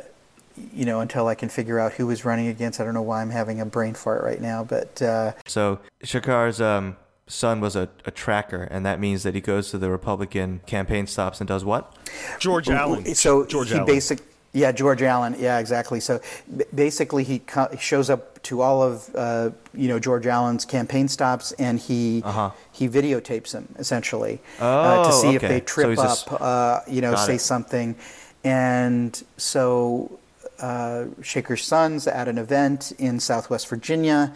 you 0.73 0.85
know, 0.85 1.01
until 1.01 1.27
I 1.27 1.35
can 1.35 1.49
figure 1.49 1.81
out 1.81 1.93
who 1.93 2.07
was 2.07 2.25
running 2.25 2.47
against. 2.47 2.81
I 2.81 2.85
don't 2.85 2.95
know 2.95 3.03
why 3.03 3.23
I'm 3.23 3.31
having 3.31 3.61
a 3.61 3.67
brain 3.67 3.95
fart 3.95 4.23
right 4.23 4.41
now, 4.41 4.63
but 4.63 5.03
uh, 5.03 5.33
So 5.47 5.81
Shekar's 6.05 6.61
um, 6.61 6.97
son 7.31 7.61
was 7.61 7.77
a, 7.77 7.89
a 8.05 8.11
tracker, 8.11 8.65
and 8.65 8.85
that 8.85 9.01
means 9.01 9.23
that 9.23 9.35
he 9.35 9.41
goes 9.41 9.71
to 9.71 9.79
the 9.79 9.91
Republican 9.91 10.61
campaign 10.67 11.07
stops 11.07 11.41
and 11.41 11.49
does 11.49 11.65
what? 11.65 11.97
George 12.39 12.69
Allen. 12.69 13.15
so 13.15 13.47
George 13.47 13.69
he 13.71 13.75
Allen. 13.77 13.87
basic 13.87 14.21
Yeah, 14.53 14.73
George 14.73 15.01
Allen. 15.03 15.37
Yeah, 15.39 15.59
exactly. 15.61 16.01
So 16.01 16.21
b- 16.57 16.65
basically, 16.75 17.23
he 17.23 17.39
co- 17.39 17.75
shows 17.79 18.11
up 18.11 18.43
to 18.43 18.63
all 18.63 18.83
of 18.83 19.09
uh, 19.15 19.51
you 19.73 19.87
know 19.87 20.01
George 20.01 20.27
Allen's 20.27 20.65
campaign 20.65 21.07
stops, 21.09 21.53
and 21.53 21.79
he 21.79 22.21
Uh-huh. 22.25 22.51
he 22.73 22.89
videotapes 22.89 23.53
them 23.53 23.69
essentially 23.79 24.41
uh, 24.61 25.05
Oh, 25.05 25.07
to 25.07 25.13
see 25.13 25.37
if 25.37 25.45
okay. 25.45 25.49
they 25.55 25.61
So 25.61 25.65
trip 25.67 25.89
he's 25.91 25.99
up, 26.01 26.09
just- 26.09 26.33
uh, 26.33 26.81
you 26.89 27.01
know, 27.01 27.15
say 27.15 27.37
it. 27.37 27.41
something. 27.41 27.95
And 28.43 29.23
so 29.37 30.19
uh, 30.59 31.05
Shekar's 31.23 31.63
son's 31.65 32.07
at 32.09 32.27
an 32.27 32.37
event 32.39 32.93
in 32.99 33.21
Southwest 33.21 33.69
Virginia, 33.69 34.33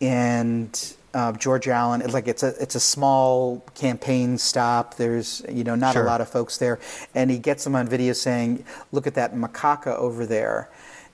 and 0.00 0.94
uh, 1.18 1.32
George 1.32 1.66
Allen. 1.68 2.00
It's 2.00 2.14
like 2.14 2.28
it's 2.28 2.44
a 2.44 2.52
it's 2.64 2.76
a 2.76 2.80
small 2.94 3.60
campaign 3.74 4.38
stop. 4.38 4.94
There's 5.02 5.42
you 5.58 5.64
know 5.64 5.74
not 5.74 5.92
Sure. 5.94 6.04
a 6.04 6.06
lot 6.06 6.20
of 6.20 6.28
folks 6.28 6.58
there, 6.58 6.78
and 7.14 7.30
he 7.30 7.38
gets 7.38 7.64
them 7.64 7.74
on 7.74 7.84
video 7.88 8.12
saying, 8.12 8.64
"Look 8.92 9.06
at 9.10 9.14
that 9.14 9.34
macaca 9.34 9.92
over 10.06 10.26
there," 10.26 10.68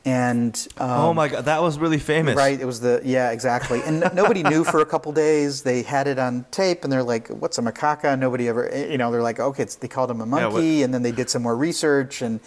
and 0.05 0.55
um, 0.79 0.91
oh 0.91 1.15
my 1.15 1.29
god, 1.29 1.45
that 1.47 1.63
was 1.63 1.79
really 1.79 1.99
famous. 1.99 2.37
Right, 2.37 2.61
it 2.61 2.67
was 2.67 2.81
the 2.81 3.01
yeah, 3.05 3.31
exactly. 3.31 3.81
And 3.87 4.01
nobody 4.15 4.43
knew 4.43 4.63
for 4.65 4.81
a 4.81 4.87
couple 4.87 5.11
days. 5.13 5.63
They 5.63 5.83
had 5.83 6.07
it 6.07 6.19
on 6.19 6.45
tape, 6.51 6.85
and 6.85 6.93
they're 6.93 7.09
like, 7.15 7.29
"What's 7.29 7.57
a 7.59 7.63
macaca?" 7.63 8.19
Nobody 8.19 8.49
ever, 8.49 8.69
eh, 8.71 8.93
you 8.93 8.99
know, 8.99 9.11
they're 9.11 9.23
like, 9.31 9.41
"Okay," 9.41 9.63
it's, 9.63 9.77
they 9.77 9.89
called 9.89 10.11
him 10.11 10.21
a 10.21 10.25
Yeah, 10.27 10.31
monkey, 10.51 10.83
and 10.85 10.93
then 10.93 11.03
they 11.03 11.13
did 11.13 11.31
some 11.31 11.43
more 11.43 11.57
research, 11.57 12.21
and 12.21 12.41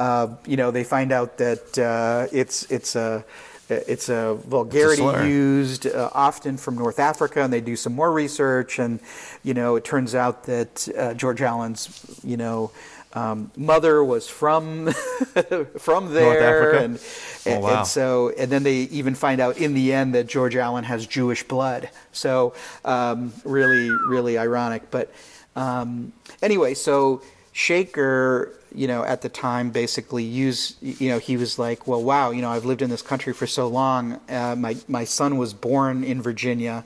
uh, 0.00 0.26
you 0.46 0.56
know, 0.56 0.70
they 0.72 0.84
find 0.84 1.12
out 1.12 1.30
that 1.38 1.78
uh, 1.78 2.26
it's 2.32 2.64
it's 2.76 2.96
a 2.96 3.24
it's 3.68 4.08
a 4.08 4.34
vulgarity 4.46 5.02
slur. 5.02 5.26
used 5.26 5.86
uh, 5.86 6.10
often 6.14 6.56
from 6.56 6.76
North 6.76 6.98
Africa, 6.98 7.42
and 7.42 7.52
they 7.52 7.60
do 7.60 7.76
some 7.76 7.94
more 7.94 8.12
research, 8.12 8.78
and 8.78 9.00
you 9.42 9.54
know, 9.54 9.76
it 9.76 9.84
turns 9.84 10.14
out 10.14 10.44
that 10.44 10.88
uh, 10.96 11.14
George 11.14 11.42
Allen's, 11.42 12.18
you 12.24 12.36
know. 12.36 12.70
Um, 13.12 13.50
mother 13.56 14.04
was 14.04 14.28
from 14.28 14.92
from 15.78 16.12
there, 16.12 16.42
Africa? 16.74 16.84
and, 16.84 17.00
Oh, 17.46 17.60
wow. 17.60 17.78
and 17.78 17.86
so 17.86 18.30
and 18.36 18.50
then 18.52 18.62
they 18.62 18.74
even 18.90 19.14
find 19.14 19.40
out 19.40 19.56
in 19.56 19.72
the 19.72 19.92
end 19.94 20.14
that 20.14 20.26
George 20.26 20.54
Allen 20.54 20.84
has 20.84 21.06
Jewish 21.06 21.42
blood. 21.42 21.88
So 22.12 22.52
um, 22.84 23.32
really, 23.44 23.88
really 23.88 24.36
ironic. 24.36 24.90
But 24.90 25.10
um, 25.54 26.12
anyway, 26.42 26.74
so 26.74 27.22
Shekar, 27.54 28.50
you 28.76 28.86
know, 28.88 29.04
at 29.04 29.22
the 29.22 29.30
time 29.30 29.70
basically 29.70 30.24
use, 30.24 30.76
you 30.82 31.08
know, 31.10 31.18
he 31.18 31.36
was 31.36 31.58
like, 31.58 31.86
well, 31.88 32.02
wow, 32.04 32.30
you 32.30 32.42
know, 32.42 32.50
I've 32.50 32.66
lived 32.66 32.82
in 32.82 32.90
this 32.90 33.02
country 33.02 33.32
for 33.34 33.46
so 33.48 33.68
long. 33.68 34.20
Uh, 34.28 34.56
my 34.56 34.76
my 34.88 35.04
son 35.04 35.38
was 35.38 35.54
born 35.54 36.04
in 36.04 36.22
Virginia. 36.22 36.84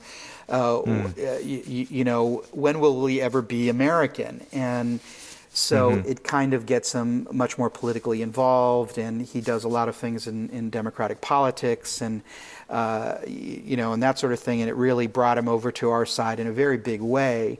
Uh, 0.49 0.79
Hmm. 0.85 1.11
uh, 1.17 1.37
you, 1.43 1.87
you 1.89 2.03
know, 2.03 2.43
when 2.51 2.79
will 2.79 3.01
we 3.01 3.21
ever 3.21 3.41
be 3.41 3.69
American? 3.69 4.45
And 4.51 5.01
so 5.53 5.97
Mm-hmm. 5.97 6.05
it 6.05 6.23
kind 6.23 6.53
of 6.53 6.65
gets 6.65 6.93
him 6.93 7.27
much 7.31 7.57
more 7.57 7.69
politically 7.69 8.21
involved, 8.21 8.97
and 8.97 9.21
he 9.21 9.41
does 9.41 9.65
a 9.65 9.67
lot 9.69 9.89
of 9.89 9.95
things 9.97 10.27
in, 10.27 10.49
in 10.49 10.69
democratic 10.69 11.21
politics 11.21 12.01
and 12.01 12.21
uh, 12.69 13.17
you 13.27 13.75
know 13.75 13.93
and 13.93 14.01
that 14.01 14.17
sort 14.17 14.33
of 14.33 14.39
thing. 14.39 14.61
And 14.61 14.69
it 14.69 14.75
really 14.75 15.07
brought 15.07 15.37
him 15.37 15.49
over 15.49 15.71
to 15.73 15.89
our 15.89 16.05
side 16.05 16.39
in 16.39 16.47
a 16.47 16.53
very 16.53 16.77
big 16.77 17.01
way, 17.01 17.59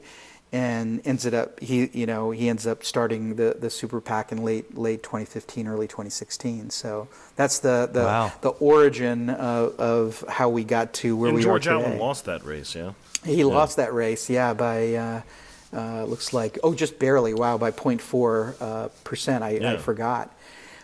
and 0.52 1.00
ended 1.06 1.32
up 1.32 1.58
he 1.60 1.88
you 1.94 2.04
know 2.04 2.30
he 2.30 2.48
ends 2.50 2.66
up 2.66 2.84
starting 2.84 3.36
the, 3.36 3.56
the 3.58 3.70
super 3.70 4.00
PAC 4.00 4.32
in 4.32 4.44
late 4.44 4.76
late 4.76 5.02
2015, 5.02 5.66
early 5.66 5.88
2016. 5.88 6.70
So 6.70 7.08
that's 7.36 7.60
the 7.60 7.88
the, 7.90 8.02
Wow. 8.04 8.32
the 8.42 8.50
origin 8.50 9.30
of, 9.30 9.78
of 9.80 10.24
how 10.28 10.50
we 10.50 10.64
got 10.64 10.92
to 10.94 11.16
where 11.16 11.28
And 11.28 11.36
we 11.36 11.42
George 11.42 11.66
are 11.66 11.78
today. 11.78 11.86
Allen 11.86 11.98
lost 11.98 12.26
that 12.26 12.44
race, 12.44 12.74
yeah. 12.74 12.92
He 13.24 13.44
lost 13.44 13.76
that 13.76 13.94
race, 13.94 14.28
yeah, 14.28 14.52
by 14.52 14.94
uh, 14.94 15.22
uh, 15.74 16.04
looks 16.04 16.32
like 16.34 16.58
oh, 16.62 16.74
just 16.74 16.98
barely. 16.98 17.32
Wow, 17.34 17.56
by 17.56 17.70
0.4 17.70 18.54
uh, 18.60 18.88
percent. 19.04 19.42
I, 19.44 19.72
I 19.74 19.76
forgot, 19.78 20.34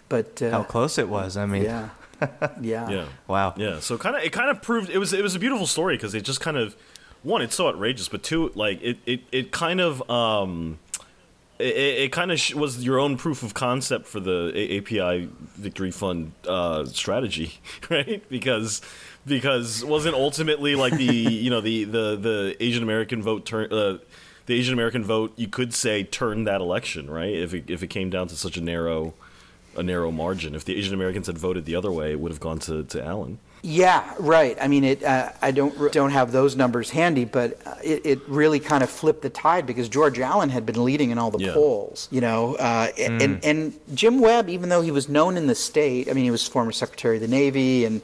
but 0.08 0.40
uh, 0.40 0.50
How 0.50 0.62
close 0.62 0.96
it 0.98 1.08
was. 1.10 1.36
I 1.36 1.44
mean, 1.46 1.64
yeah, 1.64 1.88
yeah, 2.60 2.88
Yeah. 2.88 3.06
wow. 3.26 3.52
Yeah, 3.56 3.80
so 3.80 3.98
kind 3.98 4.16
of 4.16 4.22
it 4.22 4.32
kind 4.32 4.50
of 4.50 4.62
proved 4.62 4.88
it 4.88 4.98
was 4.98 5.12
it 5.12 5.22
was 5.22 5.34
a 5.34 5.38
beautiful 5.38 5.66
story 5.66 5.96
because 5.96 6.14
it 6.14 6.22
just 6.22 6.40
kind 6.40 6.56
of 6.56 6.74
one 7.28 7.42
it's 7.42 7.54
so 7.54 7.68
outrageous, 7.68 8.08
but 8.08 8.22
two 8.22 8.50
like 8.54 8.82
it 8.82 8.98
it, 9.06 9.20
it 9.30 9.52
kind 9.52 9.80
of 9.80 10.08
um 10.10 10.78
it, 11.58 11.64
it 12.04 12.12
kind 12.12 12.30
of 12.32 12.40
was 12.54 12.84
your 12.84 12.98
own 12.98 13.16
proof 13.16 13.42
of 13.42 13.54
concept 13.54 14.06
for 14.06 14.20
the 14.20 14.52
A- 14.54 14.78
API 14.78 15.28
Victory 15.56 15.90
Fund 15.90 16.32
uh, 16.46 16.84
strategy, 16.86 17.60
right? 17.90 18.26
Because 18.28 18.80
because 19.26 19.84
wasn't 19.84 20.14
ultimately 20.14 20.74
like 20.74 20.94
the 20.94 21.04
you 21.04 21.50
know 21.50 21.60
the 21.60 21.84
the 21.84 22.16
the 22.16 22.56
Asian 22.60 22.82
American 22.82 23.22
vote 23.22 23.44
turn. 23.44 23.72
Uh, 23.72 23.98
the 24.46 24.54
Asian 24.54 24.72
American 24.72 25.04
vote, 25.04 25.34
you 25.36 25.46
could 25.46 25.74
say, 25.74 26.02
turned 26.02 26.46
that 26.46 26.62
election, 26.62 27.10
right? 27.10 27.34
If 27.34 27.52
it, 27.52 27.68
if 27.68 27.82
it 27.82 27.88
came 27.88 28.08
down 28.08 28.28
to 28.28 28.34
such 28.34 28.56
a 28.56 28.62
narrow, 28.62 29.12
a 29.76 29.82
narrow 29.82 30.10
margin, 30.10 30.54
if 30.54 30.64
the 30.64 30.74
Asian 30.74 30.94
Americans 30.94 31.26
had 31.26 31.36
voted 31.36 31.66
the 31.66 31.74
other 31.74 31.92
way, 31.92 32.12
it 32.12 32.18
would 32.18 32.32
have 32.32 32.40
gone 32.40 32.58
to, 32.60 32.82
to 32.84 33.04
Allen. 33.04 33.40
Yeah, 33.62 34.14
right. 34.18 34.56
I 34.60 34.68
mean, 34.68 34.84
it. 34.84 35.02
Uh, 35.02 35.30
I 35.42 35.50
don't 35.50 35.92
don't 35.92 36.10
have 36.10 36.30
those 36.32 36.54
numbers 36.54 36.90
handy, 36.90 37.24
but 37.24 37.58
uh, 37.66 37.74
it, 37.82 38.06
it 38.06 38.20
really 38.28 38.60
kind 38.60 38.82
of 38.84 38.90
flipped 38.90 39.22
the 39.22 39.30
tide 39.30 39.66
because 39.66 39.88
George 39.88 40.20
Allen 40.20 40.48
had 40.48 40.64
been 40.64 40.84
leading 40.84 41.10
in 41.10 41.18
all 41.18 41.30
the 41.30 41.38
Yeah. 41.44 41.54
polls, 41.54 42.08
you 42.10 42.20
know, 42.20 42.54
uh, 42.56 42.88
and 42.98 43.44
and 43.44 43.72
Jim 43.94 44.20
Webb, 44.20 44.48
even 44.48 44.68
though 44.68 44.80
he 44.82 44.90
was 44.90 45.08
known 45.08 45.36
in 45.36 45.46
the 45.48 45.54
state, 45.54 46.08
I 46.08 46.12
mean, 46.12 46.24
he 46.24 46.30
was 46.30 46.46
former 46.46 46.72
Secretary 46.72 47.16
of 47.16 47.22
the 47.22 47.28
Navy 47.28 47.84
and 47.84 48.00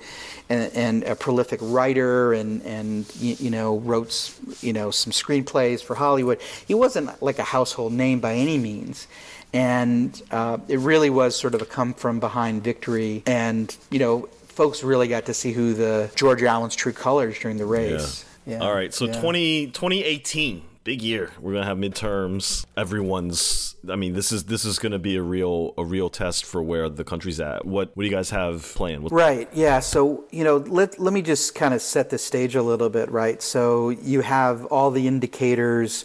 and, 0.48 0.72
and 0.74 1.04
a 1.04 1.14
prolific 1.14 1.60
writer 1.62 2.32
and 2.32 2.60
and 2.62 3.06
you, 3.16 3.36
you 3.38 3.50
know 3.50 3.78
wrote 3.78 4.34
you 4.60 4.72
know 4.72 4.90
some 4.90 5.12
screenplays 5.12 5.82
for 5.82 5.94
Hollywood. 5.94 6.40
He 6.66 6.74
wasn't 6.74 7.22
like 7.22 7.38
a 7.38 7.44
household 7.44 7.92
name 7.92 8.18
by 8.20 8.34
any 8.34 8.58
means 8.58 9.06
and 9.52 10.20
uh, 10.32 10.58
it 10.66 10.80
really 10.80 11.10
was 11.10 11.36
sort 11.36 11.54
of 11.54 11.62
a 11.62 11.64
come 11.64 11.94
from 11.94 12.18
behind 12.18 12.64
victory 12.64 13.22
and 13.24 13.74
you 13.88 14.00
know 14.00 14.28
folks 14.54 14.82
really 14.82 15.08
got 15.08 15.26
to 15.26 15.34
see 15.34 15.52
who 15.52 15.74
the 15.74 16.10
george 16.14 16.42
allen's 16.42 16.74
true 16.76 16.92
colors 16.92 17.38
during 17.38 17.56
the 17.56 17.66
race 17.66 18.24
Yeah, 18.46 18.58
All 18.58 18.74
right, 18.74 18.92
so 18.92 19.06
yeah. 19.06 19.20
20, 19.20 19.66
2018, 19.68 20.62
big 20.84 21.00
year. 21.00 21.30
We're 21.40 21.54
gonna 21.54 21.64
have 21.64 21.78
midterms. 21.78 22.66
Everyone's. 22.76 23.74
I 23.88 23.96
mean, 23.96 24.12
this 24.12 24.30
is 24.32 24.44
this 24.44 24.66
is 24.66 24.78
gonna 24.78 24.98
be 24.98 25.16
a 25.16 25.22
real 25.22 25.72
a 25.78 25.84
real 25.84 26.10
test 26.10 26.44
for 26.44 26.62
where 26.62 26.90
the 26.90 27.04
country's 27.04 27.40
at. 27.40 27.64
What 27.64 27.96
what 27.96 28.02
do 28.02 28.08
you 28.08 28.14
guys 28.14 28.30
have 28.30 28.62
planned? 28.74 29.02
What, 29.04 29.12
Right. 29.12 29.48
Yeah. 29.54 29.80
So 29.80 30.24
you 30.30 30.44
know, 30.44 30.58
let 30.58 31.00
let 31.00 31.14
me 31.14 31.22
just 31.22 31.54
kind 31.54 31.72
of 31.72 31.80
set 31.80 32.10
the 32.10 32.18
stage 32.18 32.54
a 32.54 32.62
little 32.62 32.90
bit. 32.90 33.10
Right. 33.10 33.42
So 33.42 33.88
you 33.88 34.20
have 34.20 34.66
all 34.66 34.90
the 34.90 35.08
indicators 35.08 36.04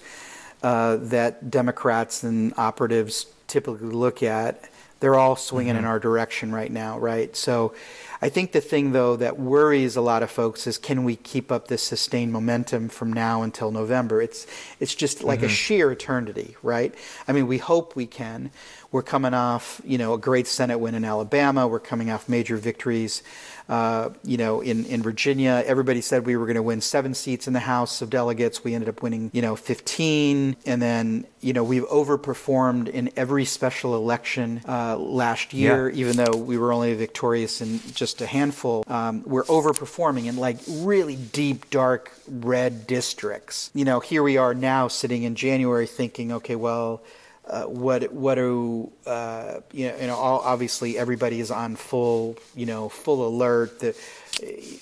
uh, 0.64 0.96
that 0.96 1.52
Democrats 1.52 2.24
and 2.24 2.54
operatives 2.58 3.26
typically 3.48 3.90
look 3.90 4.24
at. 4.24 4.70
They're 5.02 5.16
all 5.16 5.36
swinging 5.36 5.76
in 5.76 5.86
our 5.86 6.00
direction 6.00 6.54
right 6.54 6.72
now. 6.72 6.98
Right. 6.98 7.36
So. 7.36 7.74
I 8.22 8.28
think 8.28 8.52
the 8.52 8.60
thing, 8.60 8.92
though, 8.92 9.16
that 9.16 9.40
worries 9.40 9.96
a 9.96 10.02
lot 10.02 10.24
of 10.24 10.30
folks 10.30 10.68
is 10.68 10.78
can 10.78 11.06
we 11.06 11.16
keep 11.16 11.52
up 11.52 11.70
this 11.70 11.82
sustained 11.82 12.34
momentum 12.34 12.90
from 12.90 13.14
now 13.14 13.44
until 13.44 13.72
November? 13.72 14.22
It's 14.22 14.46
it's 14.80 14.94
just 14.94 15.24
like 15.24 15.42
a 15.42 15.46
mm-hmm. 15.46 15.54
sheer 15.54 15.92
eternity, 15.92 16.58
right? 16.62 16.94
I 17.28 17.32
mean, 17.32 17.48
we 17.48 17.60
hope 17.60 17.96
we 17.96 18.06
can. 18.06 18.52
We're 18.92 19.04
coming 19.04 19.34
off, 19.34 19.82
you 19.86 19.98
know, 19.98 20.14
a 20.14 20.18
great 20.18 20.48
Senate 20.48 20.80
win 20.80 20.96
in 20.96 21.06
Alabama. 21.06 21.68
We're 21.68 21.80
coming 21.80 22.10
off 22.10 22.28
major 22.28 22.58
victories, 22.58 23.24
uh, 23.70 24.10
you 24.24 24.36
know, 24.36 24.62
in, 24.62 24.84
in 24.86 25.04
Virginia. 25.04 25.64
Everybody 25.66 26.02
said 26.02 26.26
we 26.26 26.36
were 26.36 26.46
going 26.46 26.56
to 26.56 26.64
win 26.64 26.82
seven 26.82 27.14
seats 27.14 27.48
in 27.48 27.54
the 27.54 27.60
House 27.60 28.02
of 28.02 28.10
Delegates. 28.10 28.64
We 28.64 28.74
ended 28.74 28.90
up 28.90 29.04
winning, 29.04 29.30
you 29.32 29.44
know, 29.44 29.56
15. 29.56 30.56
And 30.66 30.82
then, 30.82 31.28
you 31.40 31.54
know, 31.54 31.64
we've 31.64 31.88
overperformed 31.88 32.90
in 32.90 33.12
every 33.16 33.46
special 33.46 33.96
election 33.96 34.62
uh, 34.68 34.98
last 34.98 35.54
year, 35.54 35.90
even 35.90 36.16
though 36.16 36.36
we 36.36 36.58
were 36.58 36.74
only 36.74 36.96
victorious 36.96 37.62
in 37.62 37.80
just 37.94 38.22
a 38.22 38.26
handful. 38.26 38.84
Um, 38.88 39.24
we're 39.24 39.44
overperforming 39.44 40.26
in 40.26 40.38
like 40.38 40.58
really 40.68 41.16
deep, 41.16 41.70
dark 41.70 42.12
red 42.28 42.88
districts. 42.88 43.70
You 43.76 43.86
know, 43.86 44.00
here 44.00 44.24
we 44.24 44.38
are 44.38 44.56
now 44.56 44.88
sitting 44.88 45.24
in 45.24 45.36
January 45.36 45.86
thinking, 45.86 46.32
okay, 46.32 46.56
well, 46.56 47.04
uh, 47.50 47.64
what 47.64 48.12
what 48.14 48.36
do 48.36 48.92
uh, 49.08 49.62
you 49.72 49.88
know? 49.90 49.98
You 49.98 50.08
know, 50.08 50.16
all, 50.16 50.40
obviously 50.40 50.98
everybody 50.98 51.40
is 51.40 51.50
on 51.50 51.76
full 51.76 52.38
you 52.56 52.66
know 52.66 52.90
full 52.90 53.28
alert. 53.28 53.80
The 53.80 53.96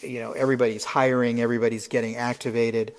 you 0.02 0.20
know 0.20 0.34
everybody's 0.34 0.84
hiring, 0.84 1.40
everybody's 1.42 1.88
getting 1.88 2.18
activated, 2.18 2.94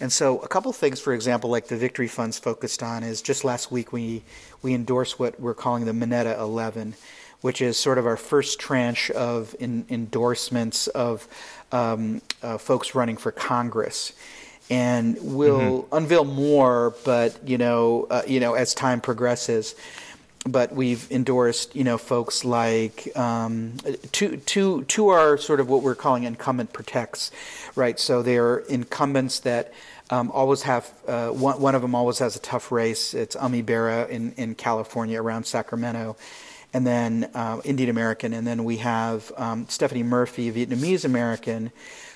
and 0.00 0.12
so 0.12 0.38
a 0.40 0.48
couple 0.48 0.72
things, 0.72 1.00
for 1.00 1.14
example, 1.14 1.48
like 1.48 1.68
the 1.68 1.76
Victory 1.76 2.08
Funds 2.08 2.38
focused 2.38 2.82
on 2.82 3.02
is 3.02 3.22
just 3.22 3.42
last 3.42 3.72
week 3.72 3.92
we 3.92 4.22
we 4.62 4.74
endorsed 4.74 5.18
what 5.18 5.40
we're 5.40 5.54
calling 5.54 5.86
the 5.86 5.92
Mineta 5.92 6.38
11, 6.38 6.94
which 7.40 7.62
is 7.62 7.78
sort 7.78 7.96
of 7.96 8.06
our 8.06 8.18
first 8.18 8.60
tranche 8.60 9.10
of 9.12 9.56
in, 9.58 9.86
endorsements 9.88 10.88
of 10.88 11.26
um, 11.72 12.20
uh, 12.42 12.58
folks 12.58 12.94
running 12.94 13.16
for 13.16 13.32
Congress 13.32 14.12
and 14.70 15.18
we'll 15.20 15.88
unveil 15.92 16.24
more. 16.24 16.94
But 17.04 17.36
you 17.46 17.58
know, 17.58 18.06
uh, 18.08 18.22
you 18.26 18.40
know, 18.40 18.54
as 18.54 18.72
time 18.74 19.00
progresses. 19.00 19.74
But 20.46 20.72
we've 20.72 21.10
endorsed, 21.12 21.76
you 21.76 21.84
know, 21.84 21.98
folks 21.98 22.46
like 22.46 23.14
um, 23.14 23.74
to 24.12 24.38
to 24.38 24.84
to 24.84 25.08
our 25.08 25.36
sort 25.36 25.60
of 25.60 25.68
what 25.68 25.82
we're 25.82 25.94
calling 25.94 26.22
incumbent 26.24 26.72
protects, 26.72 27.30
right? 27.76 28.00
So 28.00 28.22
they're 28.22 28.60
incumbents 28.60 29.40
that 29.40 29.74
um, 30.08 30.30
always 30.32 30.62
have 30.62 30.90
uh, 31.06 31.28
one, 31.28 31.60
one 31.60 31.74
of 31.74 31.82
them 31.82 31.94
always 31.94 32.18
has 32.20 32.36
a 32.36 32.40
tough 32.40 32.72
race. 32.72 33.12
It's 33.12 33.36
Ami 33.36 33.60
Bera 33.60 34.06
in 34.06 34.32
in 34.32 34.54
California 34.54 35.20
around 35.22 35.44
Sacramento, 35.44 36.16
and 36.72 36.86
then 36.86 37.30
uh, 37.34 37.60
Indian 37.64 37.90
American, 37.90 38.32
and 38.32 38.46
then 38.46 38.64
we 38.64 38.78
have 38.78 39.32
um, 39.36 39.66
Stephanie 39.68 40.02
Murphy, 40.02 40.50
Vietnamese 40.52 41.04
American, 41.04 41.72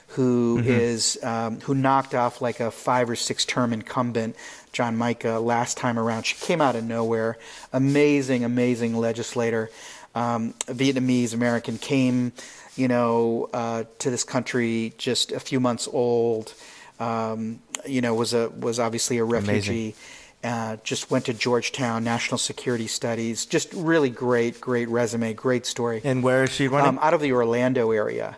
who 0.09 0.63
is 0.65 1.19
um, 1.25 1.61
who 1.61 1.75
knocked 1.75 2.15
off 2.15 2.41
like 2.41 2.61
a 2.61 2.71
five 2.71 3.11
or 3.11 3.17
six 3.17 3.45
term 3.45 3.73
incumbent, 3.73 4.37
John 4.73 4.97
Mica, 4.97 5.41
last 5.41 5.77
time 5.77 5.99
around. 5.99 6.25
She 6.25 6.37
came 6.37 6.61
out 6.61 6.77
of 6.77 6.85
nowhere. 6.85 7.37
Amazing, 7.73 8.45
amazing 8.45 8.97
legislator. 8.97 9.71
Um, 10.15 10.55
Vietnamese 10.67 11.35
American 11.35 11.79
came, 11.79 12.33
you 12.77 12.87
know, 12.87 13.51
uh, 13.53 13.85
to 13.99 14.11
this 14.11 14.23
country 14.23 14.95
just 14.99 15.33
a 15.33 15.41
few 15.41 15.59
months 15.59 15.89
old. 15.93 16.55
Um, 17.01 17.59
you 17.85 18.01
know, 18.01 18.15
was 18.15 18.33
a 18.33 18.51
was 18.51 18.79
obviously 18.79 19.19
a 19.19 19.25
refugee. 19.25 19.97
Uh, 20.45 20.77
just 20.85 21.11
went 21.11 21.25
to 21.25 21.33
Georgetown, 21.33 22.05
National 22.05 22.37
Security 22.37 22.87
Studies. 22.87 23.47
Just 23.47 23.73
really 23.73 24.11
great, 24.11 24.61
great 24.61 24.91
resume, 24.91 25.33
great 25.33 25.65
story. 25.65 26.03
And 26.05 26.23
where 26.23 26.45
is 26.45 26.51
she 26.51 26.69
running? 26.69 26.87
Um, 26.91 26.99
out 27.01 27.15
of 27.15 27.23
the 27.23 27.33
Orlando 27.33 27.91
area. 27.93 28.37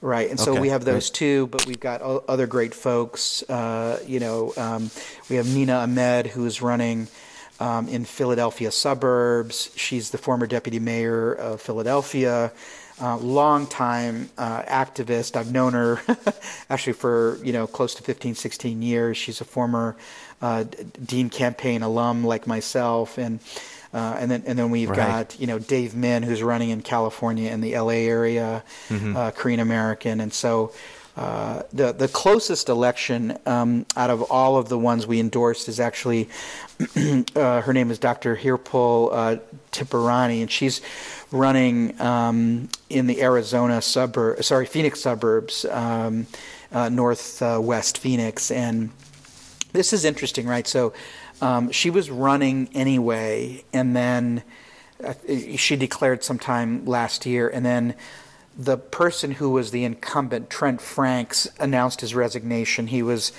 Right, 0.00 0.28
and 0.28 0.38
so 0.38 0.52
Okay, 0.52 0.60
we 0.60 0.68
have 0.68 0.84
those 0.84 1.08
two, 1.08 1.46
but 1.46 1.64
we've 1.66 1.80
got 1.80 2.02
o- 2.02 2.24
other 2.28 2.46
great 2.46 2.74
folks. 2.74 3.42
Uh, 3.42 4.00
you 4.06 4.20
know, 4.20 4.52
um, 4.56 4.90
we 5.30 5.36
have 5.36 5.46
Nina 5.46 5.74
Ahmed, 5.76 6.26
who 6.26 6.44
is 6.44 6.60
running 6.60 7.08
um, 7.60 7.88
in 7.88 8.04
Philadelphia 8.04 8.70
suburbs. 8.70 9.70
She's 9.76 10.10
the 10.10 10.18
former 10.18 10.46
deputy 10.46 10.78
mayor 10.78 11.32
of 11.32 11.60
Philadelphia, 11.62 12.52
uh, 13.00 13.16
long-time 13.16 14.30
uh, 14.38 14.62
activist. 14.62 15.36
I've 15.36 15.52
known 15.52 15.72
her 15.72 16.00
actually 16.70 16.92
for 16.94 17.38
you 17.42 17.52
know 17.52 17.66
close 17.66 17.94
to 17.96 18.02
15, 18.02 18.34
16 18.34 18.82
years. 18.82 19.16
She's 19.16 19.40
a 19.40 19.44
former 19.44 19.96
uh, 20.42 20.64
dean 21.04 21.30
campaign 21.30 21.82
alum 21.82 22.24
like 22.24 22.46
myself, 22.46 23.18
and 23.18 23.40
uh, 23.92 24.16
and 24.18 24.30
then 24.30 24.42
and 24.46 24.58
then 24.58 24.70
we've 24.70 24.90
Right. 24.90 24.96
got 25.26 25.40
you 25.40 25.46
know 25.46 25.58
Dave 25.58 25.94
Min, 25.94 26.22
who's 26.22 26.42
running 26.42 26.70
in 26.70 26.82
California 26.82 27.50
in 27.50 27.60
the 27.60 27.76
LA 27.78 28.04
area, 28.08 28.62
uh, 28.90 29.30
Korean 29.32 29.60
American, 29.60 30.20
and 30.20 30.32
so. 30.32 30.72
Uh, 31.16 31.62
the 31.72 31.92
the 31.92 32.08
closest 32.08 32.68
election 32.68 33.38
um, 33.46 33.86
out 33.96 34.10
of 34.10 34.20
all 34.32 34.56
of 34.56 34.68
the 34.68 34.76
ones 34.76 35.06
we 35.06 35.20
endorsed 35.20 35.68
is 35.68 35.78
actually 35.78 36.28
uh, 37.36 37.60
her 37.60 37.72
name 37.72 37.92
is 37.92 38.00
Dr. 38.00 38.34
Hiral 38.36 39.10
uh, 39.12 39.36
Tipirneni, 39.70 40.40
and 40.42 40.50
she's 40.50 40.80
running 41.34 42.00
um, 42.00 42.68
in 42.88 43.08
the 43.08 43.20
Arizona 43.20 43.82
suburb, 43.82 44.42
sorry, 44.44 44.66
Phoenix 44.66 45.00
suburbs, 45.00 45.64
um, 45.66 46.26
uh, 46.72 46.88
northwest 46.88 47.98
Phoenix, 47.98 48.50
and 48.52 48.90
this 49.72 49.92
is 49.92 50.04
interesting, 50.04 50.46
right? 50.46 50.66
So 50.66 50.92
um, 51.42 51.72
she 51.72 51.90
was 51.90 52.08
running 52.08 52.68
anyway, 52.72 53.64
and 53.72 53.96
then 53.96 54.44
uh, 55.02 55.14
she 55.56 55.74
declared 55.74 56.22
sometime 56.22 56.86
last 56.86 57.26
year, 57.26 57.48
and 57.48 57.66
then 57.66 57.96
the 58.56 58.76
person 58.76 59.32
who 59.32 59.50
was 59.50 59.72
the 59.72 59.84
incumbent, 59.84 60.48
Trent 60.48 60.80
Franks, 60.80 61.48
announced 61.58 62.00
his 62.00 62.14
resignation. 62.14 62.86
He 62.86 63.02
was, 63.02 63.32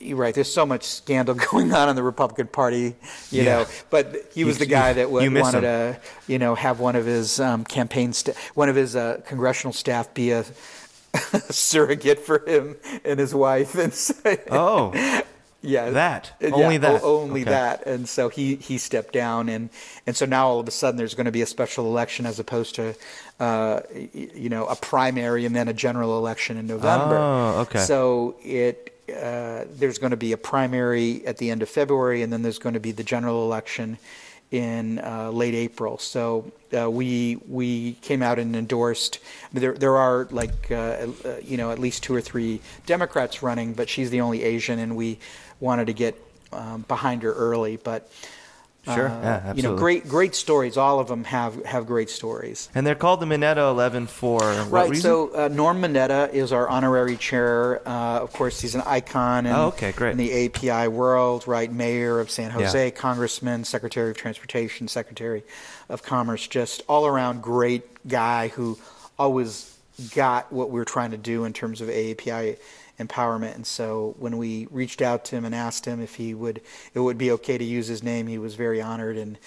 you're 0.00 0.16
right. 0.16 0.34
There's 0.34 0.52
so 0.52 0.66
much 0.66 0.82
scandal 0.84 1.34
going 1.52 1.72
on 1.72 1.88
in 1.88 1.94
the 1.96 2.02
Republican 2.02 2.48
Party, 2.48 2.96
you 3.30 3.42
Yeah. 3.42 3.44
know. 3.44 3.66
But 3.90 4.26
he 4.34 4.44
was 4.44 4.56
You- 4.58 4.66
the 4.66 4.70
guy 4.70 4.88
you- 4.88 4.94
that 4.96 5.02
w- 5.04 5.40
wanted 5.40 5.60
to, 5.60 6.00
you 6.26 6.38
know, 6.40 6.54
have 6.56 6.80
one 6.80 6.96
of 6.96 7.06
his 7.06 7.38
um, 7.38 7.64
campaign, 7.64 8.12
sta- 8.12 8.32
one 8.54 8.68
of 8.68 8.74
his 8.76 8.96
uh, 8.96 9.20
congressional 9.26 9.72
staff 9.72 10.12
be 10.12 10.32
a 10.32 10.44
surrogate 11.50 12.20
for 12.20 12.42
him 12.46 12.76
and 13.04 13.20
his 13.20 13.34
wife, 13.34 13.74
and 13.76 13.92
so, 13.94 14.14
oh, 14.50 14.92
yeah, 15.62 15.90
That. 15.90 16.32
Yeah, 16.40 16.50
Only 16.50 16.76
that. 16.78 17.02
o- 17.02 17.22
only 17.22 17.42
Okay. 17.42 17.50
that. 17.50 17.86
And 17.86 18.08
so 18.08 18.28
he 18.28 18.56
he 18.56 18.78
stepped 18.78 19.12
down, 19.14 19.48
and 19.48 19.70
and 20.06 20.16
so 20.16 20.26
now 20.26 20.48
all 20.48 20.60
of 20.60 20.68
a 20.68 20.70
sudden 20.70 20.96
there's 20.98 21.14
going 21.14 21.26
to 21.26 21.32
be 21.32 21.42
a 21.42 21.46
special 21.46 21.86
election 21.86 22.26
as 22.26 22.38
opposed 22.38 22.74
to, 22.76 22.94
uh, 23.40 23.80
you 24.12 24.48
know, 24.48 24.66
a 24.66 24.76
primary 24.76 25.46
and 25.46 25.54
then 25.54 25.68
a 25.68 25.72
general 25.72 26.18
election 26.18 26.56
in 26.56 26.66
November. 26.66 27.16
Oh, 27.16 27.60
okay. 27.62 27.78
So 27.80 28.34
it. 28.44 28.88
Uh, 29.12 29.64
there's 29.78 29.98
going 29.98 30.12
to 30.12 30.16
be 30.16 30.32
a 30.32 30.36
primary 30.38 31.26
at 31.26 31.36
the 31.36 31.50
end 31.50 31.60
of 31.60 31.68
February, 31.68 32.22
and 32.22 32.32
then 32.32 32.40
there's 32.42 32.58
going 32.58 32.72
to 32.74 32.80
be 32.80 32.92
the 32.92 33.02
general 33.02 33.44
election 33.44 33.98
in 34.50 34.98
uh, 35.00 35.28
late 35.30 35.54
April. 35.54 35.98
So 35.98 36.50
uh, 36.78 36.88
we 36.90 37.36
we 37.48 37.94
came 38.00 38.22
out 38.22 38.38
and 38.38 38.54
endorsed. 38.56 39.18
There 39.52 39.74
there 39.74 39.96
are 39.96 40.28
like 40.30 40.70
uh, 40.70 41.08
uh, 41.24 41.36
you 41.42 41.56
know 41.56 41.72
at 41.72 41.78
least 41.78 42.02
two 42.04 42.14
or 42.14 42.20
three 42.22 42.60
Democrats 42.86 43.42
running, 43.42 43.74
but 43.74 43.88
she's 43.90 44.08
the 44.10 44.20
only 44.20 44.44
Asian, 44.44 44.78
and 44.78 44.96
we 44.96 45.18
wanted 45.62 45.86
to 45.86 45.92
get 45.94 46.20
um, 46.52 46.84
behind 46.88 47.22
her 47.22 47.32
early. 47.32 47.76
But 47.76 48.10
Sure. 48.84 49.08
uh, 49.08 49.12
Yeah, 49.22 49.38
you 49.54 49.62
know, 49.62 49.74
absolutely. 49.74 49.78
great 49.78 50.08
great 50.08 50.34
stories. 50.34 50.76
All 50.76 50.98
of 50.98 51.06
them 51.06 51.22
have 51.22 51.64
have 51.64 51.86
great 51.86 52.10
stories. 52.10 52.68
and 52.74 52.84
they're 52.84 52.96
called 52.96 53.20
the 53.20 53.26
Mineta 53.26 53.70
11 53.70 54.08
for 54.08 54.40
Right. 54.68 54.90
reason? 54.90 55.02
So 55.02 55.30
uh, 55.32 55.46
Norm 55.48 55.80
Mineta 55.80 56.32
is 56.34 56.50
our 56.52 56.68
honorary 56.68 57.16
chair. 57.16 57.80
Uh, 57.88 58.18
of 58.18 58.32
course, 58.32 58.60
he's 58.60 58.74
an 58.74 58.82
icon 58.84 59.46
in, 59.46 59.52
Oh, 59.54 59.68
okay, 59.68 59.92
great. 59.92 60.10
in 60.10 60.16
the 60.18 60.32
API 60.46 60.88
world. 60.88 61.46
Right, 61.46 61.70
mayor 61.72 62.18
of 62.18 62.28
San 62.28 62.50
Jose, 62.50 62.84
Yeah. 62.86 62.90
congressman, 62.90 63.62
secretary 63.62 64.10
of 64.10 64.16
transportation, 64.16 64.88
secretary 64.88 65.44
of 65.88 66.02
commerce. 66.02 66.48
Just 66.48 66.82
all 66.88 67.06
around 67.06 67.40
great 67.40 67.84
guy 68.08 68.48
who 68.48 68.78
always 69.16 69.70
got 70.12 70.52
what 70.52 70.70
we 70.70 70.80
were 70.80 70.84
trying 70.84 71.12
to 71.12 71.16
do 71.16 71.44
in 71.44 71.52
terms 71.52 71.80
of 71.80 71.88
API 71.88 72.56
empowerment. 72.98 73.54
And 73.54 73.66
so 73.66 74.14
when 74.18 74.38
we 74.38 74.66
reached 74.70 75.02
out 75.02 75.24
to 75.26 75.36
him 75.36 75.44
and 75.44 75.54
asked 75.54 75.84
him 75.86 76.00
if 76.00 76.14
he 76.14 76.34
would, 76.34 76.60
it 76.94 77.00
would 77.00 77.18
be 77.18 77.30
okay 77.32 77.58
to 77.58 77.64
use 77.64 77.86
his 77.86 78.02
name, 78.02 78.26
he 78.26 78.38
was 78.38 78.54
very 78.54 78.80
honored 78.80 79.16
and. 79.16 79.38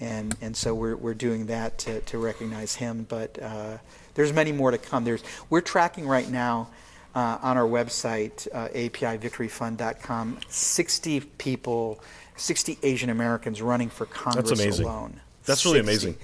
And, 0.00 0.36
and 0.40 0.56
so 0.56 0.76
we're, 0.76 0.94
we're 0.94 1.12
doing 1.12 1.46
that 1.46 1.78
to, 1.78 2.00
to 2.02 2.18
recognize 2.18 2.76
him. 2.76 3.04
But 3.08 3.36
uh, 3.42 3.78
there's 4.14 4.32
many 4.32 4.52
more 4.52 4.70
to 4.70 4.78
come. 4.78 5.02
There's, 5.02 5.24
we're 5.50 5.60
tracking 5.60 6.06
right 6.06 6.30
now 6.30 6.68
uh, 7.16 7.38
on 7.42 7.56
our 7.56 7.66
website, 7.66 8.46
uh, 8.54 8.68
apivictoryfund.com, 8.68 10.38
60 10.48 11.20
people, 11.20 12.00
60 12.36 12.78
Asian 12.84 13.10
Americans 13.10 13.60
running 13.60 13.88
for 13.88 14.06
Congress 14.06 14.52
amazing. 14.52 14.86
alone. 14.86 15.20
That's 15.44 15.64
really 15.64 15.78
60. 15.78 15.90
amazing. 15.90 16.18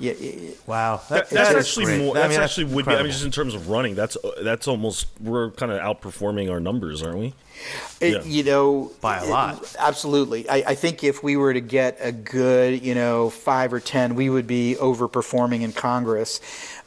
Yeah, 0.00 0.12
yeah, 0.18 0.32
yeah. 0.32 0.50
wow. 0.66 1.00
That, 1.08 1.30
That- 1.30 1.52
that's 1.54 1.68
actually 1.68 1.84
great. 1.86 1.98
more. 2.00 2.16
I 2.16 2.20
That's 2.20 2.34
mean, 2.34 2.40
actually 2.40 2.64
would 2.74 2.84
be. 2.86 2.92
I 2.92 3.02
mean, 3.02 3.12
just 3.12 3.24
in 3.24 3.30
terms 3.30 3.54
of 3.54 3.68
running, 3.68 3.94
that's 3.94 4.16
that's 4.42 4.66
almost 4.66 5.06
we're 5.20 5.50
kind 5.52 5.70
of 5.70 5.80
outperforming 5.80 6.50
our 6.50 6.58
numbers, 6.60 7.02
aren't 7.02 7.18
we? 7.18 7.34
It- 8.00 8.12
Yeah. 8.12 8.22
You 8.24 8.42
know, 8.42 8.92
By 9.00 9.18
a 9.18 9.24
it- 9.24 9.30
lot. 9.30 9.76
absolutely. 9.78 10.48
I, 10.48 10.56
I 10.68 10.74
think 10.74 11.04
if 11.04 11.22
we 11.22 11.36
were 11.36 11.54
to 11.54 11.60
get 11.60 11.98
a 12.00 12.10
good, 12.12 12.82
you 12.82 12.94
know, 12.94 13.30
five 13.30 13.72
or 13.72 13.80
ten, 13.80 14.14
we 14.16 14.28
would 14.28 14.46
be 14.48 14.76
overperforming 14.80 15.62
in 15.62 15.72
Congress. 15.72 16.40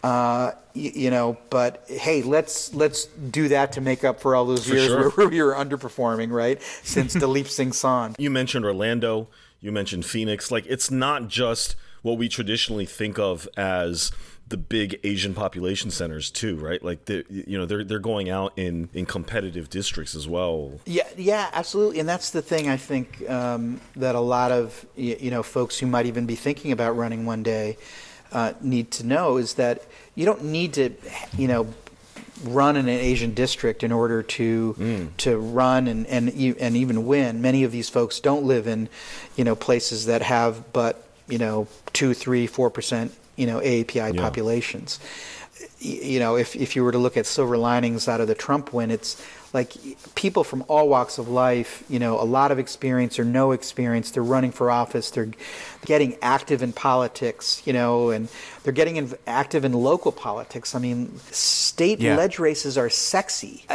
Uh, 0.03 0.51
y- 0.75 0.91
you 0.93 1.09
know, 1.09 1.37
but 1.49 1.85
hey, 1.87 2.21
let's 2.23 2.73
let's 2.73 3.05
do 3.05 3.47
that 3.47 3.71
to 3.73 3.81
make 3.81 4.03
up 4.03 4.19
for 4.19 4.35
all 4.35 4.45
those 4.45 4.67
For 4.67 4.75
years 4.75 4.87
sure. 4.87 5.09
where 5.11 5.27
we 5.29 5.41
were 5.41 5.53
underperforming, 5.53 6.29
right? 6.31 6.61
Since 6.83 7.15
Dalip 7.21 7.47
Singh 7.47 7.71
Saund. 7.71 8.15
You 8.19 8.29
mentioned 8.29 8.65
Orlando. 8.65 9.27
You 9.61 9.71
mentioned 9.71 10.05
Phoenix. 10.05 10.51
Like 10.51 10.65
it's 10.67 10.91
not 10.91 11.29
just 11.29 11.75
what 12.01 12.17
we 12.17 12.29
traditionally 12.29 12.85
think 12.85 13.19
of 13.19 13.47
as 13.57 14.11
the 14.49 14.57
big 14.57 14.99
Asian 15.03 15.33
population 15.33 15.91
centers, 15.91 16.31
too, 16.31 16.55
right? 16.55 16.81
Like 16.81 17.05
the 17.05 17.25
you 17.29 17.57
know 17.57 17.65
they're 17.65 17.83
they're 17.83 17.99
going 17.99 18.29
out 18.29 18.53
in 18.55 18.89
in 18.93 19.05
competitive 19.05 19.69
districts 19.69 20.15
as 20.15 20.27
well. 20.27 20.79
Yeah, 20.85 21.07
yeah, 21.17 21.49
absolutely, 21.53 21.99
and 21.99 22.07
that's 22.07 22.29
the 22.29 22.41
thing 22.41 22.69
I 22.69 22.77
think 22.77 23.29
um, 23.29 23.81
that 23.95 24.15
a 24.15 24.21
lot 24.21 24.51
of 24.51 24.85
you 24.95 25.31
know 25.31 25.43
folks 25.43 25.77
who 25.79 25.87
might 25.87 26.05
even 26.05 26.25
be 26.25 26.35
thinking 26.35 26.71
about 26.71 26.95
running 26.95 27.25
one 27.25 27.43
day 27.43 27.77
uh, 28.31 28.53
need 28.61 28.91
to 28.91 29.05
know 29.05 29.37
is 29.37 29.55
that 29.55 29.83
you 30.15 30.25
don't 30.25 30.45
need 30.45 30.73
to 30.73 30.91
you 31.37 31.47
know 31.47 31.67
run 32.43 32.75
in 32.75 32.87
an 32.87 32.99
Asian 32.99 33.33
district 33.33 33.83
in 33.83 33.91
order 33.91 34.21
to 34.21 35.09
to 35.17 35.37
run 35.37 35.87
and 35.87 36.05
and 36.07 36.29
and 36.29 36.77
even 36.77 37.05
win. 37.05 37.41
Many 37.41 37.63
of 37.63 37.71
these 37.71 37.89
folks 37.89 38.19
don't 38.19 38.43
live 38.43 38.67
in 38.67 38.89
you 39.35 39.43
know 39.43 39.55
places 39.55 40.05
that 40.05 40.21
have 40.21 40.71
but 40.73 41.06
you 41.27 41.37
know 41.37 41.67
two, 41.93 42.13
three, 42.13 42.47
four 42.47 42.69
percent 42.69 43.13
you 43.35 43.45
know 43.47 43.59
AAPI 43.59 44.15
Yeah. 44.15 44.21
populations 44.21 44.99
you 45.79 46.19
know, 46.19 46.35
if, 46.35 46.55
if 46.55 46.75
you 46.75 46.83
were 46.83 46.91
to 46.91 46.97
look 46.97 47.17
at 47.17 47.25
silver 47.25 47.57
linings 47.57 48.07
out 48.07 48.19
of 48.21 48.27
the 48.27 48.35
Trump 48.35 48.73
win, 48.73 48.91
it's 48.91 49.23
like 49.53 49.73
people 50.15 50.43
from 50.43 50.63
all 50.67 50.87
walks 50.87 51.17
of 51.17 51.29
life, 51.29 51.83
you 51.89 51.97
know, 51.99 52.19
a 52.19 52.25
lot 52.25 52.51
of 52.51 52.59
experience 52.59 53.17
or 53.19 53.23
no 53.23 53.51
experience, 53.51 54.11
they're 54.11 54.23
running 54.23 54.51
for 54.51 54.69
office, 54.69 55.09
they're 55.11 55.29
getting 55.85 56.15
active 56.21 56.61
in 56.61 56.73
politics, 56.73 57.61
you 57.65 57.73
know, 57.73 58.09
and 58.11 58.27
they're 58.63 58.73
getting 58.73 58.97
in, 58.97 59.13
active 59.25 59.65
in 59.65 59.73
local 59.73 60.11
politics. 60.11 60.75
I 60.75 60.79
mean, 60.79 61.17
state 61.31 61.99
Yeah. 61.99 62.17
ledge 62.17 62.37
races 62.39 62.77
are 62.77 62.89
sexy. 62.89 63.65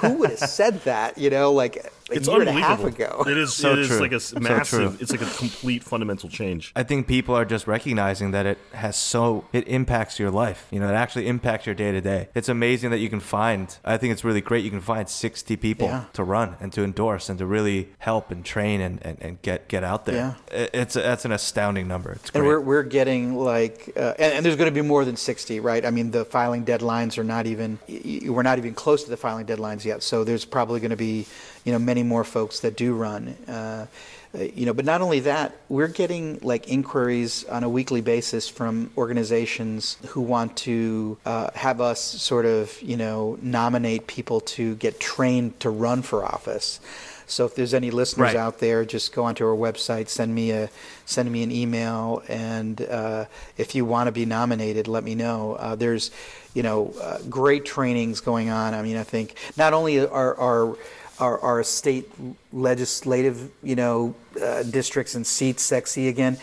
Who 0.00 0.14
would 0.14 0.30
have 0.30 0.38
said 0.38 0.84
that, 0.84 1.18
you 1.18 1.28
know, 1.30 1.52
like 1.52 1.92
a 2.10 2.14
It's 2.14 2.28
year 2.28 2.40
and 2.40 2.48
a 2.48 2.52
half 2.52 2.78
unbelievable. 2.80 3.22
ago. 3.24 3.30
It 3.30 3.38
is. 3.38 3.54
So 3.54 3.72
it 3.72 3.80
is 3.80 3.88
true. 3.88 3.98
like 4.00 4.12
a 4.12 4.16
s- 4.16 4.24
So 4.26 4.40
massive. 4.40 4.78
true. 4.90 4.96
it's 5.00 5.10
like 5.10 5.22
a 5.22 5.26
complete 5.38 5.82
fundamental 5.82 6.28
change. 6.28 6.72
I 6.76 6.82
think 6.82 7.06
people 7.06 7.34
are 7.34 7.44
just 7.44 7.66
recognizing 7.66 8.30
that 8.32 8.46
it 8.46 8.58
has 8.72 8.96
so 8.96 9.44
it 9.52 9.66
impacts 9.68 10.18
your 10.18 10.30
life. 10.30 10.66
You 10.70 10.80
know, 10.80 10.88
it 10.88 10.94
actually 10.94 11.26
impacts 11.26 11.66
your 11.66 11.74
day 11.74 11.92
to 11.92 12.00
day. 12.00 12.28
It's 12.34 12.48
amazing 12.48 12.90
that 12.90 12.98
you 12.98 13.08
can 13.08 13.20
find. 13.20 13.76
I 13.84 13.96
think 13.96 14.12
it's 14.12 14.24
really 14.24 14.40
great. 14.40 14.64
You 14.64 14.70
can 14.70 14.80
find 14.80 15.08
sixty 15.08 15.56
people 15.56 15.88
Yeah. 15.88 16.04
to 16.14 16.22
run 16.24 16.56
and 16.60 16.72
to 16.74 16.84
endorse 16.84 17.28
and 17.28 17.38
to 17.38 17.46
really 17.46 17.88
help 17.98 18.30
and 18.30 18.44
train 18.44 18.80
and, 18.80 19.00
and, 19.04 19.18
and 19.20 19.42
get 19.42 19.68
get 19.68 19.82
out 19.84 20.04
there. 20.06 20.36
It- 20.52 20.70
It's 20.74 20.94
that's 20.94 21.24
an 21.24 21.32
astounding 21.32 21.88
number. 21.88 22.12
It's 22.12 22.30
great. 22.30 22.40
And 22.40 22.46
we're, 22.46 22.60
we're 22.60 22.82
getting 22.82 23.34
like, 23.36 23.92
uh, 23.96 24.14
and, 24.18 24.32
and 24.34 24.44
there's 24.44 24.56
going 24.56 24.72
to 24.72 24.80
be 24.82 24.86
more 24.86 25.04
than 25.04 25.16
60, 25.16 25.60
right? 25.60 25.84
I 25.84 25.90
mean, 25.90 26.10
the 26.10 26.24
filing 26.24 26.64
deadlines 26.64 27.18
are 27.18 27.24
not 27.24 27.46
even, 27.46 27.78
y- 27.88 28.00
y- 28.24 28.30
we're 28.30 28.42
not 28.42 28.58
even 28.58 28.74
close 28.74 29.04
to 29.04 29.10
the 29.10 29.16
filing 29.16 29.46
deadlines 29.46 29.84
yet. 29.84 30.02
So 30.02 30.24
there's 30.24 30.44
probably 30.44 30.80
going 30.80 30.90
to 30.90 30.96
be, 30.96 31.26
you 31.66 31.72
know, 31.72 31.78
many 31.78 32.02
more 32.02 32.24
folks 32.24 32.60
that 32.60 32.76
do 32.76 32.94
run. 32.94 33.36
Uh, 33.48 33.86
you 34.32 34.66
know, 34.66 34.72
but 34.74 34.84
not 34.84 35.00
only 35.00 35.20
that, 35.20 35.56
we're 35.68 35.88
getting 35.88 36.38
like 36.42 36.68
inquiries 36.68 37.44
on 37.44 37.64
a 37.64 37.68
weekly 37.68 38.02
basis 38.02 38.48
from 38.48 38.90
organizations 38.96 39.96
who 40.08 40.20
want 40.20 40.56
to 40.58 41.16
uh, 41.24 41.50
have 41.54 41.80
us 41.80 42.00
sort 42.00 42.44
of, 42.46 42.80
you 42.82 42.96
know, 42.96 43.38
nominate 43.42 44.06
people 44.06 44.40
to 44.40 44.74
get 44.76 45.00
trained 45.00 45.58
to 45.60 45.70
run 45.70 46.02
for 46.02 46.24
office. 46.24 46.80
So 47.26 47.44
if 47.46 47.56
there's 47.56 47.74
any 47.74 47.90
listeners 47.90 48.26
Right. 48.26 48.36
out 48.36 48.58
there, 48.60 48.84
just 48.84 49.12
go 49.12 49.24
onto 49.24 49.44
our 49.44 49.56
website, 49.56 50.08
send 50.08 50.32
me 50.34 50.52
a 50.52 50.70
send 51.06 51.30
me 51.32 51.42
an 51.42 51.50
email, 51.50 52.22
and 52.28 52.80
uh, 52.82 53.24
if 53.56 53.74
you 53.74 53.84
want 53.84 54.06
to 54.06 54.12
be 54.12 54.24
nominated, 54.26 54.86
let 54.86 55.02
me 55.02 55.14
know. 55.16 55.54
Uh, 55.54 55.74
there's, 55.74 56.10
you 56.54 56.62
know, 56.62 56.92
uh, 57.02 57.18
great 57.28 57.64
trainings 57.64 58.20
going 58.20 58.50
on. 58.50 58.74
I 58.74 58.82
mean, 58.82 58.96
I 58.96 59.02
think 59.02 59.34
not 59.56 59.72
only 59.72 60.06
are 60.06 60.34
are 60.36 60.76
are, 61.18 61.38
are 61.40 61.62
state 61.62 62.10
legislative, 62.52 63.50
you 63.62 63.76
know, 63.76 64.14
uh, 64.42 64.62
districts 64.62 65.14
and 65.14 65.26
seats 65.26 65.62
sexy 65.62 66.08
again, 66.08 66.38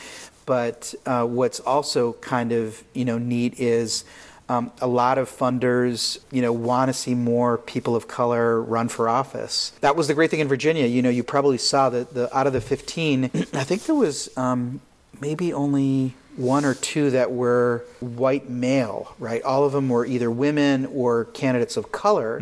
but 0.45 0.93
uh, 1.05 1.25
what's 1.25 1.59
also 1.59 2.13
kind 2.13 2.51
of 2.51 2.83
you 2.93 3.05
know 3.05 3.17
neat 3.17 3.59
is. 3.59 4.05
Um, 4.49 4.73
a 4.81 4.87
lot 4.87 5.17
of 5.17 5.29
funders, 5.29 6.19
you 6.29 6.41
know, 6.41 6.51
want 6.51 6.89
to 6.89 6.93
see 6.93 7.15
more 7.15 7.57
people 7.57 7.95
of 7.95 8.09
color 8.09 8.61
run 8.61 8.89
for 8.89 9.07
office. 9.07 9.71
That 9.79 9.95
was 9.95 10.09
the 10.09 10.13
great 10.13 10.31
thing 10.31 10.41
in 10.41 10.49
Virginia. 10.49 10.85
You 10.85 11.01
know, 11.01 11.09
you 11.09 11.23
probably 11.23 11.57
saw 11.57 11.89
that 11.89 12.13
the 12.13 12.37
out 12.37 12.45
of 12.45 12.51
the 12.51 12.59
15, 12.59 13.23
I 13.33 13.63
think 13.63 13.83
there 13.83 13.95
was 13.95 14.29
um, 14.37 14.81
maybe 15.21 15.53
only 15.53 16.13
one 16.35 16.65
or 16.65 16.73
two 16.73 17.11
that 17.11 17.31
were 17.31 17.83
white 17.99 18.49
male, 18.49 19.13
right? 19.19 19.41
All 19.43 19.63
of 19.65 19.71
them 19.71 19.89
were 19.89 20.05
either 20.05 20.31
women 20.31 20.85
or 20.87 21.25
candidates 21.25 21.77
of 21.77 21.91
color. 21.91 22.41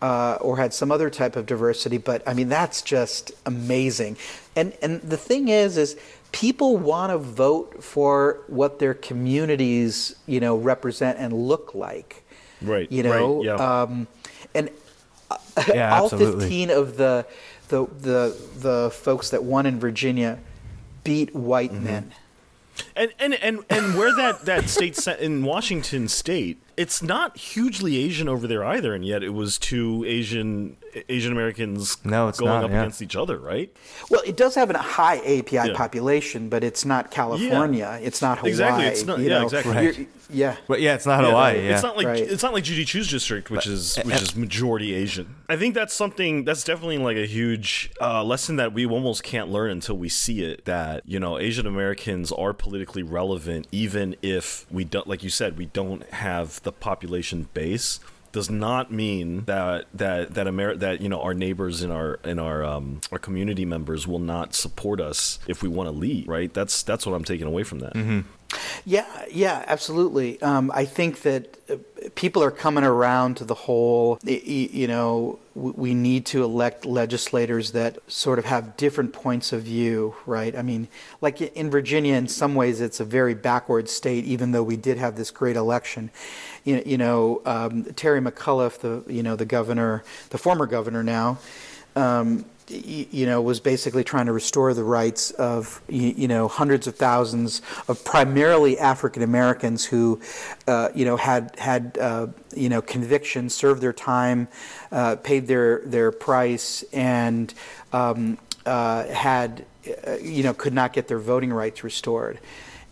Uh, 0.00 0.38
or 0.40 0.56
had 0.58 0.72
some 0.72 0.92
other 0.92 1.10
type 1.10 1.34
of 1.34 1.44
diversity, 1.44 1.98
but 1.98 2.22
I 2.24 2.32
mean 2.32 2.48
that's 2.48 2.82
just 2.82 3.32
amazing. 3.46 4.16
And 4.54 4.72
and 4.80 5.00
the 5.02 5.16
thing 5.16 5.48
is, 5.48 5.76
is 5.76 5.96
people 6.30 6.76
want 6.76 7.10
to 7.10 7.18
vote 7.18 7.82
for 7.82 8.38
what 8.46 8.78
their 8.78 8.94
communities, 8.94 10.14
you 10.26 10.38
know, 10.38 10.56
represent 10.56 11.18
and 11.18 11.32
look 11.32 11.74
like. 11.74 12.22
Right, 12.62 12.90
You 12.92 13.02
know, 13.02 13.36
right, 13.38 13.44
yeah. 13.46 13.54
um, 13.82 14.06
and 14.54 14.70
Yeah, 15.66 15.98
all 15.98 16.04
absolutely. 16.04 16.42
15 16.44 16.70
of 16.70 16.96
the, 16.96 17.26
the 17.68 17.86
the 18.00 18.36
the 18.56 18.90
folks 18.92 19.30
that 19.30 19.42
won 19.42 19.66
in 19.66 19.80
Virginia 19.80 20.38
beat 21.02 21.34
white 21.34 21.72
Mm-hmm. 21.72 21.84
men. 21.84 22.12
And 22.96 23.12
and 23.18 23.34
and 23.34 23.64
and 23.70 23.96
where 23.96 24.14
that 24.14 24.44
that 24.44 24.68
state 24.68 24.96
in 25.20 25.42
Washington 25.44 26.08
State, 26.08 26.60
it's 26.78 27.02
not 27.02 27.36
hugely 27.36 27.96
Asian 27.98 28.28
over 28.28 28.46
there 28.46 28.64
either, 28.64 28.94
and 28.94 29.04
yet 29.04 29.22
it 29.22 29.30
was 29.34 29.58
two 29.58 30.04
Asian 30.06 30.76
Asian 31.08 31.32
Americans 31.32 31.98
No, 32.04 32.28
it's 32.28 32.40
going 32.40 32.50
not, 32.50 32.64
up 32.64 32.70
yeah. 32.70 32.80
against 32.80 33.02
each 33.02 33.14
other, 33.14 33.38
right? 33.38 33.70
Well, 34.10 34.22
it 34.24 34.36
does 34.36 34.54
have 34.54 34.70
a 34.70 34.78
high 34.78 35.18
API 35.18 35.68
Yeah. 35.68 35.74
population, 35.76 36.48
but 36.48 36.64
it's 36.64 36.84
not 36.84 37.10
California. 37.10 37.98
It's 38.02 38.22
not 38.22 38.38
Hawaii. 38.38 38.50
Exactly, 38.50 38.84
it's 38.86 39.04
not- 39.04 39.18
you 39.18 39.28
yeah, 39.28 39.38
know. 39.38 39.44
exactly. 39.44 39.72
Right. 39.74 40.08
Yeah. 40.30 40.56
but 40.66 40.80
yeah, 40.82 40.94
it's 40.94 41.06
not 41.06 41.24
Hawaii. 41.24 41.64
Yeah. 41.64 41.74
It's 41.74 41.82
not 41.82 41.96
like 41.96 42.06
Right. 42.06 42.20
it's 42.20 42.42
not 42.42 42.52
like 42.52 42.64
Judy 42.64 42.84
Chu's 42.84 43.08
district, 43.08 43.50
which 43.50 43.66
is 43.66 43.96
which 44.04 44.20
is 44.20 44.36
majority 44.36 44.94
Asian. 44.94 45.34
I 45.48 45.56
think 45.56 45.74
that's 45.74 45.94
something 45.94 46.44
that's 46.44 46.64
definitely 46.64 46.98
like 46.98 47.16
a 47.16 47.26
huge 47.26 47.90
uh, 48.00 48.22
lesson 48.24 48.56
that 48.56 48.72
we 48.74 48.84
almost 48.86 49.22
can't 49.22 49.48
learn 49.50 49.70
until 49.70 49.96
we 49.96 50.08
see 50.10 50.42
it. 50.42 50.64
That 50.66 51.02
you 51.06 51.18
know 51.18 51.38
Asian 51.38 51.66
Americans 51.66 52.30
are 52.32 52.52
politically 52.52 53.02
relevant, 53.02 53.68
even 53.72 54.16
if 54.22 54.66
we 54.70 54.84
don't, 54.84 55.06
like 55.06 55.22
you 55.22 55.30
said, 55.30 55.56
we 55.56 55.66
don't 55.66 56.02
have 56.10 56.62
the 56.68 56.72
population 56.72 57.48
base. 57.54 57.98
Does 58.30 58.50
not 58.50 58.92
mean 58.92 59.46
that 59.46 59.86
that 59.94 60.34
that 60.34 60.46
Amer- 60.46 60.76
that 60.76 61.00
you 61.00 61.08
know 61.08 61.22
our 61.22 61.32
neighbors 61.32 61.80
and 61.80 61.90
our 61.90 62.20
and 62.22 62.38
our 62.38 62.62
um, 62.62 63.00
our 63.10 63.18
community 63.18 63.64
members 63.64 64.06
will 64.06 64.18
not 64.18 64.54
support 64.54 65.00
us 65.00 65.38
if 65.48 65.62
we 65.62 65.68
want 65.70 65.88
to 65.88 65.92
lead. 65.92 66.28
Right? 66.28 66.52
That's 66.52 66.82
that's 66.82 67.06
what 67.06 67.14
I'm 67.14 67.24
taking 67.24 67.46
away 67.46 67.62
from 67.64 67.78
that. 67.78 67.96
Yeah, 68.84 69.06
yeah, 69.30 69.64
absolutely. 69.66 70.40
Um, 70.42 70.70
I 70.74 70.84
think 70.84 71.22
that 71.22 71.56
uh, 71.70 71.76
people 72.18 72.42
are 72.42 72.50
coming 72.50 72.82
around 72.82 73.36
to 73.36 73.44
the 73.44 73.54
whole, 73.54 74.18
you 74.24 74.88
know, 74.88 75.38
we 75.54 75.94
need 75.94 76.26
to 76.26 76.42
elect 76.42 76.84
legislators 76.84 77.70
that 77.70 77.96
sort 78.10 78.40
of 78.40 78.44
have 78.44 78.76
different 78.76 79.12
points 79.12 79.52
of 79.52 79.62
view, 79.62 80.16
right? 80.26 80.56
I 80.56 80.62
mean, 80.62 80.88
like 81.20 81.40
in 81.40 81.70
Virginia, 81.70 82.16
in 82.16 82.26
some 82.26 82.56
ways, 82.56 82.80
it's 82.80 82.98
a 82.98 83.04
very 83.04 83.34
backward 83.34 83.88
state, 83.88 84.24
even 84.24 84.50
though 84.50 84.64
we 84.64 84.76
did 84.76 84.98
have 84.98 85.14
this 85.14 85.30
great 85.30 85.54
election. 85.54 86.10
You, 86.64 86.98
know, 86.98 87.40
um, 87.46 87.84
Terry 87.94 88.20
McAuliffe, 88.20 88.80
the 88.80 89.04
you 89.10 89.22
know 89.22 89.36
the 89.36 89.46
governor, 89.46 90.02
the 90.30 90.38
former 90.38 90.66
governor 90.66 91.04
now. 91.04 91.38
Um, 91.94 92.44
you 92.70 93.26
know, 93.26 93.40
was 93.40 93.60
basically 93.60 94.04
trying 94.04 94.26
to 94.26 94.32
restore 94.32 94.74
the 94.74 94.84
rights 94.84 95.30
of 95.32 95.80
you 95.88 96.28
know 96.28 96.48
hundreds 96.48 96.86
of 96.86 96.96
thousands 96.96 97.62
of 97.88 98.04
primarily 98.04 98.78
African 98.78 99.22
Americans 99.22 99.84
who, 99.84 100.20
uh, 100.66 100.90
you 100.94 101.04
know, 101.04 101.16
had 101.16 101.54
had 101.58 101.98
uh, 102.00 102.26
you 102.54 102.68
know 102.68 102.82
convictions, 102.82 103.54
served 103.54 103.80
their 103.80 103.92
time, 103.92 104.48
uh, 104.92 105.16
paid 105.16 105.46
their 105.46 105.80
their 105.84 106.12
price, 106.12 106.84
and 106.92 107.52
um, 107.92 108.38
uh, 108.66 109.04
had 109.06 109.64
uh, 110.06 110.16
you 110.20 110.42
know 110.42 110.52
could 110.54 110.74
not 110.74 110.92
get 110.92 111.08
their 111.08 111.18
voting 111.18 111.52
rights 111.52 111.82
restored, 111.84 112.38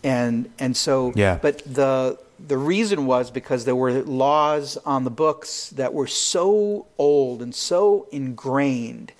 and 0.02 0.50
and 0.58 0.76
so 0.76 1.12
Yeah. 1.14 1.38
but 1.40 1.62
the 1.64 2.18
the 2.38 2.58
reason 2.58 3.06
was 3.06 3.30
because 3.30 3.64
there 3.64 3.76
were 3.76 4.02
laws 4.02 4.76
on 4.84 5.04
the 5.04 5.10
books 5.10 5.70
that 5.70 5.94
were 5.94 6.06
so 6.06 6.86
old 6.98 7.40
and 7.40 7.54
so 7.54 8.06
ingrained 8.12 9.12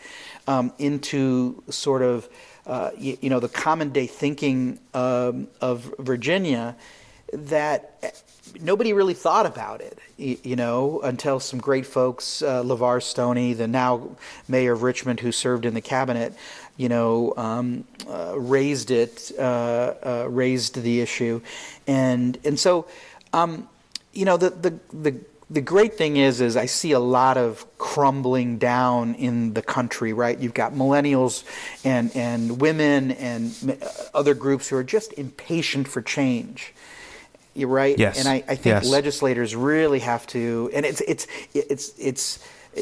um, 0.47 0.73
into 0.79 1.63
sort 1.69 2.03
of 2.03 2.29
uh, 2.67 2.91
you, 2.99 3.17
you 3.21 3.31
know 3.31 3.41
the 3.41 3.49
common 3.49 3.91
day 3.91 4.07
thinking 4.07 4.79
um, 4.95 5.49
of 5.61 5.95
Virginia 5.99 6.77
that 7.33 8.23
nobody 8.61 8.93
really 8.93 9.15
thought 9.15 9.47
about 9.47 9.81
it, 9.81 9.99
y- 10.19 10.39
you 10.43 10.57
know, 10.57 11.01
until 11.01 11.41
some 11.41 11.59
great 11.61 11.87
folks, 11.87 12.43
uh, 12.43 12.63
LeVar 12.63 13.03
Stoney, 13.03 13.53
the 13.53 13.69
now 13.69 14.17
mayor 14.49 14.73
of 14.73 14.83
Richmond 14.83 15.21
who 15.21 15.33
served 15.33 15.65
in 15.65 15.75
the 15.75 15.81
cabinet, 15.81 16.35
you 16.77 16.89
know, 16.89 17.35
um, 17.37 17.85
uh, 18.09 18.39
raised 18.39 18.91
it, 18.91 19.33
uh, 19.39 19.43
uh, 19.43 20.27
raised 20.29 20.81
the 20.83 21.01
issue. 21.01 21.41
And, 21.87 22.39
and 22.45 22.59
so, 22.59 22.87
um, 23.33 23.69
you 24.13 24.25
know, 24.25 24.37
the, 24.37 24.51
the, 24.51 24.79
the, 24.93 25.21
the 25.49 25.61
great 25.61 25.95
thing 25.97 26.17
is, 26.17 26.41
is 26.41 26.57
I 26.57 26.67
see 26.67 26.93
a 26.93 26.99
lot 26.99 27.37
of 27.37 27.65
crumbling 27.79 28.59
down 28.59 29.15
in 29.15 29.55
the 29.55 29.63
country, 29.63 30.13
right? 30.13 30.37
You've 30.39 30.55
got 30.55 30.73
millennials 30.73 31.45
and, 31.85 32.11
and 32.17 32.61
women 32.61 33.13
and 33.13 33.79
uh, 33.81 33.87
other 34.13 34.35
groups 34.35 34.69
who 34.69 34.77
are 34.77 34.85
just 34.85 35.13
impatient 35.13 35.87
for 35.87 36.03
change. 36.03 36.75
You're 37.55 37.69
right. 37.69 37.97
Yes. 37.99 38.19
And 38.19 38.29
I, 38.29 38.43
I 38.49 38.57
think 38.57 38.67
Yes. 38.67 38.87
legislators 38.89 39.55
really 39.57 40.01
have 40.01 40.27
to, 40.29 40.71
and 40.75 40.85
it's 40.85 41.01
it's 41.03 41.27
it's 41.55 41.95
it's 41.99 42.39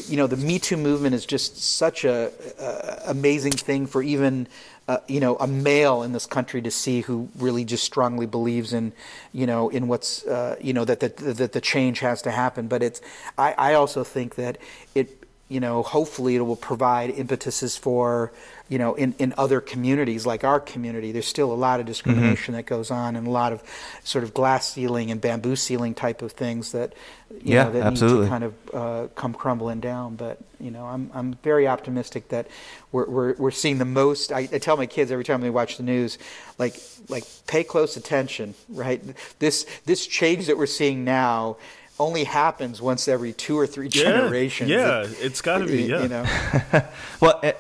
you 0.09 0.17
know 0.17 0.27
the 0.27 0.37
Me 0.37 0.59
Too 0.59 0.77
movement 0.77 1.15
is 1.15 1.25
just 1.25 1.63
such 1.63 2.05
a, 2.05 2.33
a 2.59 3.11
amazing 3.11 3.53
thing 3.53 3.87
for 3.87 4.03
even 4.03 4.49
uh, 4.89 4.99
you 5.09 5.21
know 5.21 5.37
a 5.37 5.47
male 5.47 6.03
in 6.03 6.13
this 6.13 6.27
country 6.27 6.61
to 6.63 6.71
see 6.71 7.01
who 7.01 7.29
really 7.39 7.65
just 7.65 7.85
strongly 7.85 8.27
believes 8.27 8.73
in 8.73 8.93
you 9.33 9.47
know 9.47 9.69
in 9.71 9.89
what's 9.89 10.27
uh, 10.27 10.57
you 10.61 10.73
know 10.73 10.85
that 10.85 11.01
that 11.01 11.17
that 11.17 11.53
the 11.53 11.61
change 11.61 12.01
has 12.01 12.23
to 12.23 12.31
happen. 12.31 12.69
But 12.69 12.83
it's 12.83 13.01
I, 13.39 13.55
I 13.57 13.75
also 13.75 14.05
think 14.05 14.35
that 14.37 14.59
it 14.95 15.24
you 15.49 15.61
know 15.61 15.83
hopefully 15.83 16.37
it 16.37 16.41
will 16.41 16.57
provide 16.57 17.11
impetuses 17.11 17.77
for 17.77 18.33
you 18.69 18.79
know 18.79 18.95
in, 18.95 19.15
in 19.19 19.35
other 19.37 19.61
communities 19.61 20.27
like 20.27 20.45
our 20.45 20.61
community. 20.61 21.13
There's 21.13 21.27
still 21.27 21.53
a 21.53 21.55
lot 21.55 21.81
of 21.81 21.87
discrimination 21.87 22.55
that 22.55 22.67
goes 22.67 22.91
on 22.91 23.17
and 23.17 23.27
a 23.27 23.31
lot 23.31 23.53
of 23.53 23.63
sort 24.05 24.25
of 24.25 24.35
glass 24.35 24.73
ceiling 24.73 25.11
and 25.11 25.21
bamboo 25.21 25.57
ceiling 25.57 25.95
type 25.95 26.23
of 26.23 26.33
things 26.33 26.73
that 26.73 26.95
you 27.43 27.55
Yeah, 27.55 27.59
know 27.59 27.71
that 27.73 27.85
absolutely. 27.85 28.17
need 28.17 28.17
to 28.17 28.29
kind 28.29 28.45
of 28.45 28.55
uh, 28.73 29.09
come 29.15 29.35
crumbling 29.35 29.81
down. 29.81 30.17
But 30.17 30.41
you 30.61 30.71
know 30.71 30.87
I'm, 30.87 31.11
I'm 31.15 31.35
very 31.43 31.69
optimistic 31.69 32.29
that 32.29 32.49
we're, 32.93 33.07
we're, 33.09 33.35
we're 33.35 33.51
seeing 33.51 33.79
the 33.79 33.85
most. 33.85 34.33
I, 34.33 34.41
I 34.53 34.59
tell 34.59 34.77
my 34.77 34.87
kids 34.87 35.11
every 35.11 35.25
time 35.25 35.41
they 35.41 35.51
watch 35.51 35.77
the 35.77 35.83
news 35.83 36.19
like 36.59 36.77
like 37.09 37.25
pay 37.47 37.65
close 37.65 37.97
attention 37.97 38.55
right? 38.69 39.03
This 39.39 39.67
this 39.85 40.07
change 40.07 40.47
that 40.47 40.57
we're 40.57 40.67
seeing 40.67 41.05
now 41.05 41.57
only 41.99 42.25
happens 42.25 42.83
once 42.83 43.07
every 43.09 43.33
two 43.33 43.59
or 43.59 43.67
three 43.67 43.89
generations 43.89 44.69
Yeah, 44.71 45.07
it's 45.21 45.41
got 45.41 45.59
to 45.59 45.67
be. 45.67 45.83
you 45.85 45.97
Yeah. 45.99 46.07
know 46.07 46.83
Well, 47.21 47.41
a- 47.43 47.55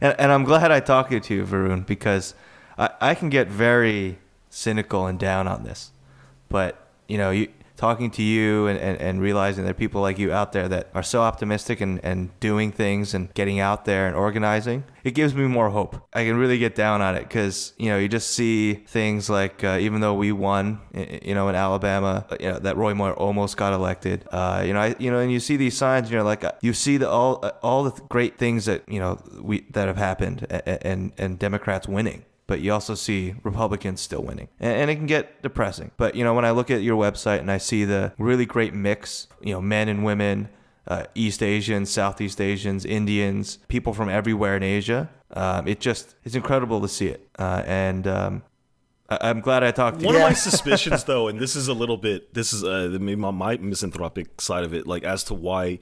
and, 0.00 0.14
and 0.18 0.32
I'm 0.32 0.44
glad 0.44 0.70
I 0.72 0.80
talked 0.80 1.10
to 1.10 1.34
you, 1.34 1.44
Varun, 1.44 1.86
because 1.86 2.34
I, 2.78 2.90
I 3.00 3.14
can 3.14 3.28
get 3.30 3.48
very 3.48 4.18
cynical 4.50 5.06
and 5.06 5.18
down 5.18 5.46
on 5.48 5.62
this. 5.64 5.90
But, 6.48 6.86
you 7.08 7.16
know, 7.18 7.30
you 7.30 7.48
talking 7.84 8.10
to 8.10 8.22
you 8.22 8.66
and, 8.66 8.78
and, 8.78 8.98
and 8.98 9.20
realizing 9.20 9.62
there 9.64 9.72
are 9.72 9.74
people 9.74 10.00
like 10.00 10.18
you 10.18 10.32
out 10.32 10.52
there 10.52 10.68
that 10.68 10.88
are 10.94 11.02
so 11.02 11.20
optimistic 11.20 11.82
and, 11.82 12.02
and 12.02 12.18
doing 12.40 12.72
things 12.72 13.12
and 13.12 13.22
getting 13.34 13.60
out 13.60 13.84
there 13.84 14.06
and 14.06 14.16
organizing, 14.16 14.82
it 15.02 15.10
gives 15.10 15.34
me 15.34 15.44
more 15.46 15.68
hope. 15.68 15.94
I 16.14 16.24
can 16.24 16.38
really 16.38 16.56
get 16.56 16.74
down 16.74 17.02
on 17.02 17.14
it 17.14 17.24
because, 17.28 17.74
you 17.76 17.90
know, 17.90 17.98
you 17.98 18.08
just 18.08 18.30
see 18.30 18.72
things 18.72 19.28
like, 19.28 19.62
uh, 19.62 19.76
even 19.78 20.00
though 20.00 20.14
we 20.14 20.32
won, 20.32 20.80
you 20.94 21.34
know, 21.34 21.50
in 21.50 21.54
Alabama, 21.54 22.24
you 22.40 22.50
know, 22.50 22.58
that 22.58 22.78
Roy 22.78 22.94
Moore 22.94 23.12
almost 23.12 23.58
got 23.58 23.74
elected, 23.74 24.26
uh, 24.32 24.62
you 24.66 24.72
know, 24.72 24.80
I, 24.80 24.96
you 24.98 25.10
know, 25.10 25.18
and 25.18 25.30
you 25.30 25.38
see 25.38 25.58
these 25.58 25.76
signs 25.76 26.10
you 26.10 26.16
know, 26.16 26.24
like, 26.24 26.42
uh, 26.42 26.52
you 26.62 26.72
see 26.72 26.96
the, 26.96 27.10
all, 27.10 27.40
uh, 27.42 27.50
all 27.62 27.84
the 27.84 28.00
great 28.08 28.38
things 28.38 28.64
that, 28.64 28.88
you 28.88 28.98
know, 28.98 29.22
we, 29.42 29.66
that 29.72 29.88
have 29.88 29.98
happened 29.98 30.46
and, 30.48 30.78
and, 30.80 31.12
and 31.18 31.38
Democrats 31.38 31.86
winning 31.86 32.24
but 32.46 32.60
you 32.60 32.72
also 32.72 32.94
see 32.94 33.34
Republicans 33.42 34.00
still 34.00 34.22
winning. 34.22 34.48
And, 34.60 34.82
and, 34.82 34.90
it 34.90 34.96
can 34.96 35.06
get 35.06 35.42
depressing. 35.42 35.90
But, 35.96 36.14
you 36.14 36.24
know, 36.24 36.34
when 36.34 36.44
I 36.44 36.50
look 36.50 36.70
at 36.70 36.82
your 36.82 37.00
website 37.00 37.40
and 37.40 37.50
I 37.50 37.58
see 37.58 37.84
the 37.84 38.12
really 38.18 38.46
great 38.46 38.74
mix, 38.74 39.28
you 39.40 39.52
know, 39.52 39.60
men 39.60 39.88
and 39.88 40.04
women, 40.04 40.48
uh, 40.86 41.04
East 41.14 41.42
Asians, 41.42 41.90
Southeast 41.90 42.40
Asians, 42.40 42.84
Indians, 42.84 43.58
people 43.68 43.94
from 43.94 44.08
everywhere 44.08 44.56
in 44.56 44.62
Asia, 44.62 45.08
um, 45.32 45.66
it 45.66 45.80
just, 45.80 46.14
it's 46.24 46.34
incredible 46.34 46.80
to 46.82 46.88
see 46.88 47.08
it. 47.08 47.28
Uh, 47.38 47.62
and 47.66 48.06
um, 48.06 48.42
I- 49.08 49.30
am 49.30 49.40
glad 49.40 49.62
I 49.62 49.70
talked 49.70 50.00
to 50.00 50.06
One 50.06 50.14
you. 50.14 50.20
of 50.22 50.28
my 50.28 50.34
suspicions, 50.34 51.04
though, 51.10 51.28
and 51.28 51.38
this 51.38 51.56
is 51.56 51.68
a 51.68 51.74
little 51.74 51.96
bit, 51.98 52.32
this 52.32 52.52
is 52.52 52.64
uh, 52.64 52.88
maybe 53.00 53.16
my, 53.16 53.30
my 53.30 53.56
misanthropic 53.58 54.40
side 54.40 54.64
of 54.64 54.72
it, 54.72 54.86
like 54.86 55.04
as 55.04 55.24
to 55.24 55.34
why 55.34 55.78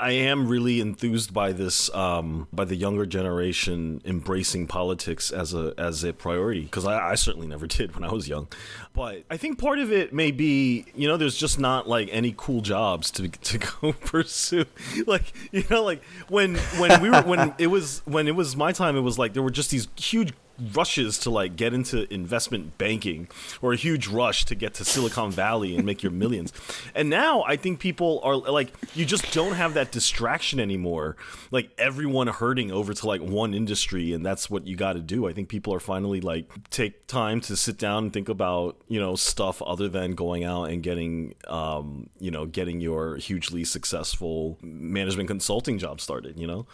I 0.00 0.10
am 0.10 0.48
really 0.48 0.80
enthused 0.80 1.32
by 1.32 1.52
this, 1.52 1.92
um, 1.94 2.48
by 2.52 2.64
the 2.64 2.74
younger 2.74 3.06
generation 3.06 4.02
embracing 4.04 4.66
politics 4.66 5.30
as 5.30 5.54
a 5.54 5.72
as 5.78 6.02
a 6.02 6.12
priority. 6.12 6.62
Because 6.62 6.84
I, 6.84 7.10
I 7.10 7.14
certainly 7.14 7.46
never 7.46 7.66
did 7.78 7.94
when 7.94 8.02
I 8.02 8.12
was 8.12 8.28
young, 8.28 8.48
but 8.92 9.22
I 9.30 9.36
think 9.36 9.60
part 9.60 9.78
of 9.78 9.92
it 9.92 10.12
may 10.12 10.32
be, 10.32 10.86
you 10.96 11.06
know, 11.06 11.16
there's 11.16 11.36
just 11.36 11.60
not 11.60 11.88
like 11.88 12.08
any 12.10 12.34
cool 12.36 12.60
jobs 12.60 13.12
to 13.12 13.28
to 13.50 13.58
go 13.58 13.92
pursue. 13.92 14.64
Like 15.06 15.32
you 15.52 15.62
know, 15.70 15.84
like 15.84 16.02
when 16.28 16.56
when 16.78 17.00
we 17.00 17.10
were 17.10 17.22
when 17.22 17.54
it 17.58 17.68
was 17.68 18.02
when 18.04 18.26
it 18.26 18.34
was 18.34 18.56
my 18.56 18.72
time, 18.72 18.96
it 18.96 19.02
was 19.02 19.16
like 19.16 19.32
there 19.32 19.44
were 19.44 19.50
just 19.50 19.70
these 19.70 19.86
huge 19.96 20.32
rushes 20.74 21.18
to 21.18 21.30
like 21.30 21.56
get 21.56 21.72
into 21.72 22.12
investment 22.12 22.78
banking 22.78 23.28
or 23.62 23.72
a 23.72 23.76
huge 23.76 24.08
rush 24.08 24.44
to 24.46 24.54
get 24.54 24.74
to 24.74 24.84
Silicon 24.84 25.30
Valley 25.30 25.76
and 25.76 25.84
make 25.84 26.02
your 26.02 26.12
millions. 26.12 26.52
And 26.94 27.08
now 27.08 27.44
I 27.46 27.56
think 27.56 27.80
people 27.80 28.20
are 28.24 28.36
like 28.36 28.72
you 28.94 29.04
just 29.04 29.32
don't 29.32 29.54
have 29.54 29.74
that 29.74 29.92
distraction 29.92 30.60
anymore. 30.60 31.16
Like 31.50 31.70
everyone 31.78 32.26
hurting 32.26 32.72
over 32.72 32.94
to 32.94 33.06
like 33.06 33.20
one 33.20 33.54
industry 33.54 34.12
and 34.12 34.24
that's 34.24 34.50
what 34.50 34.66
you 34.66 34.76
got 34.76 34.94
to 34.94 35.00
do. 35.00 35.28
I 35.28 35.32
think 35.32 35.48
people 35.48 35.72
are 35.74 35.80
finally 35.80 36.20
like 36.20 36.50
take 36.70 37.06
time 37.06 37.40
to 37.42 37.56
sit 37.56 37.78
down 37.78 38.04
and 38.04 38.12
think 38.12 38.28
about, 38.28 38.76
you 38.88 39.00
know, 39.00 39.16
stuff 39.16 39.62
other 39.62 39.88
than 39.88 40.12
going 40.12 40.44
out 40.44 40.64
and 40.64 40.82
getting 40.82 41.34
um, 41.46 42.10
you 42.18 42.30
know, 42.30 42.46
getting 42.46 42.80
your 42.80 43.16
hugely 43.16 43.64
successful 43.64 44.58
management 44.62 45.28
consulting 45.28 45.78
job 45.78 46.00
started, 46.00 46.38
you 46.38 46.46
know? 46.46 46.66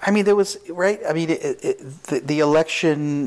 I 0.00 0.10
mean, 0.10 0.24
there 0.24 0.36
was 0.36 0.56
right. 0.68 1.00
I 1.06 1.12
mean, 1.12 1.30
it, 1.30 1.42
it, 1.42 2.02
the, 2.04 2.20
the 2.20 2.40
election 2.40 3.21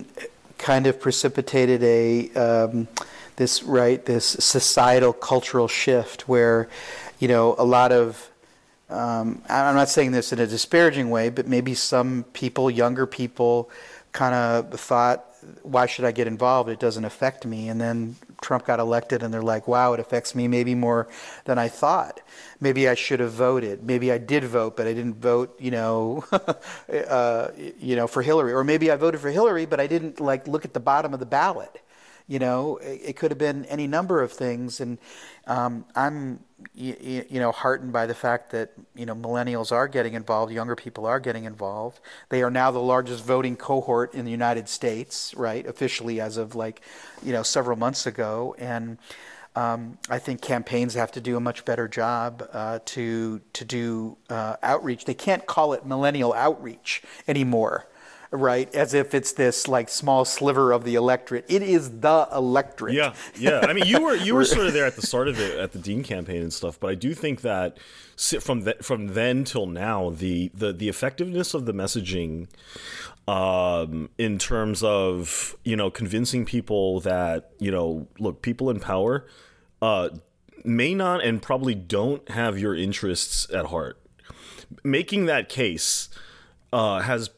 kind 0.58 0.88
of 0.88 1.00
precipitated 1.00 1.84
a 1.84 2.32
um, 2.34 2.88
this 3.36 3.64
right 3.64 4.06
this 4.06 4.26
societal 4.26 5.14
cultural 5.14 5.68
shift 5.68 6.28
where, 6.28 6.70
you 7.20 7.28
know, 7.28 7.56
a 7.58 7.66
lot 7.66 7.92
of 7.92 8.30
um, 8.90 9.42
I'm 9.50 9.76
not 9.76 9.90
saying 9.90 10.12
this 10.12 10.32
in 10.32 10.40
a 10.40 10.48
disparaging 10.48 11.10
way, 11.10 11.30
but 11.30 11.48
maybe 11.48 11.74
some 11.74 12.24
people, 12.34 12.70
younger 12.70 13.08
people, 13.08 13.70
kind 14.12 14.36
of 14.36 14.80
thought, 14.80 15.26
"Why 15.64 15.86
should 15.88 16.06
I 16.06 16.12
get 16.12 16.28
involved? 16.28 16.70
It 16.70 16.80
doesn't 16.80 17.06
affect 17.06 17.46
me." 17.46 17.70
And 17.70 17.82
then 17.82 18.16
Trump 18.46 18.66
got 18.66 18.80
elected, 18.80 19.24
and 19.24 19.34
they're 19.34 19.50
like, 19.56 19.68
"Wow, 19.68 19.94
it 19.94 20.00
affects 20.00 20.36
me 20.36 20.48
maybe 20.48 20.76
more 20.76 21.08
than 21.46 21.58
I 21.58 21.68
thought." 21.68 22.22
maybe 22.60 22.88
I 22.88 22.96
should 22.96 23.20
have 23.20 23.32
voted. 23.32 23.84
Maybe 23.84 24.12
I 24.12 24.18
did 24.18 24.44
vote, 24.44 24.76
but 24.78 24.88
I 24.88 24.94
didn't 24.94 25.16
vote, 25.16 25.56
you 25.60 25.72
know, 25.72 26.26
uh, 26.32 27.50
you 27.80 27.96
know, 27.96 28.08
for 28.08 28.22
Hillary. 28.22 28.54
Or 28.54 28.64
maybe 28.64 28.92
I 28.92 28.96
voted 28.96 29.22
for 29.22 29.30
Hillary, 29.30 29.66
but 29.66 29.80
I 29.80 29.88
didn't 29.88 30.20
like 30.20 30.48
look 30.48 30.66
at 30.66 30.74
the 30.74 30.80
bottom 30.80 31.14
of 31.14 31.20
the 31.20 31.26
ballot. 31.26 31.82
You 32.28 32.40
know, 32.40 32.78
it, 32.78 33.02
it 33.06 33.16
could 33.18 33.30
have 33.32 33.38
been 33.38 33.66
any 33.66 33.86
number 33.86 34.22
of 34.22 34.32
things, 34.32 34.80
and 34.82 34.98
um, 35.46 35.86
I'm, 35.96 36.40
you, 36.74 37.24
you 37.30 37.40
know, 37.40 37.52
heartened 37.52 37.94
by 37.94 38.08
the 38.08 38.16
fact 38.16 38.52
that 38.52 38.72
you 38.96 39.06
know 39.06 39.14
millennials 39.14 39.72
are 39.72 39.88
getting 39.88 40.16
involved, 40.16 40.52
younger 40.52 40.76
people 40.76 41.06
are 41.06 41.20
getting 41.20 41.44
involved. 41.44 42.00
They 42.30 42.42
are 42.42 42.50
now 42.50 42.72
the 42.72 42.80
largest 42.80 43.24
voting 43.24 43.56
cohort 43.56 44.16
in 44.16 44.26
the 44.26 44.32
United 44.32 44.68
States, 44.70 45.36
right? 45.38 45.66
Officially, 45.68 46.20
as 46.20 46.38
of 46.38 46.56
like, 46.56 46.82
you 47.24 47.32
know, 47.32 47.44
several 47.44 47.78
months 47.78 48.06
ago, 48.06 48.56
and. 48.58 48.98
Um, 49.58 49.98
I 50.10 50.20
think 50.20 50.42
campaigns 50.42 50.96
have 50.96 51.14
to 51.14 51.22
do 51.22 51.38
a 51.38 51.40
much 51.40 51.64
better 51.64 51.88
job 51.88 52.46
uh, 52.52 52.80
to 52.88 53.40
to 53.54 53.64
do 53.64 54.18
uh, 54.30 54.58
outreach. 54.62 55.06
They 55.06 55.14
can't 55.14 55.46
call 55.46 55.72
it 55.72 55.86
millennial 55.86 56.34
outreach 56.34 57.02
anymore, 57.26 57.88
right? 58.36 58.74
As 58.76 58.94
if 58.94 59.14
it's 59.14 59.34
this 59.34 59.68
like 59.68 59.90
small 59.90 60.26
sliver 60.26 60.72
of 60.72 60.84
the 60.84 60.96
electorate. 60.96 61.46
It 61.48 61.62
is 61.62 62.00
the 62.00 62.28
electorate. 62.32 62.94
Yeah, 62.94 63.14
yeah. 63.38 63.62
I 63.62 63.74
mean, 63.74 63.86
you 63.86 64.02
were 64.02 64.16
you 64.16 64.36
were 64.36 64.46
sort 64.56 64.68
of 64.68 64.74
there 64.74 64.86
at 64.86 64.96
the 64.96 65.06
start 65.06 65.28
of 65.28 65.40
it 65.40 65.58
at 65.58 65.72
the 65.72 65.80
Dean 65.80 66.04
campaign 66.04 66.42
and 66.42 66.54
stuff, 66.54 66.80
but 66.80 66.90
I 66.90 66.96
do 66.96 67.14
think 67.14 67.42
that 67.42 67.78
from 68.18 68.64
th- 68.64 68.78
from 68.82 69.08
then 69.08 69.44
till 69.44 69.66
now, 69.66 70.10
the 70.12 70.52
the 70.54 70.74
the 70.74 70.90
effectiveness 70.90 71.54
of 71.54 71.66
the 71.66 71.74
messaging. 71.74 72.48
Um, 73.28 74.10
in 74.20 74.38
terms 74.38 74.84
of 74.84 75.56
you 75.64 75.76
know 75.76 75.90
convincing 75.90 76.46
people 76.46 77.00
that 77.00 77.50
you 77.58 77.72
know 77.72 78.08
look 78.20 78.44
people 78.44 78.70
in 78.70 78.80
power 78.80 79.26
uh, 79.82 80.10
may 80.64 80.94
not 80.94 81.24
and 81.24 81.42
probably 81.42 81.76
don't 81.76 82.28
have 82.30 82.58
your 82.58 82.76
interests 82.76 83.48
at 83.54 83.68
heart. 83.68 84.00
Making 84.84 85.26
that 85.26 85.48
case 85.50 86.10
uh, 86.74 87.02
has, 87.02 87.30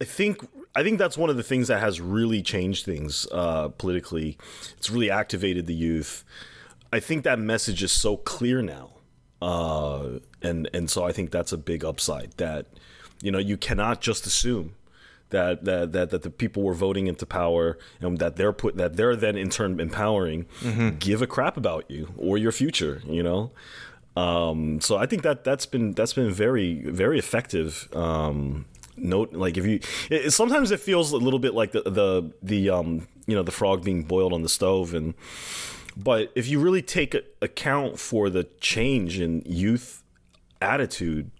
I 0.00 0.04
think, 0.04 0.46
I 0.74 0.82
think 0.82 0.98
that's 0.98 1.16
one 1.16 1.30
of 1.30 1.36
the 1.36 1.42
things 1.42 1.68
that 1.68 1.80
has 1.80 2.00
really 2.00 2.42
changed 2.42 2.84
things 2.84 3.26
uh, 3.32 3.68
politically. 3.68 4.36
It's 4.76 4.90
really 4.90 5.10
activated 5.10 5.66
the 5.66 5.74
youth. 5.74 6.24
I 6.92 7.00
think 7.00 7.24
that 7.24 7.38
message 7.38 7.82
is 7.82 7.92
so 7.92 8.16
clear 8.16 8.62
now, 8.62 8.90
uh, 9.42 10.20
and 10.40 10.70
and 10.72 10.88
so 10.88 11.04
I 11.04 11.12
think 11.12 11.30
that's 11.30 11.52
a 11.52 11.58
big 11.58 11.84
upside. 11.84 12.32
That 12.36 12.66
you 13.20 13.30
know 13.30 13.38
you 13.38 13.56
cannot 13.56 14.00
just 14.00 14.24
assume 14.26 14.74
that 15.30 15.64
that 15.64 15.92
that, 15.92 16.10
that 16.10 16.22
the 16.22 16.30
people 16.30 16.62
were 16.62 16.74
voting 16.74 17.06
into 17.06 17.26
power 17.26 17.78
and 18.00 18.18
that 18.18 18.36
they're 18.36 18.52
put 18.52 18.76
that 18.76 18.96
they're 18.96 19.16
then 19.16 19.36
in 19.36 19.50
turn 19.50 19.80
empowering 19.80 20.46
mm-hmm. 20.60 20.96
give 20.98 21.22
a 21.22 21.26
crap 21.26 21.56
about 21.56 21.90
you 21.90 22.12
or 22.16 22.38
your 22.38 22.52
future 22.52 23.02
you 23.06 23.22
know 23.22 23.50
um, 24.16 24.80
so 24.80 24.96
I 24.96 25.04
think 25.04 25.22
that 25.22 25.44
that's 25.44 25.66
been 25.66 25.92
that's 25.92 26.14
been 26.14 26.30
very 26.30 26.74
very 26.74 27.18
effective 27.18 27.88
um, 27.92 28.66
note 28.96 29.32
like 29.32 29.56
if 29.56 29.66
you 29.66 29.80
it, 30.10 30.32
sometimes 30.32 30.70
it 30.70 30.80
feels 30.80 31.12
a 31.12 31.16
little 31.16 31.38
bit 31.38 31.54
like 31.54 31.72
the 31.72 31.82
the 31.82 32.32
the 32.42 32.70
um 32.70 33.06
you 33.26 33.34
know 33.34 33.42
the 33.42 33.52
frog 33.52 33.84
being 33.84 34.02
boiled 34.02 34.32
on 34.32 34.42
the 34.42 34.48
stove 34.48 34.94
and 34.94 35.14
but 35.96 36.30
if 36.34 36.46
you 36.46 36.60
really 36.60 36.82
take 36.82 37.16
account 37.40 37.98
for 37.98 38.28
the 38.28 38.44
change 38.60 39.18
in 39.18 39.42
youth 39.46 40.02
attitude 40.60 41.30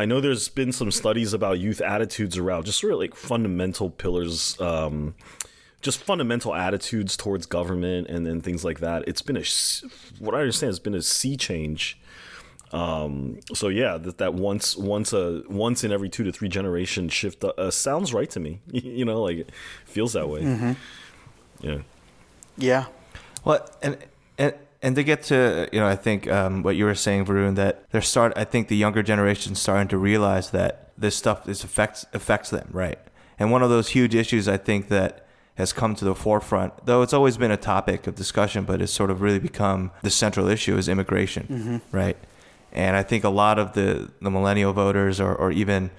I 0.00 0.06
know 0.06 0.22
there's 0.22 0.48
been 0.48 0.72
some 0.72 0.90
studies 0.90 1.34
about 1.34 1.58
youth 1.58 1.82
attitudes 1.82 2.38
around 2.38 2.64
just 2.64 2.80
sort 2.80 2.94
of 2.94 2.98
like 2.98 3.14
fundamental 3.14 3.90
pillars, 3.90 4.58
um, 4.58 5.14
just 5.82 6.02
fundamental 6.02 6.54
attitudes 6.54 7.18
towards 7.18 7.44
government 7.44 8.08
and 8.08 8.26
then 8.26 8.40
things 8.40 8.64
like 8.64 8.80
that. 8.80 9.06
It's 9.06 9.20
been 9.20 9.36
a, 9.36 9.44
what 10.18 10.34
I 10.34 10.38
understand, 10.38 10.70
has 10.70 10.78
been 10.78 10.94
a 10.94 11.02
sea 11.02 11.36
change. 11.36 11.99
Um, 12.72 13.40
so 13.52 13.68
yeah, 13.68 13.98
that, 13.98 14.18
that 14.18 14.34
once 14.34 14.76
once 14.76 15.12
a 15.12 15.42
once 15.48 15.82
in 15.82 15.90
every 15.90 16.08
two 16.08 16.24
to 16.24 16.32
three 16.32 16.48
generation 16.48 17.08
shift 17.08 17.42
uh, 17.42 17.70
sounds 17.70 18.14
right 18.14 18.30
to 18.30 18.40
me. 18.40 18.60
you 18.70 19.04
know, 19.04 19.22
like 19.22 19.38
it 19.38 19.52
feels 19.86 20.12
that 20.12 20.28
way. 20.28 20.42
Mm-hmm. 20.42 20.72
Yeah. 21.60 21.78
Yeah. 22.56 22.86
Well, 23.44 23.68
and 23.82 23.98
and 24.38 24.54
and 24.82 24.94
to 24.96 25.02
get 25.02 25.24
to 25.24 25.68
you 25.72 25.80
know, 25.80 25.86
I 25.86 25.96
think 25.96 26.30
um, 26.30 26.62
what 26.62 26.76
you 26.76 26.84
were 26.84 26.94
saying, 26.94 27.26
Varun, 27.26 27.56
that 27.56 27.90
they're 27.90 28.02
start. 28.02 28.32
I 28.36 28.44
think 28.44 28.68
the 28.68 28.76
younger 28.76 29.02
generation 29.02 29.54
starting 29.54 29.88
to 29.88 29.98
realize 29.98 30.50
that 30.50 30.92
this 30.96 31.16
stuff 31.16 31.44
this 31.44 31.64
affects 31.64 32.06
affects 32.12 32.50
them, 32.50 32.68
right? 32.72 32.98
And 33.38 33.50
one 33.50 33.62
of 33.62 33.70
those 33.70 33.88
huge 33.88 34.14
issues 34.14 34.46
I 34.46 34.58
think 34.58 34.88
that 34.88 35.26
has 35.56 35.72
come 35.72 35.94
to 35.94 36.04
the 36.04 36.14
forefront, 36.14 36.86
though 36.86 37.02
it's 37.02 37.12
always 37.12 37.36
been 37.36 37.50
a 37.50 37.56
topic 37.56 38.06
of 38.06 38.14
discussion, 38.14 38.64
but 38.64 38.80
it's 38.80 38.92
sort 38.92 39.10
of 39.10 39.20
really 39.20 39.38
become 39.38 39.90
the 40.02 40.10
central 40.10 40.48
issue 40.48 40.76
is 40.76 40.88
immigration, 40.88 41.46
mm-hmm. 41.50 41.96
right? 41.96 42.16
And 42.72 42.96
I 42.96 43.02
think 43.02 43.24
a 43.24 43.30
lot 43.30 43.58
of 43.58 43.72
the 43.72 44.10
the 44.20 44.30
millennial 44.30 44.72
voters, 44.72 45.20
or 45.20 45.34
or 45.34 45.50
even 45.50 45.90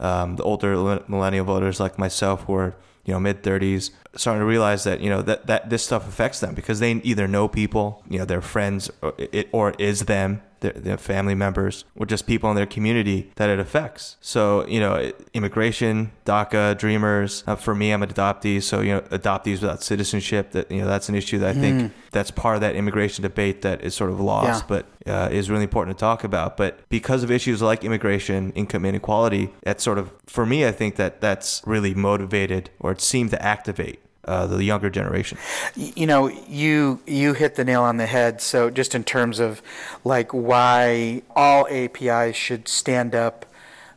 um, 0.00 0.36
the 0.36 0.42
older 0.42 1.02
millennial 1.08 1.44
voters 1.44 1.80
like 1.80 1.98
myself, 1.98 2.44
who 2.44 2.54
are 2.54 2.74
you 3.04 3.14
know 3.14 3.20
mid 3.20 3.42
30s 3.42 3.90
starting 4.16 4.40
to 4.40 4.44
realize 4.44 4.84
that 4.84 5.00
you 5.00 5.08
know 5.08 5.22
that 5.22 5.46
that 5.46 5.70
this 5.70 5.84
stuff 5.84 6.08
affects 6.08 6.40
them 6.40 6.54
because 6.54 6.80
they 6.80 6.92
either 6.92 7.28
know 7.28 7.46
people 7.48 8.02
you 8.10 8.18
know 8.18 8.24
their 8.24 8.42
friends 8.42 8.90
or 9.00 9.14
it 9.16 9.48
or 9.52 9.74
is 9.78 10.00
them 10.00 10.42
their, 10.60 10.72
their 10.72 10.96
family 10.96 11.34
members, 11.34 11.84
or 11.96 12.06
just 12.06 12.26
people 12.26 12.50
in 12.50 12.56
their 12.56 12.66
community 12.66 13.30
that 13.36 13.48
it 13.50 13.58
affects. 13.58 14.16
So, 14.20 14.66
you 14.66 14.80
know, 14.80 15.12
immigration, 15.34 16.12
DACA, 16.24 16.76
Dreamers. 16.78 17.44
Uh, 17.46 17.56
for 17.56 17.74
me, 17.74 17.92
I'm 17.92 18.02
an 18.02 18.08
adoptee, 18.10 18.62
so 18.62 18.80
you 18.80 18.94
know, 18.94 19.00
adoptees 19.02 19.60
without 19.62 19.82
citizenship. 19.82 20.52
That 20.52 20.70
you 20.70 20.80
know, 20.80 20.86
that's 20.86 21.08
an 21.08 21.14
issue 21.14 21.38
that 21.38 21.56
I 21.56 21.58
think 21.58 21.92
that's 22.10 22.30
part 22.30 22.54
of 22.56 22.60
that 22.62 22.74
immigration 22.76 23.22
debate 23.22 23.62
that 23.62 23.82
is 23.82 23.94
sort 23.94 24.10
of 24.10 24.20
lost, 24.20 24.64
Yeah. 24.64 24.66
but 24.68 24.86
uh, 25.06 25.28
is 25.30 25.50
really 25.50 25.64
important 25.64 25.96
to 25.96 26.00
talk 26.00 26.24
about. 26.24 26.56
But 26.56 26.80
because 26.88 27.22
of 27.22 27.30
issues 27.30 27.62
like 27.62 27.84
immigration, 27.84 28.52
income 28.52 28.84
inequality, 28.84 29.50
that's 29.62 29.84
sort 29.84 29.98
of 29.98 30.12
for 30.26 30.46
me, 30.46 30.66
I 30.66 30.72
think 30.72 30.96
that 30.96 31.20
that's 31.20 31.62
really 31.66 31.94
motivated 31.94 32.70
or 32.80 32.92
it 32.92 33.00
seemed 33.00 33.30
to 33.30 33.42
activate 33.42 34.00
uh, 34.26 34.46
the 34.46 34.62
younger 34.64 34.90
generation. 34.90 35.38
You 35.74 36.06
know 36.06 36.28
you 36.48 37.00
you 37.06 37.34
hit 37.34 37.54
the 37.54 37.64
nail 37.64 37.82
on 37.82 37.96
the 37.96 38.06
head 38.06 38.40
so 38.40 38.70
just 38.70 38.94
in 38.94 39.04
terms 39.04 39.38
of 39.38 39.62
like 40.04 40.32
why 40.32 41.22
all 41.34 41.66
apis 41.70 42.34
should 42.36 42.68
stand 42.68 43.14
up 43.14 43.46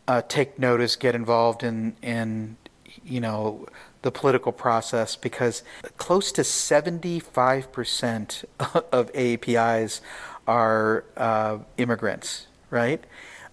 uh, 0.07 0.21
take 0.27 0.59
notice 0.59 0.95
get 0.95 1.15
involved 1.15 1.63
in 1.63 1.95
in 2.01 2.57
you 3.03 3.19
know 3.21 3.65
the 4.01 4.11
political 4.11 4.51
process 4.51 5.15
because 5.17 5.61
close 5.97 6.31
to 6.31 6.41
75% 6.41 8.45
of 8.91 9.11
APIs 9.13 10.01
are 10.47 11.03
uh, 11.17 11.57
immigrants, 11.77 12.47
right? 12.69 13.03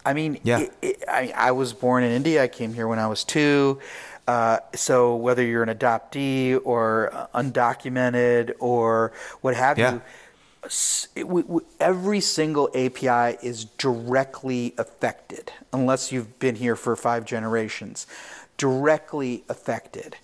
I 0.05 0.15
mean, 0.15 0.39
Yeah. 0.45 0.61
it, 0.61 0.73
it, 0.83 1.05
I, 1.09 1.33
I 1.35 1.51
was 1.51 1.73
born 1.73 2.05
in 2.05 2.13
India. 2.13 2.45
I 2.45 2.49
came 2.49 2.75
here 2.75 2.87
when 2.87 3.01
I 3.01 3.09
was 3.09 3.25
two. 3.25 3.81
Uh, 4.27 4.59
so 4.75 5.15
whether 5.15 5.43
you're 5.45 5.63
an 5.63 5.69
adoptee 5.77 6.59
or 6.65 7.29
undocumented 7.35 8.53
or 8.59 9.13
what 9.41 9.55
have 9.55 9.79
Yeah. 9.79 9.93
you, 9.93 10.03
it- 11.15 11.29
we- 11.29 11.43
we- 11.43 11.63
every 11.79 12.21
single 12.21 12.69
API 12.75 13.39
is 13.41 13.67
directly 13.79 14.75
affected, 14.79 15.53
unless 15.73 16.11
you've 16.11 16.39
been 16.41 16.57
here 16.57 16.75
for 16.75 16.97
five 16.97 17.25
generations. 17.25 18.07
Directly 18.59 19.45
affected. 19.49 20.17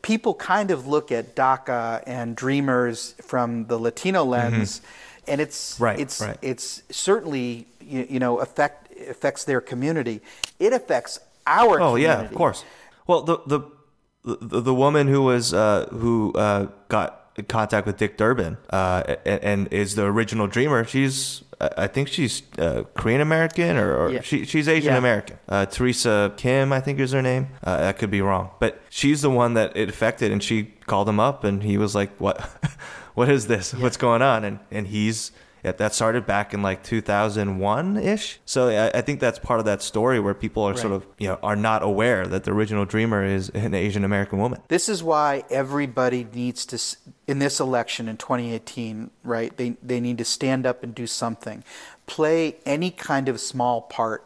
People 0.00 0.32
kind 0.32 0.70
of 0.70 0.86
look 0.86 1.12
at 1.12 1.34
DACA 1.36 2.02
and 2.06 2.34
Dreamers 2.34 3.14
from 3.20 3.66
the 3.66 3.78
Latino 3.78 4.24
lens, 4.24 4.80
and 5.28 5.38
it's 5.40 5.74
Mm-hmm. 5.74 5.84
Right, 5.84 6.00
it's 6.00 6.20
right. 6.22 6.38
it's 6.40 6.82
certainly 6.90 7.66
you, 7.82 8.06
you 8.08 8.18
know 8.20 8.38
affect 8.38 8.90
affects 9.06 9.44
their 9.44 9.60
community. 9.60 10.22
It 10.58 10.72
affects 10.72 11.18
our 11.46 11.78
Oh 11.80 11.92
community. 11.92 12.02
yeah, 12.04 12.20
of 12.22 12.34
course. 12.34 12.64
Well, 13.10 13.22
the 13.22 13.36
the 13.52 13.60
the, 14.24 14.60
the 14.60 14.74
woman 14.74 15.08
who 15.08 15.22
was 15.22 15.52
uh, 15.52 15.88
who 15.90 16.32
uh, 16.34 16.66
got 16.88 17.08
in 17.36 17.44
contact 17.46 17.86
with 17.86 17.96
Dick 17.96 18.16
Durbin 18.16 18.56
uh, 18.70 19.16
and, 19.24 19.40
and 19.50 19.72
is 19.72 19.94
the 19.96 20.04
original 20.04 20.46
Dreamer. 20.46 20.84
She's 20.84 21.42
I 21.60 21.68
I 21.84 21.86
think 21.94 22.06
she's 22.08 22.42
uh, 22.58 22.84
Korean 22.94 23.20
American 23.20 23.76
or, 23.76 23.90
or 24.00 24.10
Yeah. 24.12 24.20
she, 24.22 24.44
she's 24.44 24.68
Asian 24.68 24.92
Yeah. 24.92 24.98
American. 24.98 25.36
Uh, 25.48 25.66
Teresa 25.66 26.32
Kim, 26.36 26.72
I 26.72 26.80
think 26.80 27.00
is 27.00 27.12
her 27.12 27.22
name. 27.22 27.48
Uh, 27.64 27.78
that 27.78 27.98
could 27.98 28.10
be 28.10 28.22
wrong, 28.22 28.50
but 28.60 28.72
she's 28.90 29.20
the 29.22 29.30
one 29.42 29.54
that 29.54 29.76
it 29.76 29.88
affected, 29.88 30.30
and 30.32 30.42
she 30.42 30.64
called 30.86 31.08
him 31.08 31.18
up, 31.20 31.42
and 31.44 31.62
he 31.62 31.76
was 31.78 31.94
like, 31.94 32.10
"What? 32.20 32.36
what 33.18 33.28
is 33.28 33.46
this? 33.46 33.74
What's 33.74 33.96
going 33.96 34.22
on?" 34.22 34.44
And 34.44 34.58
and 34.70 34.86
he's 34.86 35.32
yeah, 35.64 35.72
that 35.72 35.94
started 35.94 36.26
back 36.26 36.54
in 36.54 36.62
like 36.62 36.82
2001 36.82 37.96
ish. 37.98 38.40
So 38.44 38.68
I, 38.68 38.98
I 38.98 39.00
think 39.00 39.20
that's 39.20 39.38
part 39.38 39.60
of 39.60 39.66
that 39.66 39.82
story 39.82 40.20
where 40.20 40.34
people 40.34 40.62
are 40.62 40.76
sort 40.76 40.92
of 40.92 41.06
you 41.18 41.28
know 41.28 41.38
are 41.42 41.56
not 41.56 41.82
aware 41.82 42.26
that 42.26 42.44
the 42.44 42.52
original 42.52 42.84
dreamer 42.84 43.24
is 43.24 43.50
an 43.50 43.74
Asian 43.74 44.04
American 44.04 44.38
woman. 44.38 44.60
This 44.68 44.88
is 44.88 45.02
why 45.02 45.44
everybody 45.50 46.26
needs 46.32 46.66
to, 46.66 46.96
in 47.26 47.38
this 47.38 47.60
election 47.60 48.08
in 48.08 48.16
2018, 48.16 49.10
right? 49.22 49.56
They, 49.56 49.76
they 49.82 50.00
need 50.00 50.18
to 50.18 50.24
stand 50.24 50.66
up 50.66 50.82
and 50.82 50.94
do 50.94 51.06
something. 51.06 51.64
Play 52.06 52.56
any 52.66 52.90
kind 52.90 53.28
of 53.28 53.40
small 53.40 53.82
part. 53.82 54.24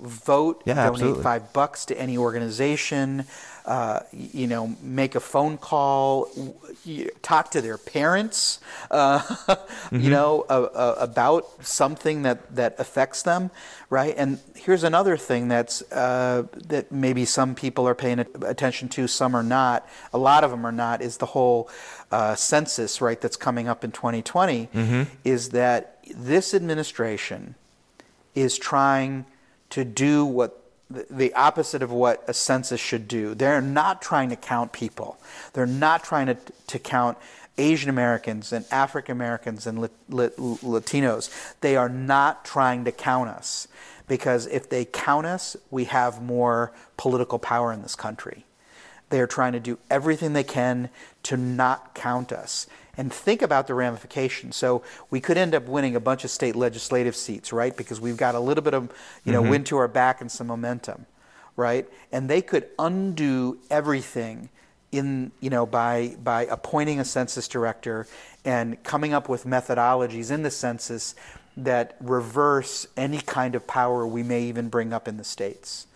Vote, 0.00 0.62
Yeah, 0.64 0.74
donate 0.74 0.92
absolutely. 0.92 1.22
five 1.22 1.52
bucks 1.52 1.84
to 1.86 1.98
any 1.98 2.16
organization, 2.16 3.24
uh, 3.66 4.00
you 4.12 4.46
know, 4.46 4.76
make 4.80 5.14
a 5.14 5.20
phone 5.20 5.58
call, 5.58 6.28
talk 7.20 7.50
to 7.50 7.60
their 7.60 7.76
parents, 7.76 8.60
uh, 8.90 9.18
Mm-hmm. 9.88 10.00
you 10.00 10.10
know, 10.10 10.44
uh, 10.48 10.68
uh, 10.74 10.94
about 10.98 11.46
something 11.64 12.22
that, 12.22 12.54
that 12.54 12.76
affects 12.78 13.22
them, 13.22 13.50
right? 13.90 14.14
And 14.16 14.38
here's 14.54 14.84
another 14.84 15.16
thing 15.16 15.48
that's 15.48 15.82
uh, 15.92 16.44
that 16.66 16.92
maybe 16.92 17.24
some 17.24 17.54
people 17.54 17.88
are 17.88 17.94
paying 17.94 18.20
attention 18.20 18.88
to, 18.90 19.08
some 19.08 19.34
are 19.34 19.42
not. 19.42 19.88
A 20.12 20.18
lot 20.18 20.44
of 20.44 20.50
them 20.50 20.64
are 20.64 20.72
not. 20.72 21.02
Is 21.02 21.16
the 21.16 21.26
whole 21.26 21.68
uh, 22.12 22.34
census, 22.36 23.00
right? 23.00 23.20
That's 23.20 23.36
coming 23.36 23.66
up 23.68 23.82
in 23.84 23.90
2020. 23.92 24.68
Is 25.24 25.48
that 25.50 25.98
this 26.14 26.54
administration 26.54 27.54
is 28.34 28.56
trying 28.58 29.24
to 29.70 29.84
do 29.84 30.24
what 30.24 30.62
the- 30.90 31.34
opposite 31.34 31.82
of 31.82 31.90
what 31.90 32.24
a 32.26 32.34
census 32.34 32.80
should 32.80 33.08
do. 33.08 33.34
They're 33.34 33.60
not 33.60 34.00
trying 34.00 34.30
to 34.30 34.36
count 34.36 34.72
people. 34.72 35.18
They're 35.52 35.66
not 35.66 36.02
trying 36.02 36.26
to, 36.26 36.36
to 36.68 36.78
count 36.78 37.18
Asian 37.58 37.90
Americans 37.90 38.52
and 38.52 38.64
African 38.70 39.12
Americans 39.12 39.66
and 39.66 39.80
Lat- 39.80 39.90
Lat- 40.08 40.36
Latinos. 40.36 41.28
They 41.60 41.76
are 41.76 41.88
not 41.88 42.44
trying 42.44 42.84
to 42.84 42.92
count 42.92 43.28
us 43.28 43.68
because 44.06 44.46
if 44.46 44.70
they 44.70 44.84
count 44.84 45.26
us, 45.26 45.56
we 45.70 45.84
have 45.84 46.22
more 46.22 46.72
political 46.96 47.38
power 47.38 47.72
in 47.72 47.82
this 47.82 47.94
country. 47.94 48.46
They're 49.10 49.26
trying 49.26 49.52
to 49.52 49.60
do 49.60 49.78
everything 49.90 50.32
they 50.32 50.44
can 50.44 50.90
to 51.24 51.36
not 51.36 51.94
count 51.94 52.32
us. 52.32 52.66
And 52.98 53.12
think 53.12 53.42
about 53.42 53.68
the 53.68 53.74
ramifications. 53.74 54.56
So 54.56 54.82
we 55.08 55.20
could 55.20 55.38
end 55.38 55.54
up 55.54 55.66
winning 55.68 55.94
a 55.94 56.00
bunch 56.00 56.24
of 56.24 56.30
state 56.30 56.56
legislative 56.56 57.14
seats, 57.14 57.52
right? 57.52 57.74
Because 57.74 58.00
we've 58.00 58.16
got 58.16 58.34
a 58.34 58.40
little 58.40 58.62
bit 58.62 58.74
of, 58.74 58.92
you 59.24 59.32
know, 59.32 59.40
mm-hmm. 59.40 59.50
wind 59.50 59.66
to 59.66 59.78
our 59.78 59.86
back 59.88 60.20
and 60.20 60.30
some 60.30 60.48
momentum, 60.48 61.06
right? 61.56 61.88
And 62.10 62.28
they 62.28 62.42
could 62.42 62.66
undo 62.78 63.58
everything 63.70 64.50
in, 64.90 65.30
you 65.40 65.48
know, 65.48 65.64
by 65.64 66.16
by 66.22 66.46
appointing 66.46 66.98
a 66.98 67.04
census 67.04 67.46
director 67.46 68.06
and 68.44 68.82
coming 68.82 69.14
up 69.14 69.28
with 69.28 69.44
methodologies 69.44 70.30
in 70.30 70.42
the 70.42 70.50
census 70.50 71.14
that 71.56 71.96
reverse 72.00 72.86
any 72.96 73.20
kind 73.20 73.54
of 73.54 73.66
power 73.66 74.06
we 74.06 74.22
may 74.22 74.42
even 74.42 74.68
bring 74.68 74.92
up 74.92 75.06
in 75.06 75.16
the 75.16 75.24
states 75.24 75.87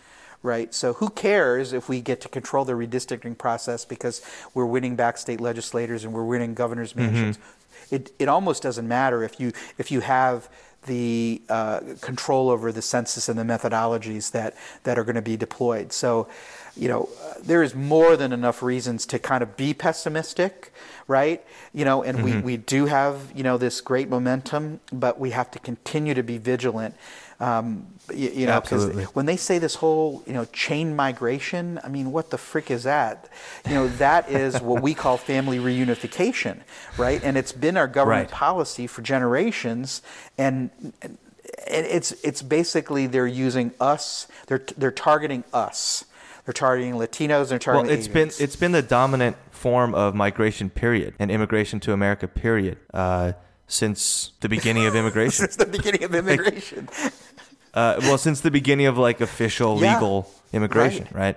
right? 0.43 0.75
So 0.75 0.95
who 0.95 1.09
cares 1.11 1.73
if 1.73 1.89
we 1.89 2.01
get 2.01 2.21
to 2.23 2.29
control 2.29 2.65
the 2.65 2.73
redistricting 2.73 3.37
process 3.39 3.85
because 3.85 4.23
we're 4.55 4.67
winning 4.67 4.97
back 4.97 5.19
state 5.19 5.41
legislators 5.41 6.05
and 6.05 6.13
we're 6.13 6.25
winning 6.25 6.55
governors' 6.55 6.97
mansions? 6.97 7.39
It 7.91 8.13
it 8.19 8.29
almost 8.29 8.63
doesn't 8.63 8.89
matter 8.89 9.23
if 9.23 9.39
you 9.39 9.53
if 9.79 9.91
you 9.91 10.01
have 10.01 10.49
the 10.87 11.41
uh, 11.49 11.81
control 12.01 12.51
over 12.51 12.73
the 12.73 12.83
census 12.83 13.29
and 13.29 13.39
the 13.39 13.45
methodologies 13.45 14.33
that 14.33 14.57
that 14.83 14.99
are 14.99 15.05
going 15.05 15.17
to 15.17 15.23
be 15.23 15.37
deployed. 15.37 15.93
So. 15.93 16.29
You 16.75 16.89
know, 16.89 17.11
uh, 17.23 17.35
there 17.43 17.63
is 17.63 17.75
more 17.75 18.17
than 18.17 18.33
enough 18.33 18.63
reasons 18.63 19.05
to 19.05 19.19
kind 19.19 19.43
of 19.43 19.59
be 19.59 19.75
pessimistic, 19.75 20.73
right? 21.07 21.45
You 21.75 21.85
know, 21.85 22.03
and 22.03 22.25
we, 22.25 22.41
we 22.41 22.57
do 22.57 22.87
have, 22.87 23.31
you 23.37 23.43
know, 23.43 23.59
this 23.59 23.83
great 23.83 24.09
momentum, 24.09 24.81
but 24.91 25.21
we 25.21 25.33
have 25.33 25.51
to 25.51 25.59
continue 25.59 26.15
to 26.15 26.23
be 26.23 26.39
vigilant. 26.39 26.95
Um, 27.43 27.87
you, 28.15 28.31
you 28.31 28.47
know, 28.47 28.61
'cause 28.61 28.73
Absolutely. 28.85 29.05
when 29.17 29.27
they 29.27 29.37
say 29.37 29.59
this 29.59 29.75
whole 29.77 30.23
you 30.27 30.33
know 30.33 30.45
chain 30.53 30.95
migration 30.95 31.81
i 31.87 31.89
mean 31.89 32.07
what 32.17 32.31
the 32.31 32.39
frick 32.39 32.69
is 32.71 32.83
that 32.85 33.29
you 33.69 33.75
know 33.75 33.89
that 34.05 34.29
is 34.31 34.61
what 34.61 34.83
we 34.83 34.93
call 34.95 35.17
family 35.17 35.59
reunification 35.59 36.57
right 36.99 37.21
and 37.25 37.37
it's 37.41 37.53
been 37.53 37.77
our 37.77 37.89
government 37.99 38.31
Right. 38.31 38.39
policy 38.47 38.87
for 38.87 39.03
generations 39.03 40.03
and 40.37 40.71
and 41.03 41.87
it's 41.99 42.11
it's 42.29 42.43
basically 42.43 43.07
they're 43.07 43.27
using 43.49 43.73
us 43.81 44.27
they're 44.47 44.65
they're 44.77 44.91
targeting 45.09 45.43
us 45.53 46.05
they're 46.45 46.53
targeting 46.67 46.95
latinos 46.95 47.49
they're 47.49 47.59
targeting. 47.59 47.89
Well, 47.89 47.99
it's 47.99 48.09
been 48.09 48.31
it's 48.45 48.57
been 48.57 48.73
the 48.73 48.83
dominant 48.83 49.37
form 49.51 49.95
of 49.95 50.15
migration, 50.15 50.71
period, 50.71 51.15
and 51.21 51.31
immigration 51.31 51.79
to 51.81 51.93
America, 51.93 52.27
period, 52.27 52.79
uh, 52.93 53.33
since 53.69 54.33
the 54.41 54.49
beginning 54.49 54.85
of 54.87 54.95
immigration. 55.01 55.31
since 55.45 55.55
the 55.57 55.67
beginning 55.67 56.03
of 56.03 56.13
immigration 56.23 56.89
Uh, 57.75 57.97
well, 58.01 58.19
since 58.19 58.41
the 58.41 58.51
beginning 58.51 58.87
of 58.87 58.99
like 58.99 59.21
official 59.21 59.81
Yeah. 59.81 59.95
legal 59.95 60.31
immigration, 60.53 61.09
right? 61.13 61.37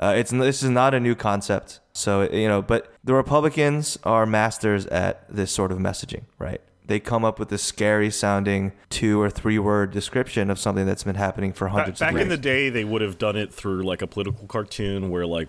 Uh, 0.00 0.14
it's 0.16 0.30
this 0.30 0.62
is 0.62 0.70
not 0.70 0.94
a 0.94 1.00
new 1.00 1.14
concept. 1.14 1.80
So 1.92 2.22
you 2.30 2.48
know, 2.48 2.62
but 2.62 2.92
the 3.04 3.14
Republicans 3.14 3.98
are 4.04 4.26
masters 4.26 4.86
at 4.86 5.24
this 5.28 5.50
sort 5.50 5.72
of 5.72 5.78
messaging, 5.78 6.22
right? 6.38 6.60
They 6.86 7.00
come 7.00 7.22
up 7.22 7.38
with 7.38 7.50
this 7.50 7.62
scary 7.62 8.10
sounding 8.10 8.72
two 8.88 9.20
or 9.20 9.28
three 9.28 9.58
word 9.58 9.90
description 9.90 10.48
of 10.48 10.58
something 10.58 10.86
that's 10.86 11.04
been 11.04 11.16
happening 11.16 11.52
for 11.52 11.66
Back, 11.66 11.74
hundreds 11.74 12.00
back 12.00 12.12
of 12.12 12.14
years. 12.14 12.20
Back 12.20 12.22
in 12.22 12.28
the 12.30 12.42
day, 12.42 12.70
they 12.70 12.84
would 12.84 13.02
have 13.02 13.18
done 13.18 13.36
it 13.36 13.52
through 13.52 13.82
like 13.82 14.00
a 14.00 14.06
political 14.06 14.46
cartoon 14.46 15.10
where 15.10 15.26
like 15.26 15.48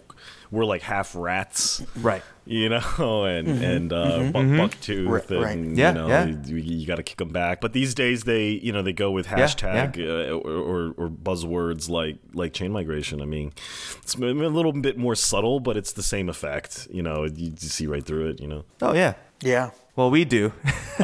we're 0.51 0.65
like 0.65 0.81
half 0.81 1.15
rats, 1.15 1.81
right. 2.01 2.23
You 2.49 2.67
know, 2.67 3.25
and 3.25 3.47
and 3.47 3.93
uh, 3.93 4.31
buck, 4.31 4.43
bucktooth, 4.43 5.07
Right, 5.07 5.29
right. 5.29 5.57
and 5.57 5.77
Yeah, 5.77 5.89
you 5.89 5.95
know, 5.95 6.07
yeah. 6.07 6.25
you, 6.25 6.55
you 6.57 6.87
got 6.87 6.95
to 6.95 7.03
kick 7.03 7.17
them 7.17 7.29
back. 7.29 7.61
But 7.61 7.73
these 7.73 7.93
days, 7.93 8.23
they 8.23 8.49
you 8.49 8.71
know 8.73 8.81
they 8.81 8.91
go 8.93 9.11
with 9.11 9.27
Yeah, 9.27 9.37
hashtag 9.45 9.97
Uh, 9.99 10.33
or, 10.33 10.51
or 10.51 10.93
or 10.97 11.09
buzzwords 11.09 11.89
like 11.89 12.17
like 12.33 12.53
chain 12.53 12.71
migration. 12.71 13.21
I 13.21 13.25
mean, 13.25 13.53
it's 14.01 14.15
a 14.15 14.19
little 14.19 14.73
bit 14.73 14.97
more 14.97 15.13
subtle, 15.15 15.59
but 15.59 15.77
it's 15.77 15.93
the 15.93 16.03
same 16.03 16.27
effect. 16.27 16.87
You 16.91 17.03
know, 17.03 17.25
you, 17.25 17.51
you 17.51 17.69
see 17.69 17.85
right 17.87 18.03
through 18.05 18.29
it. 18.29 18.41
You 18.41 18.47
know. 18.47 18.65
Oh 18.81 18.93
yeah. 18.93 19.13
yeah 19.43 19.69
Well, 19.95 20.09
we 20.09 20.25
do. 20.25 20.51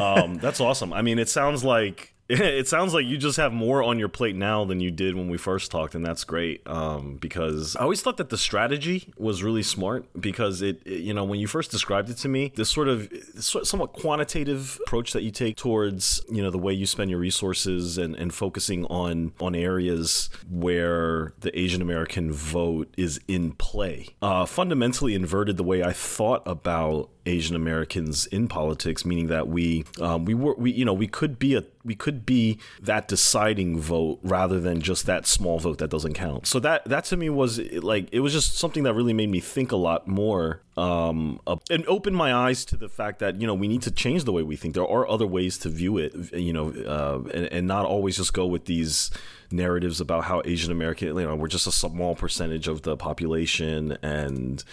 um, 0.00 0.34
that's 0.42 0.60
awesome. 0.60 0.92
I 0.92 1.02
mean, 1.02 1.18
it 1.20 1.28
sounds 1.28 1.62
like 1.62 2.12
it 2.28 2.66
sounds 2.66 2.92
like 2.92 3.06
you 3.06 3.16
just 3.16 3.36
have 3.36 3.52
more 3.52 3.84
on 3.84 4.00
your 4.00 4.08
plate 4.08 4.34
now 4.34 4.64
than 4.64 4.80
you 4.80 4.90
did 4.90 5.14
when 5.14 5.28
we 5.28 5.38
first 5.38 5.70
talked, 5.70 5.94
and 5.94 6.04
that's 6.04 6.24
great. 6.24 6.60
Um, 6.66 7.18
because 7.20 7.76
I 7.76 7.82
always 7.82 8.02
thought 8.02 8.16
that 8.16 8.30
the 8.30 8.38
strategy 8.38 9.12
was 9.16 9.44
really 9.44 9.62
smart 9.62 10.06
because 10.20 10.60
it, 10.60 10.82
it, 10.84 11.02
you 11.02 11.14
know, 11.14 11.22
when 11.22 11.38
you 11.38 11.46
first 11.46 11.70
described 11.70 12.10
it 12.10 12.16
to 12.18 12.28
me, 12.28 12.52
this 12.56 12.68
sort 12.68 12.88
of 12.88 13.08
somewhat 13.38 13.92
quantitative 13.92 14.80
approach 14.86 15.12
that 15.12 15.22
you 15.22 15.30
take 15.30 15.56
towards, 15.56 16.20
you 16.28 16.42
know, 16.42 16.50
the 16.50 16.58
way 16.58 16.72
you 16.72 16.86
spend 16.86 17.10
your 17.10 17.20
resources 17.20 17.96
and, 17.96 18.16
and 18.16 18.34
focusing 18.34 18.84
on 18.86 19.32
on 19.40 19.54
areas 19.54 20.28
where 20.50 21.32
the 21.40 21.56
Asian 21.56 21.80
American 21.80 22.32
vote 22.32 22.92
is 22.96 23.20
in 23.28 23.52
play, 23.52 24.08
uh, 24.20 24.46
fundamentally 24.46 25.14
inverted 25.14 25.56
the 25.56 25.64
way 25.64 25.84
I 25.84 25.92
thought 25.92 26.42
about 26.44 27.10
Asian 27.26 27.56
Americans 27.56 28.26
in 28.26 28.48
politics, 28.48 29.04
meaning 29.04 29.26
that 29.26 29.48
we 29.48 29.84
um, 30.00 30.24
we 30.24 30.34
were 30.34 30.54
we 30.54 30.72
you 30.72 30.84
know 30.84 30.94
we 30.94 31.06
could 31.06 31.38
be 31.38 31.54
a 31.54 31.64
we 31.84 31.94
could 31.94 32.26
be 32.26 32.58
that 32.80 33.08
deciding 33.08 33.78
vote 33.78 34.18
rather 34.22 34.60
than 34.60 34.80
just 34.80 35.06
that 35.06 35.26
small 35.26 35.58
vote 35.58 35.78
that 35.78 35.88
doesn't 35.88 36.14
count. 36.14 36.46
So 36.46 36.58
that 36.60 36.84
that 36.86 37.04
to 37.06 37.16
me 37.16 37.30
was 37.30 37.58
like 37.58 38.08
it 38.12 38.20
was 38.20 38.32
just 38.32 38.58
something 38.58 38.82
that 38.84 38.94
really 38.94 39.12
made 39.12 39.28
me 39.28 39.40
think 39.40 39.72
a 39.72 39.76
lot 39.76 40.08
more 40.08 40.62
um, 40.76 41.40
and 41.70 41.86
opened 41.86 42.16
my 42.16 42.34
eyes 42.34 42.64
to 42.66 42.76
the 42.76 42.88
fact 42.88 43.18
that 43.20 43.40
you 43.40 43.46
know 43.46 43.54
we 43.54 43.68
need 43.68 43.82
to 43.82 43.90
change 43.90 44.24
the 44.24 44.32
way 44.32 44.42
we 44.42 44.56
think. 44.56 44.74
There 44.74 44.86
are 44.86 45.08
other 45.08 45.26
ways 45.26 45.58
to 45.58 45.68
view 45.68 45.98
it, 45.98 46.32
you 46.32 46.52
know, 46.52 46.70
uh, 46.70 47.28
and, 47.32 47.46
and 47.46 47.66
not 47.66 47.86
always 47.86 48.16
just 48.16 48.32
go 48.32 48.46
with 48.46 48.66
these 48.66 49.10
narratives 49.50 50.00
about 50.00 50.24
how 50.24 50.42
Asian 50.44 50.72
American, 50.72 51.08
you 51.08 51.14
know, 51.14 51.36
we're 51.36 51.48
just 51.48 51.66
a 51.66 51.72
small 51.72 52.14
percentage 52.14 52.68
of 52.68 52.82
the 52.82 52.96
population 52.96 53.96
and 54.02 54.64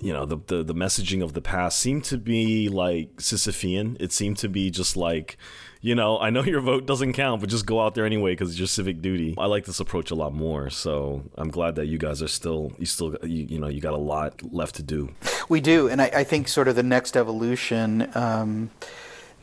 you 0.00 0.12
know 0.12 0.24
the, 0.24 0.38
the 0.46 0.62
the 0.62 0.74
messaging 0.74 1.22
of 1.22 1.34
the 1.34 1.40
past 1.40 1.78
seemed 1.78 2.04
to 2.04 2.18
be 2.18 2.68
like 2.68 3.16
Sisyphean. 3.16 3.96
It 4.00 4.12
seemed 4.12 4.38
to 4.38 4.48
be 4.48 4.70
just 4.70 4.96
like, 4.96 5.36
you 5.80 5.94
know, 5.94 6.18
I 6.18 6.30
know 6.30 6.42
your 6.42 6.60
vote 6.60 6.86
doesn't 6.86 7.12
count, 7.12 7.40
but 7.40 7.50
just 7.50 7.66
go 7.66 7.80
out 7.80 7.94
there 7.94 8.06
anyway 8.06 8.32
because 8.32 8.50
it's 8.50 8.58
your 8.58 8.68
civic 8.68 9.02
duty. 9.02 9.34
I 9.38 9.46
like 9.46 9.64
this 9.64 9.80
approach 9.80 10.10
a 10.10 10.14
lot 10.14 10.32
more. 10.32 10.70
So 10.70 11.24
I'm 11.36 11.50
glad 11.50 11.76
that 11.76 11.86
you 11.86 11.98
guys 11.98 12.22
are 12.22 12.28
still 12.28 12.72
you 12.78 12.86
still 12.86 13.16
you, 13.22 13.46
you 13.48 13.58
know 13.58 13.68
you 13.68 13.80
got 13.80 13.94
a 13.94 13.98
lot 13.98 14.42
left 14.52 14.76
to 14.76 14.82
do. 14.82 15.14
We 15.48 15.60
do, 15.60 15.88
and 15.88 16.00
I, 16.00 16.10
I 16.14 16.24
think 16.24 16.48
sort 16.48 16.68
of 16.68 16.76
the 16.76 16.82
next 16.82 17.16
evolution. 17.16 18.10
Um, 18.14 18.70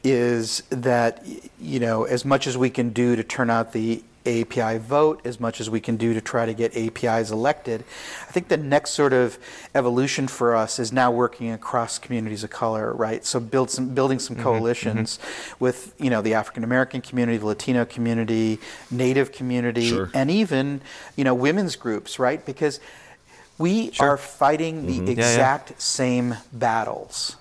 is 0.03 0.61
that 0.69 1.25
you 1.59 1.79
know 1.79 2.03
as 2.03 2.23
much 2.23 2.47
as 2.47 2.57
we 2.57 2.69
can 2.69 2.91
do 2.91 3.15
to 3.15 3.23
turn 3.23 3.49
out 3.49 3.73
the 3.73 4.01
API 4.27 4.77
vote 4.77 5.21
as 5.25 5.39
much 5.39 5.61
as 5.61 5.69
we 5.69 5.79
can 5.79 5.97
do 5.97 6.13
to 6.13 6.21
try 6.21 6.45
to 6.45 6.53
get 6.53 6.75
APIs 6.75 7.31
elected. 7.31 7.83
I 8.27 8.31
think 8.31 8.49
the 8.49 8.57
next 8.57 8.91
sort 8.91 9.13
of 9.13 9.39
evolution 9.73 10.27
for 10.27 10.55
us 10.55 10.79
is 10.79 10.91
now 10.91 11.11
working 11.11 11.51
across 11.51 11.97
communities 11.97 12.43
of 12.43 12.49
color, 12.49 12.93
right? 12.93 13.25
So 13.25 13.39
build 13.39 13.69
some 13.69 13.93
building 13.95 14.19
some 14.19 14.35
mm-hmm, 14.35 14.43
coalitions 14.43 15.17
mm-hmm. 15.17 15.63
with 15.63 15.93
you 15.97 16.09
know 16.09 16.21
the 16.21 16.33
African 16.33 16.63
American 16.63 17.01
community, 17.01 17.37
the 17.37 17.45
Latino 17.45 17.85
community, 17.85 18.59
Native 18.91 19.31
community, 19.31 19.89
sure. 19.89 20.11
and 20.13 20.29
even 20.29 20.81
you 21.15 21.23
know 21.23 21.33
women's 21.33 21.75
groups, 21.75 22.19
right? 22.19 22.45
Because 22.45 22.79
we 23.57 23.91
sure. 23.91 24.09
are 24.09 24.17
fighting 24.17 24.85
the 24.85 24.99
mm-hmm. 24.99 25.07
exact 25.07 25.69
yeah, 25.69 25.75
yeah. 25.75 25.79
same 25.79 26.35
battles. 26.53 27.37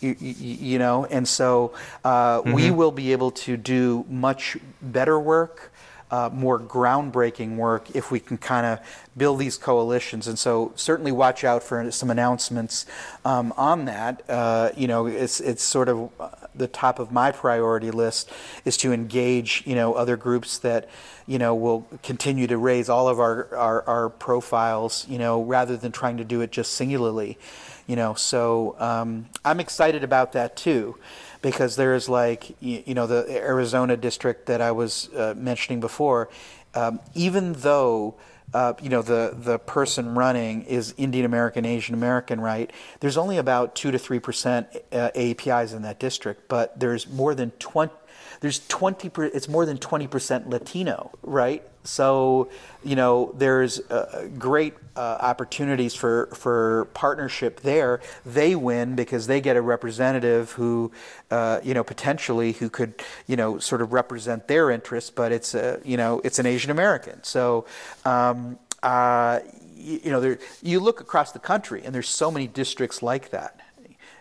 You, 0.00 0.16
you, 0.18 0.34
you, 0.38 0.78
know, 0.78 1.04
and 1.04 1.28
so 1.28 1.74
uh, 2.04 2.40
we 2.42 2.62
mm-hmm. 2.62 2.76
will 2.76 2.90
be 2.90 3.12
able 3.12 3.32
to 3.32 3.58
do 3.58 4.06
much 4.08 4.56
better 4.80 5.20
work 5.20 5.69
uh, 6.10 6.30
more 6.32 6.58
groundbreaking 6.58 7.56
work 7.56 7.94
if 7.94 8.10
we 8.10 8.20
can 8.20 8.38
kind 8.38 8.66
of 8.66 8.78
build 9.16 9.38
these 9.38 9.56
coalitions. 9.56 10.26
And 10.26 10.38
so 10.38 10.72
certainly 10.76 11.12
watch 11.12 11.44
out 11.44 11.62
for 11.62 11.90
some 11.90 12.10
announcements 12.10 12.86
um, 13.24 13.52
on 13.56 13.84
that. 13.86 14.22
Uh, 14.28 14.70
you 14.76 14.88
know, 14.88 15.06
it's 15.06 15.40
it's 15.40 15.62
sort 15.62 15.88
of 15.88 16.10
uh, 16.18 16.30
the 16.54 16.68
top 16.68 16.98
of 16.98 17.12
my 17.12 17.30
priority 17.30 17.90
list 17.90 18.30
is 18.64 18.76
to 18.76 18.92
engage 18.92 19.62
you 19.66 19.74
know 19.74 19.94
other 19.94 20.16
groups 20.16 20.58
that 20.58 20.88
you 21.26 21.38
know 21.38 21.54
will 21.54 21.86
continue 22.02 22.46
to 22.46 22.58
raise 22.58 22.88
all 22.88 23.08
of 23.08 23.20
our, 23.20 23.54
our, 23.54 23.82
our 23.88 24.08
profiles 24.08 25.06
you 25.08 25.18
know 25.18 25.42
rather 25.42 25.76
than 25.76 25.92
trying 25.92 26.16
to 26.16 26.24
do 26.24 26.40
it 26.40 26.50
just 26.50 26.72
singularly 26.74 27.38
you 27.86 27.96
know 27.96 28.14
so 28.14 28.76
um, 28.78 29.26
i'm 29.44 29.60
excited 29.60 30.02
about 30.02 30.32
that 30.32 30.56
too 30.56 30.96
because 31.42 31.76
there's 31.76 32.08
like 32.08 32.50
you, 32.60 32.82
you 32.86 32.94
know 32.94 33.06
the 33.06 33.26
Arizona 33.30 33.96
district 33.96 34.46
that 34.46 34.60
I 34.60 34.72
was 34.72 35.08
uh, 35.14 35.34
mentioning 35.36 35.80
before. 35.80 36.28
Um, 36.74 37.00
even 37.14 37.54
though 37.54 38.14
uh, 38.52 38.74
you 38.82 38.88
know 38.88 39.02
the 39.02 39.34
the 39.36 39.58
person 39.58 40.14
running 40.14 40.62
is 40.62 40.94
Indian 40.96 41.24
American, 41.24 41.64
Asian 41.64 41.94
American, 41.94 42.40
right? 42.40 42.72
There's 43.00 43.16
only 43.16 43.38
about 43.38 43.74
two 43.74 43.90
to 43.90 43.98
three 43.98 44.18
percent 44.18 44.68
uh, 44.92 45.10
APIs 45.14 45.72
in 45.72 45.82
that 45.82 45.98
district, 45.98 46.48
but 46.48 46.78
there's 46.78 47.08
more 47.08 47.34
than 47.34 47.50
twenty. 47.52 47.92
There's 48.40 48.66
twenty. 48.68 49.10
It's 49.16 49.48
more 49.48 49.66
than 49.66 49.78
twenty 49.78 50.06
percent 50.06 50.48
Latino, 50.48 51.10
right? 51.22 51.62
So, 51.82 52.50
you 52.84 52.94
know, 52.94 53.34
there's 53.38 53.80
uh, 53.80 54.28
great 54.38 54.74
uh, 54.96 55.16
opportunities 55.20 55.94
for, 55.94 56.26
for 56.34 56.88
partnership 56.92 57.60
there. 57.60 58.00
They 58.26 58.54
win 58.54 58.96
because 58.96 59.26
they 59.26 59.40
get 59.40 59.56
a 59.56 59.62
representative 59.62 60.52
who, 60.52 60.92
uh, 61.30 61.60
you 61.62 61.72
know, 61.72 61.82
potentially 61.82 62.52
who 62.52 62.68
could, 62.68 63.02
you 63.26 63.36
know, 63.36 63.58
sort 63.58 63.80
of 63.80 63.94
represent 63.94 64.46
their 64.46 64.70
interests, 64.70 65.08
but 65.08 65.32
it's 65.32 65.54
a, 65.54 65.80
you 65.82 65.96
know, 65.96 66.20
it's 66.22 66.38
an 66.38 66.44
Asian 66.44 66.70
American. 66.70 67.24
So, 67.24 67.64
um, 68.04 68.58
uh, 68.82 69.40
you, 69.74 70.00
you 70.04 70.10
know, 70.10 70.20
there, 70.20 70.38
you 70.62 70.80
look 70.80 71.00
across 71.00 71.32
the 71.32 71.38
country 71.38 71.82
and 71.82 71.94
there's 71.94 72.08
so 72.10 72.30
many 72.30 72.46
districts 72.46 73.02
like 73.02 73.30
that 73.30 73.59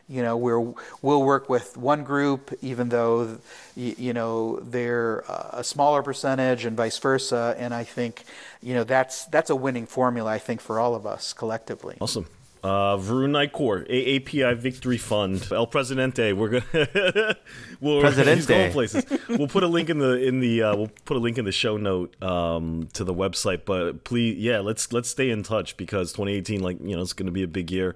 you 0.10 0.22
know 0.22 0.36
we 0.36 0.74
we'll 1.02 1.24
work 1.24 1.48
with 1.50 1.78
one 1.78 2.04
group 2.04 2.52
even 2.62 2.90
though 2.90 3.38
you 3.76 4.12
know 4.12 4.60
they're 4.62 5.24
a 5.54 5.64
smaller 5.64 6.02
percentage 6.02 6.66
and 6.66 6.76
vice 6.76 6.98
versa 6.98 7.56
and 7.58 7.74
i 7.74 7.84
think 7.84 8.24
you 8.62 8.74
know 8.74 8.84
that's 8.84 9.26
that's 9.26 9.50
a 9.50 9.56
winning 9.56 9.86
formula 9.86 10.32
i 10.32 10.40
think 10.40 10.60
for 10.60 10.80
all 10.80 10.96
of 10.96 11.06
us 11.06 11.32
collectively 11.32 11.96
awesome 12.02 12.26
uh, 12.62 12.98
Varun 12.98 13.32
Nikore, 13.32 13.90
AAPI 13.90 14.58
Victory 14.58 14.98
Fund, 14.98 15.48
El 15.50 15.68
Presidente. 15.68 16.34
We're 16.34 16.60
gonna 16.60 17.36
we'll, 17.80 18.02
Presidente. 18.02 18.48
going 18.48 18.72
places. 18.74 19.06
we'll 19.30 19.48
put 19.48 19.64
a 19.64 19.68
link 19.68 19.90
in 19.90 20.00
the 20.00 20.22
in 20.22 20.42
the 20.42 20.64
uh, 20.64 20.76
we'll 20.76 20.92
put 21.06 21.16
a 21.16 21.22
link 21.22 21.38
in 21.38 21.46
the 21.46 21.54
show 21.54 21.78
note 21.78 22.22
um, 22.22 22.90
to 22.94 23.06
the 23.06 23.14
website. 23.14 23.62
But 23.64 24.04
please, 24.04 24.38
yeah, 24.38 24.60
let's 24.60 24.92
let's 24.92 25.10
stay 25.10 25.30
in 25.30 25.42
touch 25.42 25.78
because 25.78 26.12
2018, 26.12 26.62
like 26.62 26.80
you 26.82 26.98
know, 26.98 27.02
it's 27.02 27.14
going 27.14 27.28
to 27.28 27.32
be 27.32 27.44
a 27.44 27.48
big 27.48 27.72
year, 27.72 27.96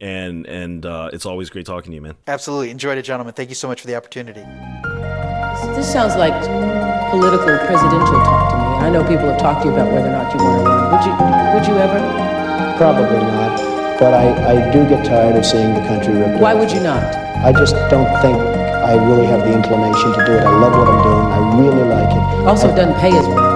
and 0.00 0.46
and 0.46 0.86
uh, 0.86 1.10
it's 1.12 1.26
always 1.26 1.50
great 1.50 1.66
talking 1.66 1.90
to 1.92 1.94
you, 1.94 2.02
man. 2.02 2.16
Absolutely, 2.26 2.70
enjoyed 2.70 2.98
it, 2.98 3.02
gentlemen. 3.02 3.34
Thank 3.34 3.48
you 3.48 3.54
so 3.54 3.68
much 3.68 3.80
for 3.80 3.86
the 3.86 3.96
opportunity. 3.96 4.44
This 5.74 5.90
sounds 5.90 6.16
like 6.16 6.34
political 7.10 7.58
presidential 7.66 8.18
talk 8.24 8.50
to 8.50 8.56
me. 8.56 8.64
I 8.84 8.90
know 8.90 9.02
people 9.02 9.30
have 9.30 9.40
talked 9.40 9.62
to 9.62 9.68
you 9.68 9.74
about 9.74 9.92
whether 9.92 10.08
or 10.08 10.12
not 10.12 10.32
you 10.34 10.42
want 10.42 10.62
to 10.62 10.68
run. 10.68 10.92
Would 10.92 11.04
you? 11.06 11.14
Would 11.54 11.66
you 11.66 11.76
ever? 11.80 12.76
Probably 12.76 13.18
not. 13.18 13.74
But 13.98 14.12
I, 14.12 14.58
I 14.58 14.72
do 14.72 14.86
get 14.88 15.06
tired 15.06 15.36
of 15.36 15.46
seeing 15.46 15.72
the 15.72 15.80
country 15.86 16.14
ripped 16.14 16.40
Why 16.40 16.52
would 16.52 16.72
you 16.72 16.80
not? 16.80 17.14
I 17.46 17.52
just 17.52 17.74
don't 17.88 18.10
think 18.20 18.36
I 18.36 18.94
really 18.96 19.26
have 19.26 19.40
the 19.40 19.52
inclination 19.52 20.12
to 20.12 20.24
do 20.26 20.32
it. 20.32 20.42
I 20.42 20.50
love 20.58 20.76
what 20.76 20.88
I'm 20.88 21.02
doing. 21.02 21.26
I 21.30 21.38
really 21.56 21.88
like 21.88 22.10
it. 22.10 22.46
Also, 22.46 22.68
it 22.70 22.74
doesn't 22.74 23.00
pay 23.00 23.16
as 23.16 23.26
well. 23.28 23.53